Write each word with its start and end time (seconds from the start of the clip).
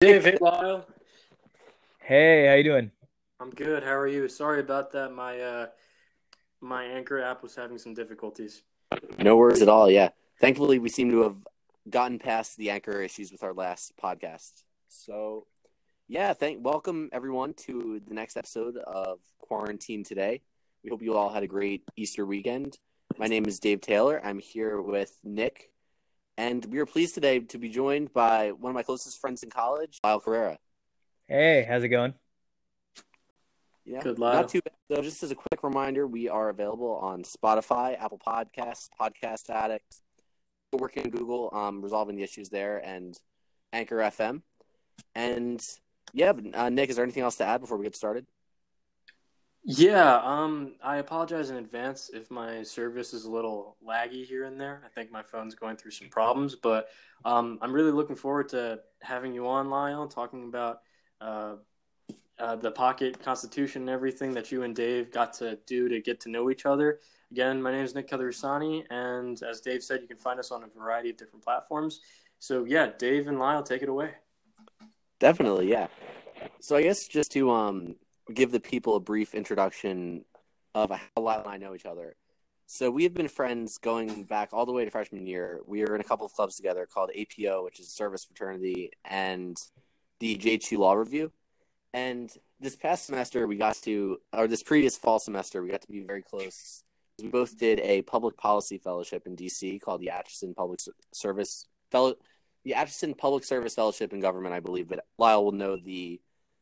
Dave, 0.00 0.24
hey 0.24 0.38
Lyle. 0.40 0.86
Hey, 1.98 2.46
how 2.46 2.54
you 2.54 2.62
doing? 2.62 2.92
I'm 3.40 3.50
good. 3.50 3.82
How 3.82 3.96
are 3.96 4.06
you? 4.06 4.28
Sorry 4.28 4.60
about 4.60 4.92
that. 4.92 5.12
My 5.12 5.40
uh 5.40 5.66
my 6.60 6.84
Anchor 6.84 7.20
app 7.20 7.42
was 7.42 7.56
having 7.56 7.78
some 7.78 7.94
difficulties. 7.94 8.62
No 9.18 9.36
worries 9.36 9.60
at 9.60 9.68
all. 9.68 9.90
Yeah. 9.90 10.10
Thankfully, 10.40 10.78
we 10.78 10.88
seem 10.88 11.10
to 11.10 11.22
have 11.22 11.34
gotten 11.90 12.20
past 12.20 12.56
the 12.56 12.70
anchor 12.70 13.02
issues 13.02 13.32
with 13.32 13.42
our 13.42 13.52
last 13.52 13.92
podcast. 14.00 14.62
So, 14.88 15.48
yeah, 16.06 16.32
thank 16.32 16.64
welcome 16.64 17.08
everyone 17.10 17.54
to 17.66 18.00
the 18.06 18.14
next 18.14 18.36
episode 18.36 18.76
of 18.76 19.18
Quarantine 19.40 20.04
Today. 20.04 20.42
We 20.84 20.90
hope 20.90 21.02
you 21.02 21.16
all 21.16 21.30
had 21.30 21.42
a 21.42 21.48
great 21.48 21.82
Easter 21.96 22.24
weekend. 22.24 22.78
My 23.18 23.26
name 23.26 23.46
is 23.46 23.58
Dave 23.58 23.80
Taylor. 23.80 24.24
I'm 24.24 24.38
here 24.38 24.80
with 24.80 25.18
Nick, 25.24 25.72
and 26.38 26.64
we 26.66 26.78
are 26.78 26.86
pleased 26.86 27.14
today 27.14 27.40
to 27.40 27.58
be 27.58 27.68
joined 27.68 28.12
by 28.14 28.52
one 28.52 28.70
of 28.70 28.74
my 28.74 28.84
closest 28.84 29.20
friends 29.20 29.42
in 29.42 29.50
college, 29.50 29.98
Lyle 30.04 30.20
Carrera. 30.20 30.56
Hey, 31.26 31.66
how's 31.68 31.82
it 31.82 31.88
going? 31.88 32.14
Yeah, 33.84 34.00
Good, 34.02 34.20
luck. 34.20 34.34
not 34.34 34.48
too 34.48 34.60
bad. 34.62 34.72
So, 34.96 35.02
just 35.02 35.22
as 35.22 35.32
a 35.32 35.34
quick 35.34 35.62
reminder, 35.62 36.06
we 36.06 36.28
are 36.28 36.48
available 36.48 36.94
on 37.02 37.24
Spotify, 37.24 38.00
Apple 38.00 38.20
Podcasts, 38.24 38.88
Podcast 38.98 39.50
Addict. 39.50 39.96
We're 40.72 40.78
working 40.78 41.04
on 41.04 41.10
Google, 41.10 41.50
um, 41.52 41.82
resolving 41.82 42.16
the 42.16 42.22
issues 42.22 42.50
there, 42.50 42.78
and 42.78 43.18
Anchor 43.72 43.96
FM. 43.96 44.42
And 45.14 45.60
yeah, 46.12 46.32
but, 46.32 46.54
uh, 46.54 46.68
Nick, 46.68 46.90
is 46.90 46.96
there 46.96 47.04
anything 47.04 47.24
else 47.24 47.36
to 47.36 47.44
add 47.44 47.60
before 47.60 47.78
we 47.78 47.84
get 47.84 47.96
started? 47.96 48.26
Yeah, 49.70 50.16
um 50.24 50.76
I 50.82 50.96
apologize 50.96 51.50
in 51.50 51.56
advance 51.56 52.10
if 52.14 52.30
my 52.30 52.62
service 52.62 53.12
is 53.12 53.26
a 53.26 53.30
little 53.30 53.76
laggy 53.86 54.24
here 54.24 54.44
and 54.44 54.58
there. 54.58 54.80
I 54.82 54.88
think 54.88 55.12
my 55.12 55.22
phone's 55.22 55.54
going 55.54 55.76
through 55.76 55.90
some 55.90 56.08
problems, 56.08 56.54
but 56.54 56.88
um 57.26 57.58
I'm 57.60 57.74
really 57.74 57.90
looking 57.90 58.16
forward 58.16 58.48
to 58.50 58.80
having 59.02 59.34
you 59.34 59.46
on, 59.46 59.68
Lyle, 59.68 60.08
talking 60.08 60.44
about 60.44 60.80
uh 61.20 61.56
uh, 62.38 62.56
the 62.56 62.70
pocket 62.70 63.20
constitution 63.20 63.82
and 63.82 63.90
everything 63.90 64.32
that 64.32 64.52
you 64.52 64.62
and 64.62 64.74
Dave 64.74 65.10
got 65.10 65.32
to 65.34 65.58
do 65.66 65.88
to 65.88 66.00
get 66.00 66.20
to 66.20 66.30
know 66.30 66.50
each 66.50 66.64
other. 66.64 67.00
Again, 67.32 67.60
my 67.60 67.72
name 67.72 67.84
is 67.84 67.96
Nick 67.96 68.08
Kadarusani, 68.08 68.84
and 68.90 69.42
as 69.42 69.60
Dave 69.60 69.82
said, 69.82 70.00
you 70.02 70.06
can 70.06 70.16
find 70.16 70.38
us 70.38 70.52
on 70.52 70.62
a 70.62 70.68
variety 70.68 71.10
of 71.10 71.16
different 71.16 71.44
platforms. 71.44 72.00
So, 72.38 72.64
yeah, 72.64 72.90
Dave 72.96 73.26
and 73.26 73.40
Lyle, 73.40 73.64
take 73.64 73.82
it 73.82 73.88
away. 73.88 74.12
Definitely, 75.18 75.68
yeah. 75.68 75.88
So 76.60 76.76
I 76.76 76.82
guess 76.82 77.08
just 77.08 77.32
to 77.32 77.50
um 77.50 77.96
give 78.32 78.50
the 78.50 78.60
people 78.60 78.96
a 78.96 79.00
brief 79.00 79.34
introduction 79.34 80.24
of 80.74 80.90
how 80.90 81.22
Lyle 81.22 81.40
and 81.40 81.48
I 81.48 81.56
know 81.56 81.74
each 81.74 81.86
other. 81.86 82.16
So 82.66 82.90
we 82.90 83.04
have 83.04 83.14
been 83.14 83.28
friends 83.28 83.78
going 83.78 84.24
back 84.24 84.50
all 84.52 84.66
the 84.66 84.72
way 84.72 84.84
to 84.84 84.90
freshman 84.90 85.26
year. 85.26 85.60
We 85.66 85.80
were 85.80 85.94
in 85.94 86.02
a 86.02 86.04
couple 86.04 86.26
of 86.26 86.32
clubs 86.34 86.56
together 86.56 86.86
called 86.86 87.10
APO, 87.10 87.64
which 87.64 87.80
is 87.80 87.88
Service 87.88 88.24
Fraternity, 88.24 88.90
and 89.04 89.56
the 90.20 90.36
J2 90.36 90.76
Law 90.76 90.92
Review. 90.92 91.32
And 91.94 92.30
this 92.60 92.76
past 92.76 93.06
semester, 93.06 93.46
we 93.46 93.56
got 93.56 93.76
to, 93.84 94.20
or 94.34 94.46
this 94.46 94.62
previous 94.62 94.98
fall 94.98 95.18
semester, 95.18 95.62
we 95.62 95.70
got 95.70 95.80
to 95.80 95.90
be 95.90 96.02
very 96.02 96.22
close. 96.22 96.84
We 97.22 97.28
both 97.28 97.58
did 97.58 97.80
a 97.80 98.02
public 98.02 98.36
policy 98.36 98.76
fellowship 98.76 99.26
in 99.26 99.34
DC 99.34 99.80
called 99.80 100.02
the 100.02 100.10
Aitchison 100.12 100.54
Public 100.54 100.80
Service 101.12 101.66
Fellow, 101.90 102.14
the 102.64 102.72
Aitchison 102.72 103.16
Public 103.16 103.44
Service 103.44 103.74
Fellowship 103.74 104.12
in 104.12 104.20
Government, 104.20 104.54
I 104.54 104.60
believe. 104.60 104.88
But 104.88 105.06
Lyle 105.16 105.42
will 105.42 105.52
know 105.52 105.76
the 105.76 106.20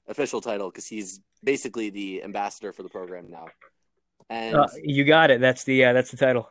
official 0.08 0.40
title 0.40 0.70
because 0.70 0.86
he's 0.86 1.20
basically 1.42 1.90
the 1.90 2.22
ambassador 2.22 2.72
for 2.72 2.82
the 2.82 2.88
program 2.88 3.30
now. 3.30 3.52
And 4.28 4.56
Uh, 4.56 4.66
you 4.82 5.04
got 5.04 5.30
it. 5.30 5.40
That's 5.40 5.64
the 5.64 5.84
uh, 5.84 5.92
that's 5.92 6.10
the 6.10 6.16
title. 6.16 6.48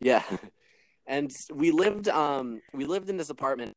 yeah, 0.00 0.22
and 1.06 1.30
we 1.52 1.70
lived 1.70 2.08
um 2.08 2.60
we 2.72 2.84
lived 2.84 3.10
in 3.10 3.16
this 3.16 3.30
apartment, 3.30 3.72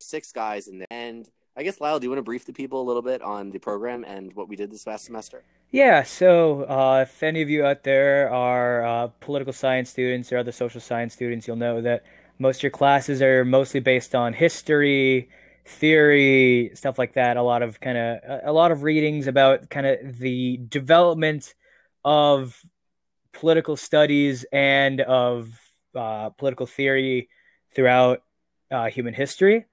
six 0.00 0.32
guys 0.32 0.68
in 0.68 0.78
there, 0.78 0.86
and 0.90 1.28
I 1.56 1.62
guess 1.64 1.80
Lyle, 1.80 1.98
do 1.98 2.04
you 2.06 2.10
want 2.10 2.18
to 2.18 2.22
brief 2.22 2.44
the 2.44 2.52
people 2.52 2.80
a 2.80 2.86
little 2.86 3.02
bit 3.02 3.20
on 3.22 3.50
the 3.50 3.58
program 3.58 4.04
and 4.04 4.32
what 4.34 4.48
we 4.48 4.56
did 4.56 4.70
this 4.70 4.84
past 4.84 5.04
semester? 5.04 5.44
Yeah. 5.70 6.02
So, 6.02 6.62
uh, 6.62 7.00
if 7.02 7.22
any 7.22 7.42
of 7.42 7.50
you 7.50 7.64
out 7.66 7.82
there 7.84 8.30
are 8.30 8.84
uh, 8.84 9.06
political 9.20 9.52
science 9.52 9.90
students 9.90 10.32
or 10.32 10.38
other 10.38 10.52
social 10.52 10.80
science 10.80 11.14
students, 11.14 11.46
you'll 11.46 11.56
know 11.56 11.80
that 11.82 12.04
most 12.38 12.58
of 12.58 12.62
your 12.62 12.70
classes 12.70 13.20
are 13.20 13.44
mostly 13.44 13.80
based 13.80 14.14
on 14.14 14.32
history, 14.32 15.28
theory, 15.68 16.70
stuff 16.74 16.98
like 16.98 17.14
that. 17.14 17.36
A 17.36 17.42
lot 17.42 17.62
of 17.62 17.80
kind 17.80 17.98
of 17.98 18.40
a 18.44 18.52
lot 18.52 18.72
of 18.72 18.82
readings 18.82 19.26
about 19.26 19.70
kind 19.70 19.86
of 19.86 20.18
the 20.18 20.56
development 20.68 21.54
of 22.04 22.60
political 23.32 23.76
studies 23.76 24.44
and 24.52 25.00
of 25.02 25.48
uh, 25.94 26.30
political 26.30 26.66
theory 26.66 27.28
throughout 27.74 28.22
uh, 28.70 28.86
human 28.86 29.14
history. 29.14 29.66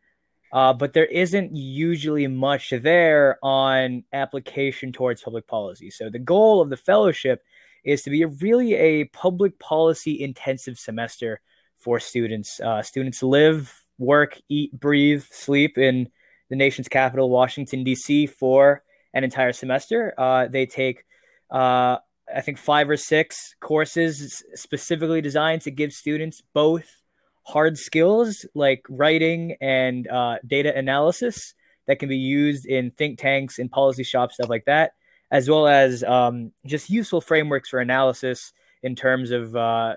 Uh, 0.52 0.74
but 0.74 0.94
there 0.94 1.06
isn't 1.06 1.56
usually 1.56 2.28
much 2.28 2.70
there 2.70 3.38
on 3.44 4.04
application 4.14 4.92
towards 4.92 5.22
public 5.22 5.48
policy. 5.48 5.90
So 5.90 6.10
the 6.10 6.20
goal 6.20 6.62
of 6.62 6.70
the 6.70 6.78
fellowship 6.78 7.44
is 7.84 8.04
to 8.04 8.10
be 8.10 8.22
a, 8.22 8.28
really 8.28 8.74
a 8.74 9.06
public 9.06 9.60
policy 9.60 10.22
intensive 10.22 10.78
semester 10.78 11.42
for 11.78 12.00
students. 12.00 12.60
Uh, 12.60 12.82
students 12.82 13.22
live, 13.22 13.85
work, 13.98 14.40
eat, 14.50 14.78
breathe, 14.78 15.24
sleep 15.32 15.78
in 15.78 16.10
the 16.50 16.56
nation's 16.56 16.88
capital, 16.88 17.30
Washington, 17.30 17.84
D.C., 17.84 18.28
for 18.28 18.84
an 19.14 19.24
entire 19.24 19.54
semester. 19.54 20.14
Uh, 20.18 20.48
they 20.48 20.66
take, 20.66 21.06
uh, 21.52 21.98
I 22.34 22.42
think, 22.42 22.58
five 22.58 22.90
or 22.90 22.98
six 22.98 23.56
courses 23.60 24.44
specifically 24.54 25.22
designed 25.22 25.62
to 25.64 25.72
give 25.72 25.94
students 25.94 26.42
both 26.54 27.02
hard 27.44 27.78
skills 27.78 28.46
like 28.54 28.86
writing 28.90 29.56
and 29.62 30.08
uh, 30.08 30.38
data 30.46 30.76
analysis 30.76 31.54
that 31.88 32.00
can 32.00 32.10
be 32.10 32.18
used 32.18 32.66
in 32.66 32.92
think 32.92 33.20
tanks 33.20 33.60
and 33.60 33.72
policy 33.72 34.04
shops, 34.04 34.36
stuff 34.36 34.50
like 34.50 34.66
that, 34.66 34.94
as 35.32 35.50
well 35.50 35.68
as 35.68 36.04
um, 36.04 36.52
just 36.66 36.90
useful 36.90 37.22
frameworks 37.22 37.70
for 37.70 37.80
analysis 37.80 38.52
in 38.82 38.96
terms 38.96 39.32
of 39.32 39.56
uh, 39.56 39.94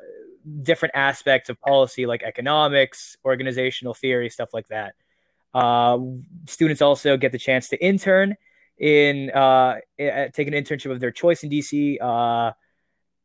different 0.63 0.95
aspects 0.95 1.49
of 1.49 1.61
policy 1.61 2.07
like 2.07 2.23
economics, 2.23 3.17
organizational 3.25 3.95
theory, 3.95 4.31
stuff 4.31 4.53
like 4.53 4.69
that. 4.69 4.95
Uh, 5.55 5.99
students 6.47 6.83
also 6.83 7.17
get 7.17 7.33
the 7.33 7.39
chance 7.39 7.69
to 7.69 7.85
intern 7.85 8.37
in 8.79 9.31
uh, 9.31 9.77
take 9.99 10.47
an 10.47 10.55
internship 10.55 10.91
of 10.91 11.01
their 11.01 11.11
choice 11.11 11.43
in 11.43 11.51
DC. 11.51 12.01
Uh, 12.01 12.53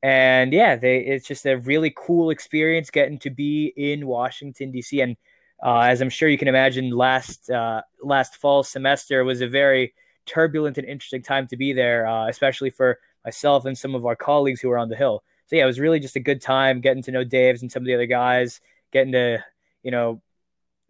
and 0.02 0.52
yeah, 0.52 0.76
they 0.76 0.98
it's 0.98 1.28
just 1.28 1.46
a 1.46 1.58
really 1.58 1.94
cool 1.96 2.30
experience 2.30 2.90
getting 2.90 3.20
to 3.20 3.30
be 3.30 3.74
in 3.76 4.08
Washington 4.08 4.72
D.C. 4.72 5.02
And 5.02 5.16
uh, 5.64 5.80
as 5.80 6.02
I'm 6.02 6.10
sure 6.10 6.28
you 6.28 6.38
can 6.38 6.48
imagine, 6.48 6.92
last 6.92 7.50
uh, 7.50 7.82
last 8.02 8.36
fall 8.36 8.64
semester 8.64 9.24
was 9.24 9.42
a 9.42 9.48
very 9.48 9.94
turbulent 10.26 10.78
and 10.78 10.88
interesting 10.88 11.22
time 11.22 11.48
to 11.48 11.58
be 11.58 11.74
there, 11.74 12.08
uh, 12.08 12.28
especially 12.28 12.70
for 12.70 13.00
myself 13.24 13.66
and 13.66 13.78
some 13.78 13.96
of 13.96 14.06
our 14.06 14.16
colleagues 14.16 14.60
who 14.60 14.70
were 14.70 14.78
on 14.78 14.90
the 14.90 14.96
Hill. 14.96 15.24
So 15.48 15.56
yeah, 15.56 15.64
it 15.64 15.68
was 15.68 15.80
really 15.80 16.00
just 16.00 16.16
a 16.16 16.22
good 16.22 16.42
time 16.42 16.82
getting 16.82 17.04
to 17.04 17.12
know 17.12 17.24
Dave's 17.24 17.62
and 17.62 17.72
some 17.72 17.84
of 17.84 17.88
the 17.88 17.94
other 17.94 18.06
guys, 18.06 18.62
getting 18.92 19.14
to 19.14 19.44
you 19.84 19.92
know 19.92 20.22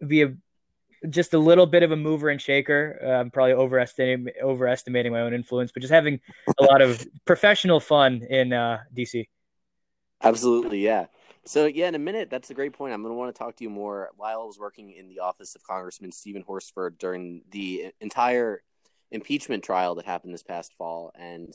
be 0.06 0.22
a 0.22 0.34
just 1.08 1.34
a 1.34 1.38
little 1.38 1.66
bit 1.66 1.82
of 1.82 1.90
a 1.90 1.96
mover 1.96 2.28
and 2.28 2.40
shaker. 2.40 2.98
Uh, 3.02 3.20
I'm 3.20 3.30
probably 3.30 3.54
overestimating 3.54 4.28
overestimating 4.42 5.12
my 5.12 5.20
own 5.20 5.34
influence, 5.34 5.72
but 5.72 5.80
just 5.80 5.92
having 5.92 6.20
a 6.58 6.64
lot 6.64 6.80
of 6.80 7.06
professional 7.24 7.80
fun 7.80 8.22
in 8.28 8.52
uh, 8.52 8.78
DC. 8.96 9.26
Absolutely, 10.22 10.80
yeah. 10.80 11.06
So 11.46 11.66
yeah, 11.66 11.88
in 11.88 11.94
a 11.94 11.98
minute, 11.98 12.30
that's 12.30 12.50
a 12.50 12.54
great 12.54 12.72
point. 12.72 12.94
I'm 12.94 13.02
going 13.02 13.12
to 13.12 13.18
want 13.18 13.34
to 13.34 13.38
talk 13.38 13.56
to 13.56 13.64
you 13.64 13.70
more. 13.70 14.10
Lyle 14.18 14.46
was 14.46 14.58
working 14.58 14.90
in 14.92 15.08
the 15.08 15.20
office 15.20 15.54
of 15.54 15.62
Congressman 15.62 16.12
Steven 16.12 16.42
Horsford 16.42 16.96
during 16.98 17.42
the 17.50 17.92
entire 18.00 18.62
impeachment 19.10 19.62
trial 19.62 19.94
that 19.96 20.06
happened 20.06 20.32
this 20.32 20.42
past 20.42 20.72
fall, 20.78 21.12
and 21.14 21.54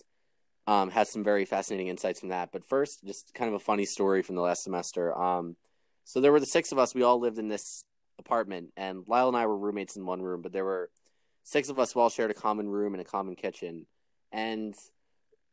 um, 0.69 0.91
has 0.91 1.11
some 1.11 1.23
very 1.23 1.45
fascinating 1.45 1.87
insights 1.87 2.19
from 2.19 2.29
that. 2.29 2.51
But 2.51 2.63
first, 2.63 3.03
just 3.03 3.33
kind 3.33 3.47
of 3.47 3.55
a 3.55 3.63
funny 3.63 3.85
story 3.85 4.21
from 4.21 4.35
the 4.35 4.43
last 4.43 4.63
semester. 4.63 5.17
Um, 5.19 5.55
so 6.03 6.21
there 6.21 6.31
were 6.31 6.39
the 6.39 6.45
six 6.45 6.71
of 6.71 6.77
us. 6.77 6.93
We 6.93 7.01
all 7.01 7.19
lived 7.19 7.39
in 7.39 7.47
this 7.47 7.85
apartment, 8.19 8.69
and 8.77 9.03
Lyle 9.07 9.29
and 9.29 9.35
I 9.35 9.47
were 9.47 9.57
roommates 9.57 9.95
in 9.95 10.05
one 10.05 10.21
room, 10.21 10.43
but 10.43 10.53
there 10.53 10.65
were 10.65 10.91
six 11.43 11.69
of 11.69 11.79
us 11.79 11.93
who 11.93 12.01
all 12.01 12.11
shared 12.11 12.29
a 12.29 12.35
common 12.35 12.69
room 12.69 12.93
and 12.93 13.01
a 13.01 13.05
common 13.05 13.35
kitchen. 13.35 13.87
And 14.31 14.75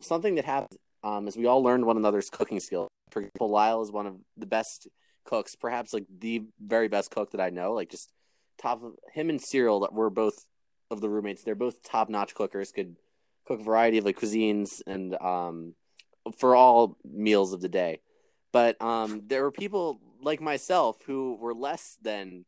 something 0.02 0.34
that 0.34 0.44
happened 0.44 0.78
um, 1.02 1.26
is 1.28 1.36
we 1.36 1.46
all 1.46 1.62
learned 1.62 1.86
one 1.86 1.96
another's 1.96 2.28
cooking 2.28 2.60
skills. 2.60 2.88
For 3.10 3.20
example, 3.20 3.48
Lyle 3.48 3.80
is 3.80 3.90
one 3.90 4.06
of 4.06 4.16
the 4.36 4.44
best 4.44 4.86
cooks, 5.24 5.54
perhaps 5.54 5.94
like 5.94 6.04
the 6.18 6.42
very 6.60 6.88
best 6.88 7.10
cook 7.10 7.30
that 7.30 7.40
I 7.40 7.48
know. 7.48 7.72
Like 7.72 7.88
just 7.88 8.12
top 8.60 8.82
of 8.82 8.92
him 9.14 9.30
and 9.30 9.40
Cyril 9.40 9.80
that 9.80 9.94
were 9.94 10.10
both 10.10 10.44
of 10.90 11.00
the 11.00 11.08
roommates. 11.08 11.42
They're 11.42 11.54
both 11.54 11.82
top 11.82 12.10
notch 12.10 12.34
cookers. 12.34 12.70
Could 12.70 12.96
cook 13.46 13.60
a 13.60 13.64
variety 13.64 13.98
of 13.98 14.04
like 14.04 14.18
cuisines 14.18 14.82
and 14.86 15.14
um, 15.20 15.74
for 16.38 16.54
all 16.54 16.96
meals 17.04 17.52
of 17.52 17.60
the 17.60 17.68
day. 17.68 18.00
But 18.52 18.80
um, 18.80 19.22
there 19.26 19.42
were 19.42 19.52
people 19.52 20.00
like 20.20 20.40
myself 20.40 20.98
who 21.06 21.36
were 21.40 21.54
less 21.54 21.98
than 22.02 22.44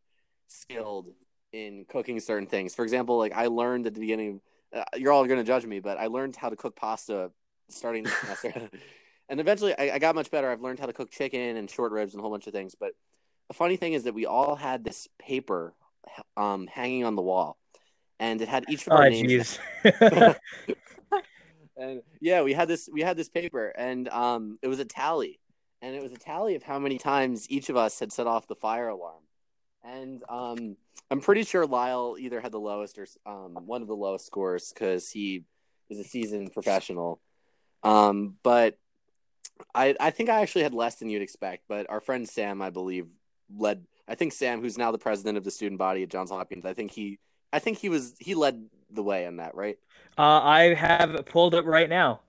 skilled 0.49 1.13
in 1.53 1.85
cooking 1.89 2.21
certain 2.21 2.49
things. 2.49 2.75
For 2.75 2.83
example, 2.83 3.19
like 3.19 3.33
I 3.35 3.47
learned 3.47 3.87
at 3.87 3.95
the 3.95 4.01
beginning. 4.01 4.41
Uh, 4.75 4.85
you're 4.97 5.13
all 5.13 5.25
going 5.25 5.39
to 5.39 5.45
judge 5.45 5.65
me, 5.65 5.81
but 5.81 5.97
I 5.99 6.09
learned 6.09 6.37
how 6.37 6.51
to 6.51 6.57
cook 6.57 6.77
pasta 6.77 7.31
starting 7.71 8.05
this 8.05 8.15
semester. 8.21 8.69
and 9.29 9.41
eventually 9.41 9.75
I, 9.79 9.95
I, 9.95 9.99
got 9.99 10.15
much 10.15 10.31
better. 10.31 10.51
I've 10.51 10.61
learned 10.61 10.79
how 10.79 10.87
to 10.87 10.93
cook 10.93 11.11
chicken 11.11 11.57
and 11.57 11.71
short 11.71 11.93
ribs 11.93 12.13
and 12.13 12.21
a 12.21 12.23
whole 12.23 12.31
bunch 12.31 12.47
of 12.47 12.53
things. 12.53 12.75
But 12.79 12.93
the 13.49 13.55
funny 13.55 13.77
thing 13.77 13.95
is 13.95 14.05
that 14.05 14.15
we 14.15 14.27
all 14.27 14.57
had 14.57 14.85
this 14.85 15.09
paper 15.19 15.75
um, 16.37 16.67
hanging 16.67 17.05
on 17.05 17.17
the 17.17 17.23
wall, 17.23 17.57
and 18.21 18.41
it 18.41 18.49
had 18.49 18.65
each 18.69 18.87
of 18.87 18.93
Oh, 18.93 18.97
our 18.97 19.11
names. 19.11 19.59
and 21.77 22.03
yeah, 22.21 22.43
we 22.43 22.53
had 22.53 22.69
this 22.69 22.89
we 22.93 23.01
had 23.03 23.17
this 23.17 23.29
paper, 23.29 23.69
and 23.69 24.09
um, 24.09 24.59
it 24.63 24.69
was 24.69 24.81
a 24.81 24.85
tally, 24.85 25.39
and 25.81 25.95
it 25.95 26.03
was 26.03 26.13
a 26.13 26.17
tally 26.17 26.55
of 26.55 26.63
how 26.63 26.79
many 26.79 26.99
times 26.99 27.49
each 27.51 27.69
of 27.69 27.77
us 27.77 27.99
had 28.01 28.13
set 28.13 28.27
off 28.27 28.49
the 28.49 28.57
fire 28.57 28.89
alarm, 28.89 29.23
and 29.85 30.23
um, 30.29 30.77
I'm 31.11 31.21
pretty 31.21 31.45
sure 31.45 31.67
Lyle 31.67 32.17
either 32.19 32.41
had 32.41 32.53
the 32.53 32.61
lowest 32.61 32.99
or 32.99 33.07
um, 33.27 33.59
one 33.67 33.83
of 33.83 33.89
the 33.89 33.97
lowest 33.97 34.27
scores 34.27 34.73
because 34.73 35.11
he 35.11 35.45
is 35.89 35.99
a 35.99 36.05
seasoned 36.05 36.53
professional, 36.53 37.21
um, 37.83 38.35
but 38.43 38.77
I 39.75 39.95
I 40.01 40.11
think 40.11 40.29
I 40.31 40.41
actually 40.43 40.65
had 40.65 40.75
less 40.75 40.97
than 40.97 41.09
you'd 41.09 41.23
expect, 41.23 41.65
but 41.69 41.89
our 41.89 42.01
friend 42.01 42.29
Sam, 42.29 42.61
I 42.61 42.71
believe, 42.71 43.07
led. 43.57 43.85
I 44.09 44.15
think 44.15 44.33
Sam, 44.33 44.63
who's 44.63 44.79
now 44.79 44.91
the 44.91 44.99
president 44.99 45.37
of 45.39 45.45
the 45.45 45.51
student 45.51 45.79
body 45.79 46.03
at 46.03 46.09
Johns 46.09 46.31
Hopkins, 46.31 46.65
I 46.65 46.73
think 46.75 46.91
he 46.91 47.19
I 47.53 47.59
think 47.59 47.79
he 47.79 47.89
was 47.89 48.15
he 48.19 48.35
led 48.35 48.69
the 48.91 49.03
way 49.03 49.27
on 49.27 49.37
that, 49.37 49.55
right? 49.55 49.79
uh, 50.19 50.23
I 50.43 50.75
have 50.75 51.15
it 51.15 51.27
pulled 51.27 51.55
up 51.55 51.65
right 51.65 51.89
now. 51.89 52.21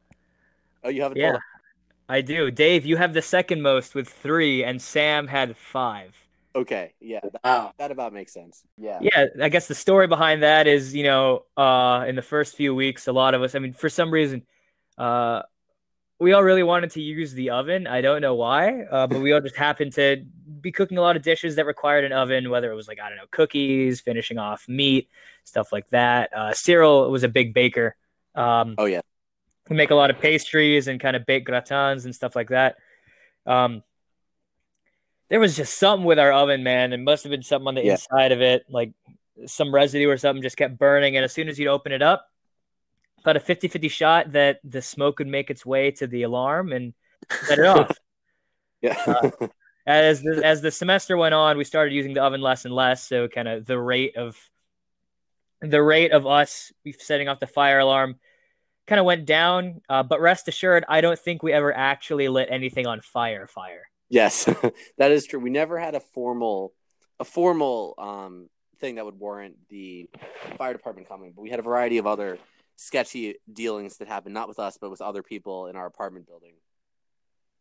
Oh, 0.84 0.90
you 0.90 1.02
have 1.04 1.12
it. 1.14 1.18
Yeah, 1.18 1.32
pulled 1.32 1.36
up? 1.38 1.44
I 2.10 2.22
do. 2.22 2.52
Dave, 2.52 2.86
you 2.86 2.98
have 2.98 3.14
the 3.14 3.22
second 3.22 3.62
most 3.62 3.96
with 3.96 4.10
three, 4.10 4.64
and 4.64 4.82
Sam 4.82 5.28
had 5.28 5.58
five. 5.58 6.16
Okay. 6.56 6.94
Yeah. 7.00 7.20
That, 7.44 7.44
Wow. 7.44 7.74
that 7.78 7.92
about 7.92 8.14
makes 8.14 8.34
sense. 8.34 8.64
Yeah. 8.78 9.02
Yeah, 9.02 9.28
I 9.42 9.50
guess 9.50 9.68
the 9.68 9.76
story 9.76 10.08
behind 10.08 10.44
that 10.44 10.68
is, 10.68 10.96
you 10.96 11.04
know, 11.04 11.46
uh, 11.56 12.06
in 12.08 12.16
the 12.16 12.22
first 12.22 12.56
few 12.56 12.74
weeks, 12.76 13.08
a 13.08 13.12
lot 13.14 13.34
of 13.34 13.42
us, 13.44 13.56
I 13.56 13.60
mean, 13.60 13.74
for 13.74 13.90
some 13.90 14.12
reason, 14.12 14.44
uh, 14.98 15.44
we 16.20 16.34
all 16.34 16.44
really 16.44 16.64
wanted 16.64 16.92
to 16.92 17.02
use 17.02 17.34
the 17.34 17.50
oven. 17.52 17.88
I 17.88 18.02
don't 18.02 18.22
know 18.22 18.36
why, 18.36 18.82
uh, 18.84 19.08
but 19.08 19.22
we 19.22 19.32
all 19.32 19.40
just 19.40 19.56
happened 19.56 19.94
to 19.94 20.26
be 20.60 20.72
cooking 20.72 20.98
a 20.98 21.02
lot 21.02 21.16
of 21.16 21.22
dishes 21.22 21.56
that 21.56 21.66
required 21.66 22.04
an 22.04 22.12
oven, 22.12 22.50
whether 22.50 22.70
it 22.72 22.76
was 22.76 22.88
like, 22.90 23.00
I 23.00 23.08
don't 23.08 23.18
know, 23.18 23.26
cookies, 23.32 24.02
finishing 24.02 24.38
off 24.38 24.68
meat, 24.68 25.10
stuff 25.46 25.72
like 25.72 25.88
that. 25.90 26.32
Uh, 26.36 26.54
Cyril 26.54 27.10
was 27.10 27.24
a 27.24 27.30
big 27.30 27.54
baker. 27.54 27.96
Um, 28.36 28.76
Oh 28.78 28.86
yeah. 28.86 29.02
we 29.70 29.76
make 29.78 29.92
a 29.92 29.96
lot 29.96 30.10
of 30.10 30.20
pastries 30.20 30.88
and 30.88 31.00
kind 31.00 31.16
of 31.16 31.26
baked 31.26 31.48
gratins 31.48 32.04
and 32.04 32.14
stuff 32.14 32.36
like 32.36 32.50
that. 32.50 32.76
Um, 33.46 33.82
there 35.30 35.40
was 35.40 35.56
just 35.56 35.78
something 35.78 36.06
with 36.06 36.20
our 36.20 36.34
oven, 36.34 36.64
man. 36.64 36.92
It 36.92 36.98
must 37.00 37.24
have 37.24 37.32
been 37.32 37.44
something 37.44 37.68
on 37.68 37.76
the 37.76 37.84
Yeah. 37.86 37.94
inside 37.94 38.32
of 38.34 38.42
it, 38.42 38.66
like 38.70 38.92
some 39.46 39.74
residue 39.74 40.10
or 40.10 40.18
something 40.18 40.42
just 40.42 40.58
kept 40.58 40.78
burning. 40.78 41.16
And 41.16 41.24
as 41.24 41.32
soon 41.32 41.48
as 41.48 41.58
you'd 41.58 41.70
open 41.70 41.94
it 41.94 42.02
up, 42.02 42.26
about 43.22 43.38
a 43.38 43.40
50 43.40 43.68
50 43.68 43.88
shot 43.88 44.32
that 44.34 44.60
the 44.64 44.82
smoke 44.82 45.20
would 45.20 45.28
make 45.28 45.50
its 45.50 45.66
way 45.66 45.92
to 45.92 46.08
the 46.08 46.24
alarm 46.24 46.72
and 46.72 46.94
set 47.46 47.60
it 47.60 47.66
off. 47.66 47.98
Yeah. 48.82 49.30
as 49.86 50.22
the, 50.22 50.42
as 50.44 50.62
the 50.62 50.72
semester 50.72 51.18
went 51.18 51.34
on, 51.34 51.58
we 51.58 51.64
started 51.64 51.94
using 51.94 52.14
the 52.14 52.24
oven 52.24 52.42
less 52.42 52.66
and 52.66 52.74
less. 52.74 53.08
So 53.08 53.28
kind 53.28 53.48
of 53.48 53.66
the 53.66 53.80
rate 53.80 54.16
of 54.16 54.38
the 55.62 55.82
rate 55.82 56.12
of 56.12 56.26
us 56.26 56.72
setting 57.00 57.28
off 57.28 57.40
the 57.40 57.48
fire 57.48 57.80
alarm 57.80 58.16
kind 58.88 59.00
of 59.00 59.06
went 59.06 59.26
down. 59.26 59.82
Uh, 59.90 60.04
but 60.04 60.22
rest 60.22 60.48
assured, 60.48 60.86
I 60.88 61.02
don't 61.02 61.20
think 61.20 61.44
we 61.44 61.54
ever 61.54 61.76
actually 61.76 62.28
lit 62.30 62.50
anything 62.52 62.88
on 62.88 63.02
fire. 63.02 63.48
Fire. 63.48 63.90
yes, 64.10 64.46
that 64.98 65.12
is 65.12 65.26
true. 65.26 65.40
We 65.40 65.50
never 65.50 65.78
had 65.78 65.96
a 65.96 66.00
formal 66.00 66.74
a 67.20 67.26
formal 67.26 67.96
um 67.98 68.50
thing 68.80 68.96
that 68.96 69.04
would 69.04 69.20
warrant 69.20 69.58
the 69.70 70.10
fire 70.58 70.74
department 70.74 71.10
coming, 71.10 71.34
but 71.36 71.42
we 71.42 71.50
had 71.50 71.60
a 71.60 71.64
variety 71.64 71.98
of 71.98 72.08
other 72.08 72.38
sketchy 72.80 73.36
dealings 73.52 73.98
that 73.98 74.08
happened 74.08 74.34
not 74.34 74.48
with 74.48 74.58
us 74.58 74.78
but 74.80 74.90
with 74.90 75.02
other 75.02 75.22
people 75.22 75.68
in 75.68 75.76
our 75.76 75.86
apartment 75.86 76.26
building. 76.26 76.54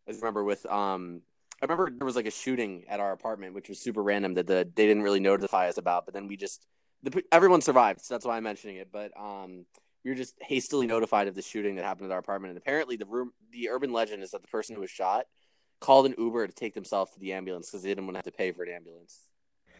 I 0.08 0.12
remember 0.12 0.44
with 0.44 0.64
um 0.66 1.22
I 1.60 1.64
remember 1.64 1.90
there 1.90 2.06
was 2.06 2.14
like 2.14 2.26
a 2.26 2.30
shooting 2.30 2.84
at 2.88 3.00
our 3.00 3.10
apartment 3.10 3.52
which 3.52 3.68
was 3.68 3.80
super 3.80 4.00
random 4.00 4.34
that 4.34 4.46
the 4.46 4.68
they 4.76 4.86
didn't 4.86 5.02
really 5.02 5.18
notify 5.18 5.68
us 5.68 5.76
about, 5.76 6.04
but 6.04 6.14
then 6.14 6.28
we 6.28 6.36
just 6.36 6.64
the, 7.02 7.20
everyone 7.32 7.62
survived, 7.62 8.00
so 8.00 8.14
that's 8.14 8.24
why 8.24 8.36
I'm 8.36 8.44
mentioning 8.44 8.76
it. 8.76 8.90
But 8.92 9.10
um 9.20 9.66
we 10.04 10.12
were 10.12 10.16
just 10.16 10.36
hastily 10.40 10.86
notified 10.86 11.26
of 11.26 11.34
the 11.34 11.42
shooting 11.42 11.74
that 11.76 11.84
happened 11.84 12.06
at 12.10 12.12
our 12.12 12.20
apartment, 12.20 12.52
and 12.52 12.58
apparently 12.58 12.94
the 12.94 13.06
room 13.06 13.32
the 13.50 13.70
urban 13.70 13.92
legend 13.92 14.22
is 14.22 14.30
that 14.30 14.42
the 14.42 14.48
person 14.48 14.76
who 14.76 14.82
was 14.82 14.90
shot 14.90 15.26
called 15.80 16.06
an 16.06 16.14
Uber 16.16 16.46
to 16.46 16.52
take 16.52 16.74
themselves 16.74 17.12
to 17.14 17.18
the 17.18 17.32
ambulance 17.32 17.68
because 17.68 17.82
they 17.82 17.88
didn't 17.88 18.04
want 18.04 18.14
to 18.14 18.18
have 18.18 18.24
to 18.24 18.30
pay 18.30 18.52
for 18.52 18.62
an 18.62 18.70
ambulance. 18.70 19.26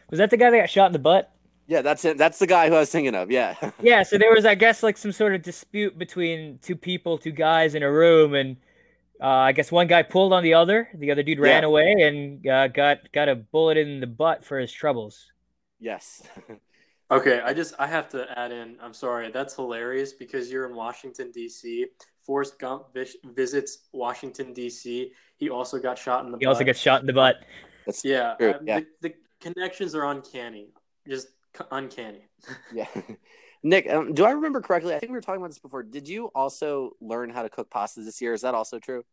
Was 0.09 0.17
that 0.17 0.31
the 0.31 0.37
guy 0.37 0.49
that 0.49 0.57
got 0.57 0.69
shot 0.69 0.87
in 0.87 0.93
the 0.93 0.99
butt? 0.99 1.33
Yeah, 1.69 1.81
that's 1.83 2.03
it. 2.03 2.17
That's 2.17 2.39
the 2.39 2.47
guy 2.47 2.67
who 2.67 2.73
I 2.75 2.79
was 2.79 2.91
thinking 2.91 3.13
of. 3.15 3.29
Yeah. 3.31 3.55
Yeah. 3.81 4.01
So 4.03 4.17
there 4.17 4.31
was, 4.33 4.43
I 4.45 4.55
guess, 4.55 4.81
like 4.83 4.97
some 4.97 5.11
sort 5.11 5.35
of 5.35 5.41
dispute 5.43 5.97
between 5.99 6.57
two 6.61 6.75
people, 6.75 7.17
two 7.19 7.31
guys 7.31 7.75
in 7.75 7.83
a 7.83 7.91
room, 7.91 8.33
and 8.33 8.57
uh, 9.21 9.27
I 9.27 9.51
guess 9.51 9.71
one 9.71 9.85
guy 9.87 10.01
pulled 10.01 10.33
on 10.33 10.41
the 10.43 10.55
other. 10.55 10.89
The 10.95 11.11
other 11.11 11.21
dude 11.23 11.39
ran 11.39 11.61
Yeah. 11.61 11.67
away 11.67 11.91
and 12.01 12.47
uh, 12.47 12.67
got 12.69 13.11
got 13.13 13.29
a 13.29 13.35
bullet 13.35 13.77
in 13.77 13.99
the 13.99 14.07
butt 14.07 14.43
for 14.43 14.57
his 14.59 14.71
troubles. 14.71 15.31
yes. 15.79 16.23
Okay, 17.11 17.41
I 17.43 17.55
just 17.55 17.73
I 17.79 17.87
have 17.87 18.07
to 18.09 18.27
add 18.37 18.51
in. 18.51 18.77
I'm 18.79 18.93
sorry, 18.93 19.31
that's 19.31 19.55
hilarious 19.55 20.13
because 20.13 20.51
you're 20.51 20.69
in 20.69 20.75
Washington 20.75 21.31
D.C. 21.31 21.87
Forrest 22.23 22.59
Gump 22.59 22.93
vis- 22.93 23.17
visits 23.33 23.79
Washington 23.93 24.53
D.C. 24.53 25.11
He 25.37 25.49
also 25.49 25.79
got 25.79 25.97
shot 25.97 26.23
in 26.25 26.27
the. 26.31 26.37
Butt. 26.37 26.41
He 26.41 26.45
also 26.45 26.63
gets 26.63 26.79
shot 26.79 27.01
in 27.01 27.07
the 27.07 27.13
butt. 27.13 27.37
That's 27.87 28.05
Yeah, 28.05 28.35
True, 28.39 28.51
uh, 28.51 28.59
yeah. 28.63 28.79
The, 29.01 29.09
the 29.09 29.13
connections 29.41 29.95
are 29.95 30.05
uncanny, 30.05 30.67
just 31.07 31.29
c- 31.29 31.33
uncanny. 31.71 32.27
yeah. 32.73 32.87
Nick, 33.63 33.89
um, 33.89 34.13
do 34.13 34.25
I 34.25 34.31
remember 34.31 34.61
correctly? 34.61 34.95
I 34.95 34.99
think 34.99 35.11
we 35.11 35.17
were 35.17 35.21
talking 35.21 35.41
about 35.41 35.49
this 35.49 35.59
before. 35.59 35.83
Did 35.83 36.07
you 36.07 36.27
also 36.27 36.91
learn 37.01 37.29
how 37.29 37.43
to 37.43 37.49
cook 37.49 37.69
pasta 37.69 38.01
this 38.01 38.21
year? 38.21 38.33
Is 38.33 38.41
that 38.41 38.55
also 38.55 38.79
true? 38.79 39.03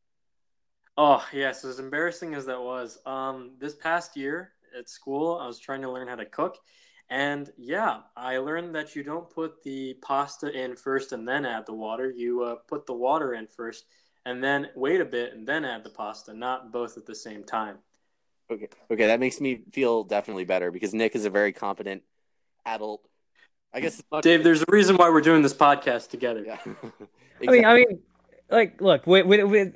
Oh 0.96 1.26
yes, 1.32 1.64
as 1.64 1.78
embarrassing 1.78 2.34
as 2.34 2.46
that 2.46 2.60
was, 2.60 2.98
um, 3.04 3.52
this 3.58 3.74
past 3.74 4.16
year 4.16 4.52
at 4.78 4.88
school, 4.88 5.38
I 5.38 5.46
was 5.46 5.58
trying 5.58 5.82
to 5.82 5.90
learn 5.90 6.08
how 6.08 6.14
to 6.14 6.24
cook, 6.24 6.56
and 7.10 7.50
yeah, 7.58 8.00
I 8.16 8.38
learned 8.38 8.74
that 8.76 8.96
you 8.96 9.02
don't 9.02 9.28
put 9.28 9.62
the 9.62 9.94
pasta 10.00 10.50
in 10.50 10.74
first 10.74 11.12
and 11.12 11.28
then 11.28 11.44
add 11.44 11.66
the 11.66 11.74
water. 11.74 12.10
You 12.10 12.42
uh, 12.44 12.54
put 12.66 12.86
the 12.86 12.94
water 12.94 13.34
in 13.34 13.46
first, 13.46 13.84
and 14.24 14.42
then 14.42 14.68
wait 14.74 15.02
a 15.02 15.04
bit 15.04 15.34
and 15.34 15.46
then 15.46 15.66
add 15.66 15.84
the 15.84 15.90
pasta, 15.90 16.32
not 16.32 16.72
both 16.72 16.96
at 16.96 17.04
the 17.04 17.14
same 17.14 17.44
time. 17.44 17.76
Okay. 18.50 18.68
Okay, 18.90 19.06
that 19.06 19.20
makes 19.20 19.40
me 19.40 19.62
feel 19.72 20.04
definitely 20.04 20.44
better 20.44 20.70
because 20.70 20.94
Nick 20.94 21.14
is 21.14 21.24
a 21.24 21.30
very 21.30 21.52
competent 21.52 22.02
adult. 22.66 23.08
I 23.72 23.80
guess. 23.80 24.02
Dave, 24.22 24.44
there's 24.44 24.62
a 24.62 24.66
reason 24.68 24.96
why 24.96 25.08
we're 25.08 25.20
doing 25.22 25.42
this 25.42 25.54
podcast 25.54 26.10
together. 26.10 26.44
Yeah. 26.44 26.58
I 27.46 27.50
mean, 27.50 27.64
I 27.64 27.74
mean, 27.74 28.00
like, 28.50 28.80
look, 28.80 29.06
with, 29.06 29.26
with, 29.26 29.44
with 29.44 29.74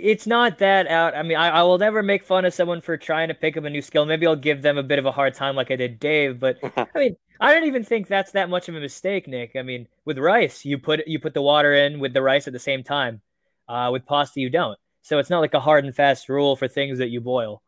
it's 0.00 0.26
not 0.26 0.58
that 0.58 0.86
out. 0.86 1.14
I 1.14 1.22
mean, 1.22 1.36
I, 1.36 1.48
I 1.48 1.62
will 1.62 1.78
never 1.78 2.02
make 2.02 2.22
fun 2.22 2.44
of 2.44 2.54
someone 2.54 2.80
for 2.80 2.96
trying 2.96 3.28
to 3.28 3.34
pick 3.34 3.56
up 3.56 3.64
a 3.64 3.70
new 3.70 3.82
skill. 3.82 4.06
Maybe 4.06 4.26
I'll 4.26 4.36
give 4.36 4.62
them 4.62 4.78
a 4.78 4.82
bit 4.82 4.98
of 4.98 5.06
a 5.06 5.12
hard 5.12 5.34
time, 5.34 5.56
like 5.56 5.70
I 5.70 5.76
did 5.76 5.98
Dave. 5.98 6.38
But 6.40 6.58
I 6.76 6.86
mean, 6.94 7.16
I 7.40 7.52
don't 7.52 7.64
even 7.64 7.84
think 7.84 8.06
that's 8.06 8.32
that 8.32 8.48
much 8.48 8.68
of 8.68 8.74
a 8.74 8.80
mistake, 8.80 9.28
Nick. 9.28 9.56
I 9.56 9.62
mean, 9.62 9.88
with 10.04 10.18
rice, 10.18 10.64
you 10.64 10.78
put 10.78 11.06
you 11.06 11.18
put 11.18 11.34
the 11.34 11.42
water 11.42 11.74
in 11.74 12.00
with 12.00 12.14
the 12.14 12.22
rice 12.22 12.46
at 12.46 12.52
the 12.52 12.58
same 12.58 12.82
time. 12.82 13.20
Uh, 13.68 13.90
with 13.92 14.06
pasta, 14.06 14.40
you 14.40 14.48
don't. 14.48 14.78
So 15.02 15.18
it's 15.18 15.30
not 15.30 15.40
like 15.40 15.54
a 15.54 15.60
hard 15.60 15.84
and 15.84 15.94
fast 15.94 16.28
rule 16.28 16.56
for 16.56 16.68
things 16.68 16.98
that 16.98 17.08
you 17.08 17.20
boil. 17.20 17.62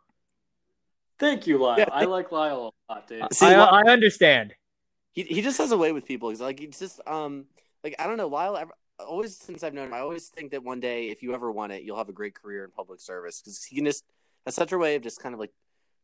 Thank 1.20 1.46
you, 1.46 1.58
Lyle. 1.58 1.78
Yeah, 1.78 1.88
I 1.92 2.04
like 2.04 2.32
Lyle 2.32 2.72
a 2.88 2.92
lot, 2.92 3.06
Dave. 3.06 3.22
See, 3.32 3.46
I, 3.46 3.56
Lyle- 3.56 3.84
I 3.86 3.90
understand. 3.90 4.54
he 5.12 5.22
he 5.22 5.42
just 5.42 5.58
has 5.58 5.70
a 5.70 5.76
way 5.76 5.92
with 5.92 6.06
people. 6.06 6.30
He's 6.30 6.40
like 6.40 6.58
he's 6.58 6.78
just 6.78 7.00
um 7.06 7.44
like 7.84 7.94
I 7.98 8.06
don't 8.06 8.16
know 8.16 8.28
Lyle. 8.28 8.56
Ever, 8.56 8.72
always 8.98 9.36
since 9.36 9.62
I've 9.62 9.74
known 9.74 9.88
him, 9.88 9.94
I 9.94 10.00
always 10.00 10.28
think 10.28 10.52
that 10.52 10.64
one 10.64 10.80
day 10.80 11.08
if 11.08 11.22
you 11.22 11.34
ever 11.34 11.52
want 11.52 11.72
it, 11.72 11.82
you'll 11.82 11.98
have 11.98 12.08
a 12.08 12.12
great 12.14 12.34
career 12.34 12.64
in 12.64 12.70
public 12.70 13.00
service 13.00 13.40
because 13.40 13.62
he 13.64 13.76
can 13.76 13.84
just 13.84 14.04
has 14.46 14.54
such 14.54 14.72
a 14.72 14.78
way 14.78 14.96
of 14.96 15.02
just 15.02 15.22
kind 15.22 15.34
of 15.34 15.40
like 15.40 15.52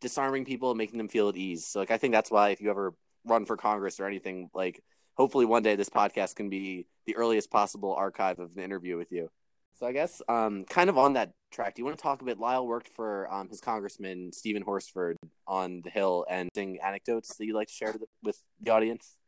disarming 0.00 0.44
people 0.44 0.70
and 0.70 0.78
making 0.78 0.98
them 0.98 1.08
feel 1.08 1.28
at 1.28 1.36
ease. 1.36 1.66
So 1.66 1.80
like 1.80 1.90
I 1.90 1.98
think 1.98 2.12
that's 2.12 2.30
why 2.30 2.50
if 2.50 2.60
you 2.60 2.70
ever 2.70 2.94
run 3.24 3.46
for 3.46 3.56
Congress 3.56 3.98
or 3.98 4.06
anything, 4.06 4.50
like 4.54 4.82
hopefully 5.14 5.46
one 5.46 5.62
day 5.62 5.76
this 5.76 5.88
podcast 5.88 6.36
can 6.36 6.50
be 6.50 6.86
the 7.06 7.16
earliest 7.16 7.50
possible 7.50 7.94
archive 7.94 8.38
of 8.38 8.52
an 8.56 8.62
interview 8.62 8.96
with 8.96 9.10
you. 9.12 9.30
So 9.78 9.86
I 9.86 9.92
guess 9.92 10.22
um 10.28 10.64
kind 10.64 10.88
of 10.88 10.96
on 10.96 11.12
that 11.14 11.32
track, 11.50 11.74
do 11.74 11.80
you 11.82 11.84
want 11.84 11.98
to 11.98 12.02
talk 12.02 12.22
a 12.22 12.24
bit? 12.24 12.38
Lyle 12.38 12.66
worked 12.66 12.88
for 12.88 13.32
um 13.32 13.48
his 13.48 13.60
congressman 13.60 14.32
Steven 14.32 14.62
Horsford 14.62 15.16
on 15.46 15.82
the 15.82 15.90
Hill 15.90 16.24
and 16.30 16.48
sing 16.54 16.78
anecdotes 16.82 17.36
that 17.36 17.44
you'd 17.46 17.54
like 17.54 17.68
to 17.68 17.74
share 17.74 17.92
to 17.92 17.98
the, 17.98 18.06
with 18.22 18.38
the 18.60 18.70
audience. 18.72 19.18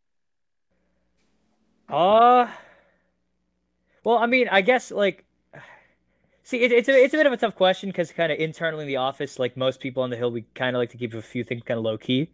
Uh 1.89 2.49
well, 4.05 4.19
I 4.19 4.27
mean, 4.27 4.49
I 4.51 4.63
guess 4.63 4.91
like 4.91 5.27
see, 6.43 6.63
it, 6.63 6.73
it's 6.73 6.89
a 6.89 6.93
it's 6.93 7.15
a 7.15 7.17
bit 7.17 7.27
of 7.27 7.33
a 7.33 7.37
tough 7.37 7.55
question 7.55 7.91
because 7.91 8.13
kind 8.13 8.33
of 8.33 8.39
internally 8.39 8.85
in 8.85 8.89
the 8.89 8.97
office, 8.97 9.39
like 9.39 9.57
most 9.57 9.81
people 9.81 10.03
on 10.03 10.11
the 10.11 10.17
hill, 10.17 10.31
we 10.31 10.43
kind 10.55 10.75
of 10.77 10.81
like 10.81 10.91
to 10.91 10.97
keep 10.99 11.15
a 11.15 11.23
few 11.23 11.45
things 11.45 11.63
kind 11.67 11.79
of 11.79 11.85
low 11.85 11.99
key. 11.99 12.31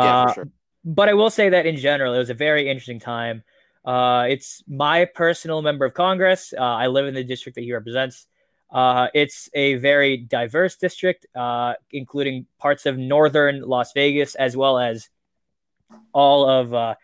Yeah, 0.00 0.14
Uh, 0.14 0.22
for 0.26 0.28
sure. 0.28 0.48
but 0.84 1.08
I 1.08 1.14
will 1.14 1.30
say 1.30 1.48
that 1.50 1.66
in 1.66 1.76
general, 1.76 2.14
it 2.14 2.18
was 2.18 2.30
a 2.30 2.34
very 2.34 2.68
interesting 2.68 3.00
time. 3.00 3.42
Uh, 3.84 4.26
it's 4.28 4.62
my 4.68 5.04
personal 5.04 5.62
member 5.62 5.84
of 5.84 5.94
Congress. 5.94 6.52
Uh, 6.56 6.62
I 6.62 6.88
live 6.88 7.06
in 7.06 7.14
the 7.14 7.24
district 7.24 7.56
that 7.56 7.64
he 7.64 7.72
represents. 7.72 8.26
Uh, 8.70 9.08
it's 9.14 9.48
a 9.54 9.74
very 9.76 10.16
diverse 10.16 10.76
district, 10.76 11.26
uh, 11.34 11.74
including 11.90 12.46
parts 12.58 12.86
of 12.86 12.96
northern 12.96 13.62
Las 13.62 13.92
Vegas 13.92 14.34
as 14.34 14.56
well 14.56 14.78
as 14.78 15.08
all 16.12 16.48
of 16.48 16.72
uh, 16.72 16.94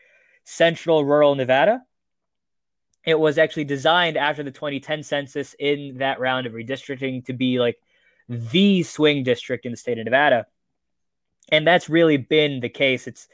central 0.45 1.05
rural 1.05 1.35
Nevada. 1.35 1.83
It 3.05 3.19
was 3.19 3.39
actually 3.39 3.65
designed 3.65 4.17
after 4.17 4.43
the 4.43 4.51
2010 4.51 5.03
census 5.03 5.55
in 5.59 5.99
that 5.99 6.21
round 6.21 6.47
of 6.47 6.53
redistricting 6.53 7.25
to 7.27 7.33
be 7.33 7.59
like 7.59 7.79
the 8.29 8.83
swing 8.83 9.23
district 9.23 9.65
in 9.65 9.73
the 9.73 9.77
state 9.77 9.99
of 9.99 10.05
Nevada. 10.05 10.47
And 11.51 11.67
that's 11.67 11.89
really 11.89 12.17
been 12.17 12.61
the 12.61 12.69
case. 12.69 13.07
It's 13.07 13.29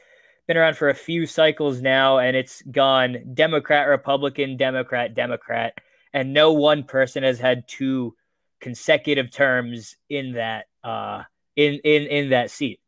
been 0.47 0.57
around 0.57 0.75
for 0.77 0.89
a 0.89 0.95
few 0.95 1.25
cycles 1.25 1.81
now, 1.81 2.19
and 2.19 2.35
it's 2.35 2.61
gone 2.63 3.17
Democrat, 3.33 3.87
Republican, 3.87 4.57
Democrat, 4.57 5.13
Democrat, 5.13 5.77
and 6.13 6.33
no 6.33 6.51
one 6.51 6.83
person 6.83 7.23
has 7.23 7.39
had 7.39 7.67
two 7.67 8.15
consecutive 8.59 9.31
terms 9.31 9.95
in 10.09 10.33
that 10.33 10.65
uh, 10.83 11.23
in 11.55 11.79
in 11.83 12.03
in 12.03 12.29
that 12.29 12.51
seat. 12.51 12.79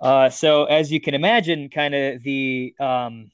Uh, 0.00 0.28
so 0.28 0.64
as 0.64 0.90
you 0.90 1.00
can 1.00 1.14
imagine, 1.14 1.68
kind 1.68 1.94
of 1.94 2.22
the 2.22 2.74
um, 2.80 3.30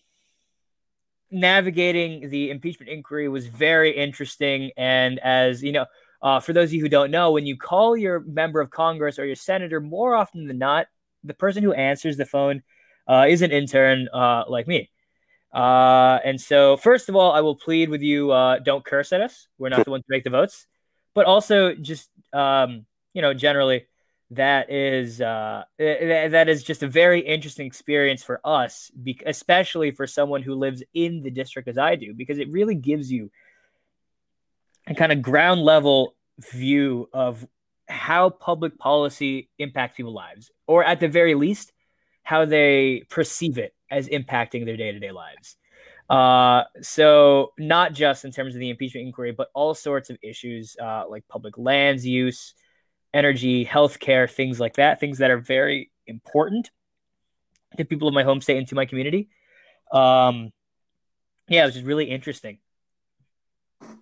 navigating 1.31 2.29
the 2.31 2.51
impeachment 2.51 2.91
inquiry 2.91 3.29
was 3.29 3.47
very 3.47 3.97
interesting, 3.97 4.71
and 4.77 5.19
as 5.21 5.63
you 5.63 5.73
know. 5.73 5.87
Uh, 6.23 6.39
for 6.39 6.53
those 6.53 6.69
of 6.69 6.75
you 6.75 6.83
who 6.83 6.89
don't 6.91 7.11
know, 7.11 7.33
when 7.33 7.47
you 7.47 7.57
call 7.57 7.97
your 7.97 8.21
member 8.21 8.61
of 8.61 8.69
Congress 8.69 9.19
or 9.19 9.25
your 9.25 9.35
senator, 9.35 9.81
more 9.81 10.15
often 10.15 10.47
than 10.47 10.59
not, 10.59 10.87
the 11.25 11.33
person 11.33 11.63
who 11.63 11.73
answers 11.73 12.19
the 12.19 12.27
phone 12.27 12.63
uh, 13.11 13.27
is 13.29 13.43
an 13.43 13.51
intern 13.51 14.09
uh, 14.13 14.45
like 14.49 14.69
me. 14.69 14.89
Uh, 15.53 16.21
and 16.25 16.41
so, 16.41 16.77
first 16.77 17.09
of 17.09 17.17
all, 17.17 17.33
I 17.33 17.41
will 17.41 17.57
plead 17.57 17.89
with 17.89 18.03
you: 18.03 18.31
uh, 18.31 18.61
don't 18.61 18.85
curse 18.85 19.13
at 19.13 19.21
us. 19.21 19.49
We're 19.59 19.69
not 19.69 19.85
the 19.85 19.91
ones 19.91 20.05
to 20.05 20.11
make 20.11 20.23
the 20.23 20.31
votes. 20.31 20.67
But 21.13 21.27
also, 21.27 21.75
just 21.75 22.09
um, 22.33 22.87
you 23.13 23.21
know, 23.21 23.35
generally, 23.35 23.87
that 24.31 24.71
is 24.71 25.21
uh, 25.21 25.65
that 25.79 26.49
is 26.49 26.63
just 26.63 26.85
a 26.85 26.89
very 26.89 27.21
interesting 27.21 27.67
experience 27.67 28.23
for 28.23 28.41
us, 28.45 28.93
especially 29.27 29.91
for 29.91 30.07
someone 30.07 30.43
who 30.43 30.55
lives 30.55 30.85
in 30.95 31.23
the 31.23 31.33
district 31.33 31.67
as 31.67 31.79
I 31.79 31.97
do, 31.97 32.15
because 32.15 32.39
it 32.39 32.49
really 32.49 32.77
gives 32.77 33.11
you 33.11 33.33
a 34.87 34.95
kind 34.95 35.11
of 35.11 35.21
ground 35.21 35.63
level 35.63 36.15
view 36.39 37.09
of 37.13 37.45
how 37.89 38.31
public 38.31 38.79
policy 38.79 39.49
impacts 39.59 39.97
people's 39.97 40.15
lives, 40.15 40.53
or 40.69 40.85
at 40.85 41.01
the 41.01 41.09
very 41.09 41.35
least, 41.35 41.73
how 42.23 42.45
they 42.45 43.05
perceive 43.09 43.59
it 43.59 43.75
as 43.91 44.09
impacting 44.09 44.65
their 44.65 44.77
day 44.77 44.93
to 44.93 44.99
day 44.99 45.11
lives. 45.11 45.57
Uh, 46.09 46.65
so 46.83 47.53
not 47.57 47.93
just 47.93 48.25
in 48.25 48.33
terms 48.33 48.55
of 48.55 48.61
the 48.61 48.71
impeachment 48.71 49.07
inquiry, 49.07 49.33
but 49.33 49.49
all 49.55 49.75
sorts 49.75 50.11
of 50.11 50.19
issues 50.23 50.77
uh, 50.83 51.05
like 51.09 51.27
public 51.29 51.57
lands 51.57 52.05
use, 52.05 52.55
energy, 53.15 53.65
healthcare, 53.65 54.29
things 54.29 54.59
like 54.59 54.75
that, 54.75 54.99
things 54.99 55.19
that 55.19 55.31
are 55.31 55.39
very 55.39 55.91
important 56.07 56.71
to 57.77 57.85
people 57.85 58.09
of 58.09 58.15
my 58.15 58.25
home 58.25 58.41
state 58.41 58.59
and 58.59 58.67
to 58.69 58.75
my 58.75 58.87
community. 58.87 59.29
Um, 59.93 60.53
yeah, 61.49 61.63
it 61.63 61.67
was 61.67 61.75
just 61.75 61.87
really 61.87 62.07
interesting. 62.07 62.59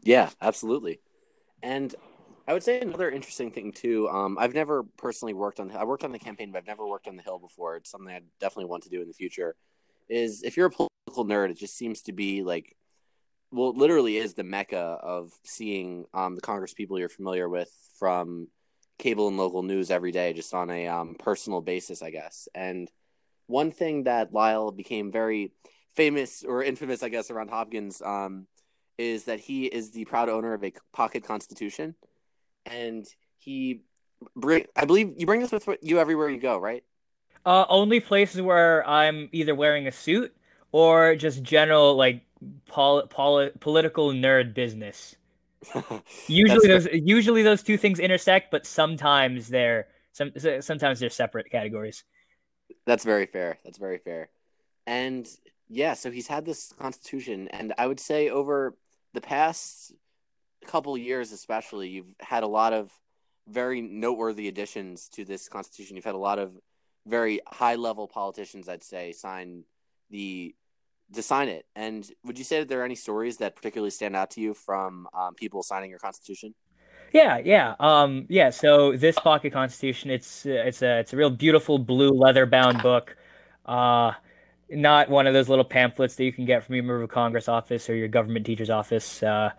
Yeah, 0.02 0.30
absolutely. 0.40 1.00
And 1.62 1.94
I 2.48 2.54
would 2.54 2.62
say 2.62 2.80
another 2.80 3.10
interesting 3.10 3.50
thing 3.50 3.72
too. 3.72 4.08
Um, 4.08 4.38
I've 4.40 4.54
never 4.54 4.82
personally 4.96 5.34
worked 5.34 5.60
on. 5.60 5.70
I 5.70 5.84
worked 5.84 6.02
on 6.02 6.12
the 6.12 6.18
campaign, 6.18 6.50
but 6.50 6.58
I've 6.58 6.66
never 6.66 6.86
worked 6.86 7.06
on 7.06 7.14
the 7.14 7.22
Hill 7.22 7.38
before. 7.38 7.76
It's 7.76 7.90
something 7.90 8.12
I 8.12 8.22
definitely 8.40 8.70
want 8.70 8.84
to 8.84 8.88
do 8.88 9.02
in 9.02 9.06
the 9.06 9.12
future. 9.12 9.54
Is 10.08 10.42
if 10.42 10.56
you're 10.56 10.68
a 10.68 10.70
political 10.70 11.26
nerd, 11.26 11.50
it 11.50 11.58
just 11.58 11.76
seems 11.76 12.00
to 12.02 12.12
be 12.12 12.42
like, 12.42 12.74
well, 13.50 13.68
it 13.68 13.76
literally 13.76 14.16
is 14.16 14.32
the 14.32 14.44
mecca 14.44 14.78
of 14.78 15.30
seeing 15.44 16.06
um, 16.14 16.36
the 16.36 16.40
Congress 16.40 16.72
people 16.72 16.98
you're 16.98 17.10
familiar 17.10 17.50
with 17.50 17.70
from 17.98 18.48
cable 18.98 19.28
and 19.28 19.36
local 19.36 19.62
news 19.62 19.90
every 19.90 20.10
day, 20.10 20.32
just 20.32 20.54
on 20.54 20.70
a 20.70 20.86
um, 20.86 21.16
personal 21.18 21.60
basis, 21.60 22.00
I 22.00 22.08
guess. 22.08 22.48
And 22.54 22.90
one 23.46 23.70
thing 23.70 24.04
that 24.04 24.32
Lyle 24.32 24.72
became 24.72 25.12
very 25.12 25.52
famous 25.94 26.42
or 26.48 26.62
infamous, 26.62 27.02
I 27.02 27.10
guess, 27.10 27.30
around 27.30 27.50
Hopkins 27.50 28.00
um, 28.00 28.46
is 28.96 29.24
that 29.24 29.38
he 29.38 29.66
is 29.66 29.90
the 29.90 30.06
proud 30.06 30.30
owner 30.30 30.54
of 30.54 30.64
a 30.64 30.72
pocket 30.94 31.24
constitution 31.24 31.94
and 32.70 33.06
he 33.38 33.82
bring. 34.36 34.66
I 34.76 34.84
believe 34.84 35.14
you 35.16 35.26
bring 35.26 35.40
this 35.40 35.52
with 35.52 35.68
you 35.82 35.98
everywhere 35.98 36.28
you 36.28 36.40
go, 36.40 36.58
right? 36.58 36.84
Uh, 37.44 37.64
only 37.68 38.00
places 38.00 38.42
where 38.42 38.86
I'm 38.86 39.28
either 39.32 39.54
wearing 39.54 39.86
a 39.86 39.92
suit 39.92 40.34
or 40.72 41.16
just 41.16 41.42
general 41.42 41.96
like 41.96 42.22
pol-, 42.66 43.06
pol- 43.06 43.50
political 43.60 44.12
nerd 44.12 44.54
business. 44.54 45.16
usually 46.28 46.68
those 46.68 46.88
usually 46.92 47.42
those 47.42 47.62
two 47.62 47.76
things 47.76 47.98
intersect, 47.98 48.50
but 48.50 48.66
sometimes 48.66 49.48
they're 49.48 49.88
some 50.12 50.32
sometimes 50.60 51.00
they're 51.00 51.10
separate 51.10 51.50
categories. 51.50 52.04
That's 52.86 53.04
very 53.04 53.26
fair. 53.26 53.58
That's 53.64 53.78
very 53.78 53.98
fair. 53.98 54.28
And 54.86 55.28
yeah, 55.68 55.94
so 55.94 56.10
he's 56.10 56.28
had 56.28 56.44
this 56.44 56.72
constitution, 56.78 57.48
and 57.48 57.72
I 57.76 57.86
would 57.86 58.00
say 58.00 58.30
over 58.30 58.76
the 59.14 59.20
past 59.20 59.92
couple 60.66 60.96
years, 60.96 61.32
especially, 61.32 61.88
you've 61.88 62.14
had 62.20 62.42
a 62.42 62.48
lot 62.48 62.72
of 62.72 62.90
very 63.48 63.80
noteworthy 63.80 64.48
additions 64.48 65.08
to 65.10 65.24
this 65.24 65.48
constitution. 65.48 65.96
You've 65.96 66.04
had 66.04 66.14
a 66.14 66.18
lot 66.18 66.38
of 66.38 66.56
very 67.06 67.40
high 67.46 67.76
level 67.76 68.06
politicians, 68.06 68.68
I'd 68.68 68.84
say, 68.84 69.12
sign 69.12 69.64
the 70.10 70.54
to 71.14 71.22
sign 71.22 71.48
it. 71.48 71.64
And 71.74 72.08
would 72.24 72.38
you 72.38 72.44
say 72.44 72.60
that 72.60 72.68
there 72.68 72.80
are 72.80 72.84
any 72.84 72.94
stories 72.94 73.38
that 73.38 73.56
particularly 73.56 73.90
stand 73.90 74.14
out 74.14 74.30
to 74.32 74.40
you 74.40 74.52
from 74.52 75.08
um, 75.14 75.34
people 75.34 75.62
signing 75.62 75.90
your 75.90 75.98
constitution? 75.98 76.54
Yeah, 77.12 77.38
yeah, 77.38 77.74
um, 77.80 78.26
yeah. 78.28 78.50
So 78.50 78.94
this 78.94 79.18
pocket 79.18 79.52
constitution, 79.52 80.10
it's 80.10 80.44
it's 80.44 80.82
a 80.82 80.98
it's 80.98 81.14
a 81.14 81.16
real 81.16 81.30
beautiful 81.30 81.78
blue 81.78 82.10
leather 82.10 82.44
bound 82.44 82.82
book. 82.82 83.16
Uh, 83.64 84.12
not 84.70 85.08
one 85.08 85.26
of 85.26 85.32
those 85.32 85.48
little 85.48 85.64
pamphlets 85.64 86.16
that 86.16 86.24
you 86.24 86.32
can 86.32 86.44
get 86.44 86.64
from 86.64 86.74
your 86.74 86.84
member 86.84 87.02
of 87.02 87.08
Congress 87.08 87.48
office 87.48 87.88
or 87.88 87.94
your 87.94 88.08
government 88.08 88.44
teacher's 88.44 88.68
office. 88.68 89.22
Uh, 89.22 89.50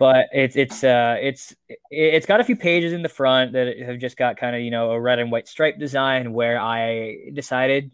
but 0.00 0.28
it's 0.32 0.56
it's 0.56 0.82
uh 0.82 1.18
it's 1.20 1.54
it's 1.90 2.24
got 2.24 2.40
a 2.40 2.44
few 2.44 2.56
pages 2.56 2.94
in 2.94 3.02
the 3.02 3.08
front 3.10 3.52
that 3.52 3.78
have 3.80 3.98
just 3.98 4.16
got 4.16 4.38
kind 4.38 4.56
of 4.56 4.62
you 4.62 4.70
know 4.70 4.92
a 4.92 5.00
red 5.00 5.18
and 5.18 5.30
white 5.30 5.46
stripe 5.46 5.78
design 5.78 6.32
where 6.32 6.58
I 6.58 7.30
decided, 7.34 7.92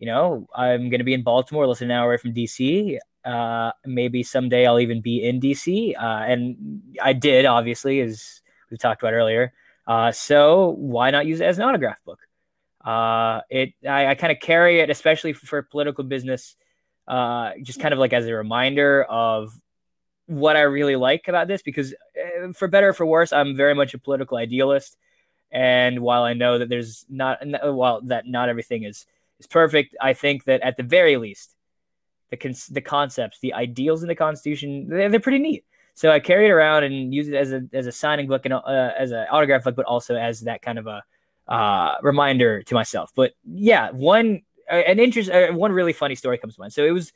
you 0.00 0.08
know, 0.08 0.48
I'm 0.52 0.90
gonna 0.90 1.04
be 1.04 1.14
in 1.14 1.22
Baltimore, 1.22 1.68
less 1.68 1.78
than 1.78 1.92
an 1.92 1.96
hour 1.96 2.08
away 2.10 2.16
from 2.16 2.34
DC. 2.34 2.98
Uh, 3.24 3.70
maybe 3.86 4.24
someday 4.24 4.66
I'll 4.66 4.80
even 4.80 5.00
be 5.00 5.24
in 5.24 5.40
DC, 5.40 5.94
uh, 5.96 6.24
and 6.26 6.82
I 7.00 7.12
did 7.12 7.46
obviously 7.46 8.00
as 8.00 8.42
we 8.68 8.76
talked 8.76 9.00
about 9.00 9.14
earlier. 9.14 9.52
Uh, 9.86 10.10
so 10.10 10.70
why 10.70 11.12
not 11.12 11.24
use 11.24 11.40
it 11.40 11.44
as 11.44 11.58
an 11.58 11.64
autograph 11.64 12.02
book? 12.04 12.18
Uh, 12.84 13.42
it 13.48 13.74
I, 13.88 14.08
I 14.08 14.14
kind 14.16 14.32
of 14.32 14.40
carry 14.40 14.80
it, 14.80 14.90
especially 14.90 15.32
for, 15.32 15.46
for 15.46 15.62
political 15.62 16.02
business, 16.02 16.56
uh, 17.06 17.52
just 17.62 17.78
kind 17.78 17.94
of 17.94 18.00
like 18.00 18.12
as 18.12 18.26
a 18.26 18.34
reminder 18.34 19.04
of 19.04 19.52
what 20.26 20.56
I 20.56 20.62
really 20.62 20.96
like 20.96 21.28
about 21.28 21.48
this 21.48 21.62
because, 21.62 21.92
uh, 21.92 22.52
for 22.52 22.68
better 22.68 22.88
or 22.88 22.92
for 22.92 23.06
worse, 23.06 23.32
I'm 23.32 23.56
very 23.56 23.74
much 23.74 23.94
a 23.94 23.98
political 23.98 24.38
idealist. 24.38 24.96
And 25.50 26.00
while 26.00 26.22
I 26.22 26.32
know 26.34 26.58
that 26.58 26.68
there's 26.68 27.04
not, 27.08 27.38
while 27.62 28.00
that 28.02 28.26
not 28.26 28.48
everything 28.48 28.84
is 28.84 29.06
is 29.38 29.46
perfect, 29.46 29.96
I 30.00 30.12
think 30.12 30.44
that 30.44 30.62
at 30.62 30.76
the 30.76 30.82
very 30.82 31.16
least, 31.16 31.54
the 32.30 32.36
con- 32.36 32.54
the 32.70 32.80
concepts, 32.80 33.38
the 33.40 33.54
ideals 33.54 34.02
in 34.02 34.08
the 34.08 34.14
Constitution, 34.14 34.88
they're, 34.88 35.08
they're 35.08 35.20
pretty 35.20 35.38
neat. 35.38 35.64
So 35.94 36.10
I 36.10 36.18
carry 36.18 36.46
it 36.46 36.50
around 36.50 36.82
and 36.84 37.14
use 37.14 37.28
it 37.28 37.34
as 37.34 37.52
a 37.52 37.62
as 37.72 37.86
a 37.86 37.92
signing 37.92 38.26
book 38.26 38.44
and 38.44 38.54
uh, 38.54 38.90
as 38.98 39.12
an 39.12 39.26
autograph 39.30 39.64
book, 39.64 39.76
but 39.76 39.86
also 39.86 40.16
as 40.16 40.40
that 40.40 40.60
kind 40.60 40.78
of 40.78 40.86
a 40.86 41.02
uh, 41.46 41.96
reminder 42.02 42.62
to 42.64 42.74
myself. 42.74 43.12
But 43.14 43.32
yeah, 43.44 43.90
one 43.90 44.42
an 44.68 44.98
interest, 44.98 45.30
uh, 45.30 45.52
one 45.52 45.72
really 45.72 45.92
funny 45.92 46.14
story 46.14 46.38
comes 46.38 46.54
to 46.54 46.60
mind. 46.60 46.72
So 46.72 46.84
it 46.84 46.90
was 46.90 47.12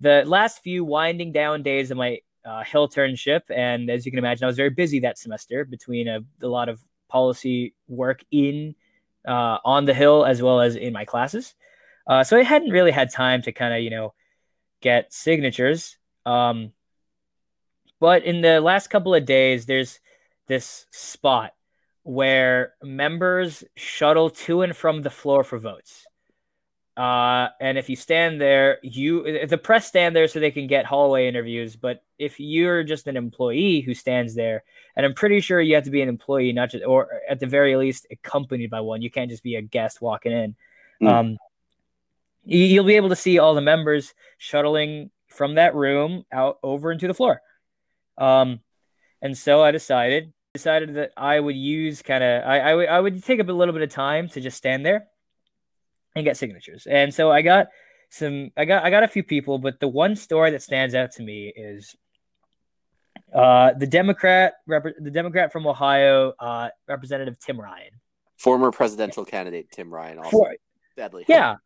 the 0.00 0.22
last 0.26 0.62
few 0.62 0.84
winding 0.84 1.32
down 1.32 1.62
days 1.62 1.90
of 1.90 1.96
my 1.96 2.20
uh, 2.44 2.62
Hill 2.64 2.88
turnship, 2.88 3.50
and 3.50 3.90
as 3.90 4.04
you 4.04 4.12
can 4.12 4.18
imagine, 4.18 4.44
I 4.44 4.46
was 4.46 4.56
very 4.56 4.70
busy 4.70 5.00
that 5.00 5.18
semester 5.18 5.64
between 5.64 6.08
a, 6.08 6.20
a 6.42 6.46
lot 6.46 6.68
of 6.68 6.80
policy 7.08 7.74
work 7.88 8.24
in 8.30 8.74
uh, 9.26 9.58
on 9.64 9.84
the 9.84 9.94
Hill 9.94 10.24
as 10.24 10.42
well 10.42 10.60
as 10.60 10.76
in 10.76 10.92
my 10.92 11.04
classes. 11.04 11.54
Uh, 12.06 12.22
so 12.22 12.36
I 12.36 12.42
hadn't 12.42 12.70
really 12.70 12.90
had 12.90 13.10
time 13.10 13.42
to 13.42 13.52
kind 13.52 13.72
of 13.74 13.80
you 13.80 13.90
know 13.90 14.14
get 14.80 15.12
signatures. 15.12 15.96
Um, 16.26 16.72
but 18.00 18.24
in 18.24 18.42
the 18.42 18.60
last 18.60 18.88
couple 18.88 19.14
of 19.14 19.24
days, 19.24 19.66
there's 19.66 20.00
this 20.46 20.86
spot 20.90 21.54
where 22.02 22.74
members 22.82 23.64
shuttle 23.76 24.28
to 24.28 24.60
and 24.60 24.76
from 24.76 25.02
the 25.02 25.10
floor 25.10 25.42
for 25.42 25.58
votes. 25.58 26.06
Uh, 26.96 27.48
and 27.60 27.76
if 27.76 27.88
you 27.88 27.96
stand 27.96 28.40
there, 28.40 28.78
you 28.82 29.46
the 29.48 29.58
press 29.58 29.86
stand 29.86 30.14
there 30.14 30.28
so 30.28 30.38
they 30.38 30.52
can 30.52 30.68
get 30.68 30.86
hallway 30.86 31.26
interviews. 31.26 31.74
But 31.74 32.04
if 32.18 32.38
you're 32.38 32.84
just 32.84 33.08
an 33.08 33.16
employee 33.16 33.80
who 33.80 33.94
stands 33.94 34.34
there, 34.34 34.62
and 34.94 35.04
I'm 35.04 35.14
pretty 35.14 35.40
sure 35.40 35.60
you 35.60 35.74
have 35.74 35.84
to 35.84 35.90
be 35.90 36.02
an 36.02 36.08
employee, 36.08 36.52
not 36.52 36.70
just 36.70 36.84
or 36.84 37.08
at 37.28 37.40
the 37.40 37.48
very 37.48 37.74
least 37.74 38.06
accompanied 38.12 38.70
by 38.70 38.80
one. 38.80 39.02
You 39.02 39.10
can't 39.10 39.30
just 39.30 39.42
be 39.42 39.56
a 39.56 39.62
guest 39.62 40.00
walking 40.00 40.30
in. 40.30 40.56
Mm. 41.02 41.08
Um, 41.08 41.36
you'll 42.44 42.84
be 42.84 42.94
able 42.94 43.08
to 43.08 43.16
see 43.16 43.40
all 43.40 43.54
the 43.54 43.60
members 43.60 44.14
shuttling 44.38 45.10
from 45.28 45.56
that 45.56 45.74
room 45.74 46.24
out 46.30 46.58
over 46.62 46.92
into 46.92 47.08
the 47.08 47.14
floor. 47.14 47.40
Um, 48.18 48.60
and 49.20 49.36
so 49.36 49.62
I 49.62 49.72
decided 49.72 50.32
decided 50.52 50.94
that 50.94 51.10
I 51.16 51.40
would 51.40 51.56
use 51.56 52.02
kind 52.02 52.22
of 52.22 52.44
I, 52.44 52.60
I, 52.60 52.84
I 52.84 53.00
would 53.00 53.24
take 53.24 53.40
up 53.40 53.48
a 53.48 53.52
little 53.52 53.72
bit 53.72 53.82
of 53.82 53.90
time 53.90 54.28
to 54.28 54.40
just 54.40 54.56
stand 54.56 54.86
there 54.86 55.08
and 56.14 56.24
get 56.24 56.36
signatures. 56.36 56.86
And 56.86 57.12
so 57.12 57.30
I 57.30 57.42
got 57.42 57.68
some 58.10 58.50
I 58.56 58.64
got 58.64 58.84
I 58.84 58.90
got 58.90 59.02
a 59.02 59.08
few 59.08 59.22
people, 59.22 59.58
but 59.58 59.80
the 59.80 59.88
one 59.88 60.16
story 60.16 60.50
that 60.52 60.62
stands 60.62 60.94
out 60.94 61.12
to 61.12 61.22
me 61.22 61.52
is 61.54 61.96
uh, 63.34 63.72
the 63.74 63.86
Democrat 63.86 64.54
rep- 64.66 64.96
the 64.98 65.10
Democrat 65.10 65.52
from 65.52 65.66
Ohio, 65.66 66.32
uh, 66.38 66.68
Representative 66.88 67.38
Tim 67.38 67.60
Ryan. 67.60 67.90
Former 68.36 68.70
presidential 68.70 69.24
candidate 69.24 69.70
Tim 69.70 69.92
Ryan 69.92 70.18
also. 70.18 70.30
For, 70.30 70.54
Deadly. 70.96 71.24
Yeah. 71.28 71.56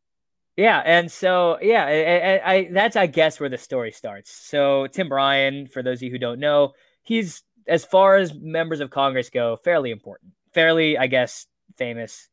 Yeah, 0.57 0.83
and 0.85 1.09
so 1.09 1.57
yeah, 1.62 1.85
I, 1.85 2.52
I, 2.52 2.69
that's 2.73 2.97
I 2.97 3.07
guess 3.07 3.38
where 3.38 3.49
the 3.49 3.57
story 3.57 3.93
starts. 3.93 4.33
So 4.33 4.88
Tim 4.88 5.09
Ryan, 5.09 5.69
for 5.69 5.85
those 5.85 5.99
of 5.99 6.02
you 6.02 6.11
who 6.11 6.19
don't 6.19 6.40
know, 6.40 6.73
he's 7.05 7.45
as 7.69 7.85
far 7.85 8.17
as 8.17 8.35
members 8.35 8.81
of 8.81 8.90
Congress 8.90 9.31
go, 9.31 9.55
fairly 9.55 9.93
important, 9.93 10.33
fairly 10.55 10.99
I 10.99 11.07
guess 11.07 11.47
famous. 11.76 12.28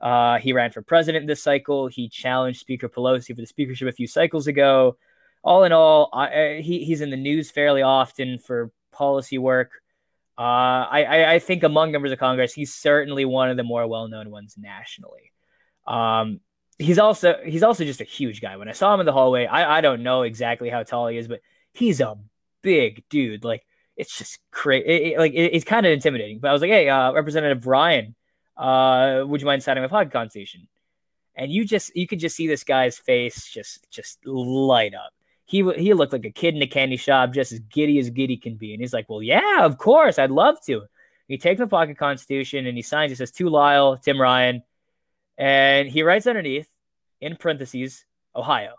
Uh, 0.00 0.38
he 0.38 0.52
ran 0.52 0.70
for 0.70 0.82
president 0.82 1.26
this 1.26 1.42
cycle. 1.42 1.86
He 1.88 2.08
challenged 2.08 2.60
Speaker 2.60 2.88
Pelosi 2.88 3.34
for 3.34 3.40
the 3.40 3.46
speakership 3.46 3.88
a 3.88 3.92
few 3.92 4.06
cycles 4.06 4.46
ago. 4.46 4.96
All 5.42 5.64
in 5.64 5.72
all, 5.72 6.10
I, 6.12 6.60
he, 6.62 6.84
he's 6.84 7.00
in 7.00 7.10
the 7.10 7.16
news 7.16 7.50
fairly 7.50 7.82
often 7.82 8.38
for 8.38 8.70
policy 8.92 9.38
work. 9.38 9.72
Uh, 10.38 10.88
I, 10.90 11.34
I, 11.34 11.38
think 11.38 11.64
among 11.64 11.92
members 11.92 12.12
of 12.12 12.18
Congress, 12.18 12.54
he's 12.54 12.72
certainly 12.72 13.26
one 13.26 13.50
of 13.50 13.58
the 13.58 13.62
more 13.62 13.86
well-known 13.86 14.30
ones 14.30 14.54
nationally. 14.56 15.32
Um, 15.86 16.40
he's 16.78 16.98
also 16.98 17.36
he's 17.44 17.62
also 17.62 17.84
just 17.84 18.00
a 18.00 18.04
huge 18.04 18.40
guy. 18.40 18.56
When 18.56 18.68
I 18.68 18.72
saw 18.72 18.94
him 18.94 19.00
in 19.00 19.06
the 19.06 19.12
hallway, 19.12 19.46
I, 19.46 19.78
I 19.78 19.80
don't 19.82 20.02
know 20.02 20.22
exactly 20.22 20.70
how 20.70 20.82
tall 20.82 21.08
he 21.08 21.18
is, 21.18 21.28
but 21.28 21.40
he's 21.74 22.00
a 22.00 22.16
big 22.62 23.04
dude. 23.10 23.44
Like 23.44 23.66
it's 23.96 24.16
just 24.16 24.38
crazy. 24.50 24.86
It, 24.86 25.02
it, 25.02 25.18
like 25.18 25.32
it, 25.32 25.52
it's 25.52 25.64
kind 25.64 25.84
of 25.84 25.92
intimidating. 25.92 26.38
But 26.38 26.48
I 26.48 26.52
was 26.52 26.62
like, 26.62 26.70
hey, 26.70 26.88
uh, 26.88 27.12
Representative 27.12 27.66
Ryan, 27.66 28.14
uh, 28.60 29.24
would 29.26 29.40
you 29.40 29.46
mind 29.46 29.62
signing 29.62 29.82
my 29.82 29.88
pocket 29.88 30.12
constitution? 30.12 30.68
And 31.34 31.50
you 31.50 31.64
just 31.64 31.96
you 31.96 32.06
could 32.06 32.18
just 32.18 32.36
see 32.36 32.46
this 32.46 32.64
guy's 32.64 32.98
face 32.98 33.48
just 33.48 33.90
just 33.90 34.24
light 34.26 34.94
up. 34.94 35.12
He 35.46 35.68
he 35.76 35.94
looked 35.94 36.12
like 36.12 36.26
a 36.26 36.30
kid 36.30 36.54
in 36.54 36.62
a 36.62 36.66
candy 36.66 36.96
shop, 36.96 37.32
just 37.32 37.52
as 37.52 37.60
giddy 37.60 37.98
as 37.98 38.10
giddy 38.10 38.36
can 38.36 38.56
be. 38.56 38.74
And 38.74 38.82
he's 38.82 38.92
like, 38.92 39.08
well, 39.08 39.22
yeah, 39.22 39.64
of 39.64 39.78
course, 39.78 40.18
I'd 40.18 40.30
love 40.30 40.60
to. 40.66 40.82
He 41.26 41.38
takes 41.38 41.60
the 41.60 41.66
pocket 41.66 41.96
constitution 41.96 42.66
and 42.66 42.76
he 42.76 42.82
signs. 42.82 43.10
He 43.10 43.14
says 43.16 43.30
to 43.32 43.48
Lyle, 43.48 43.96
Tim 43.96 44.20
Ryan, 44.20 44.62
and 45.38 45.88
he 45.88 46.02
writes 46.02 46.26
underneath 46.26 46.68
in 47.20 47.36
parentheses 47.36 48.04
Ohio. 48.36 48.74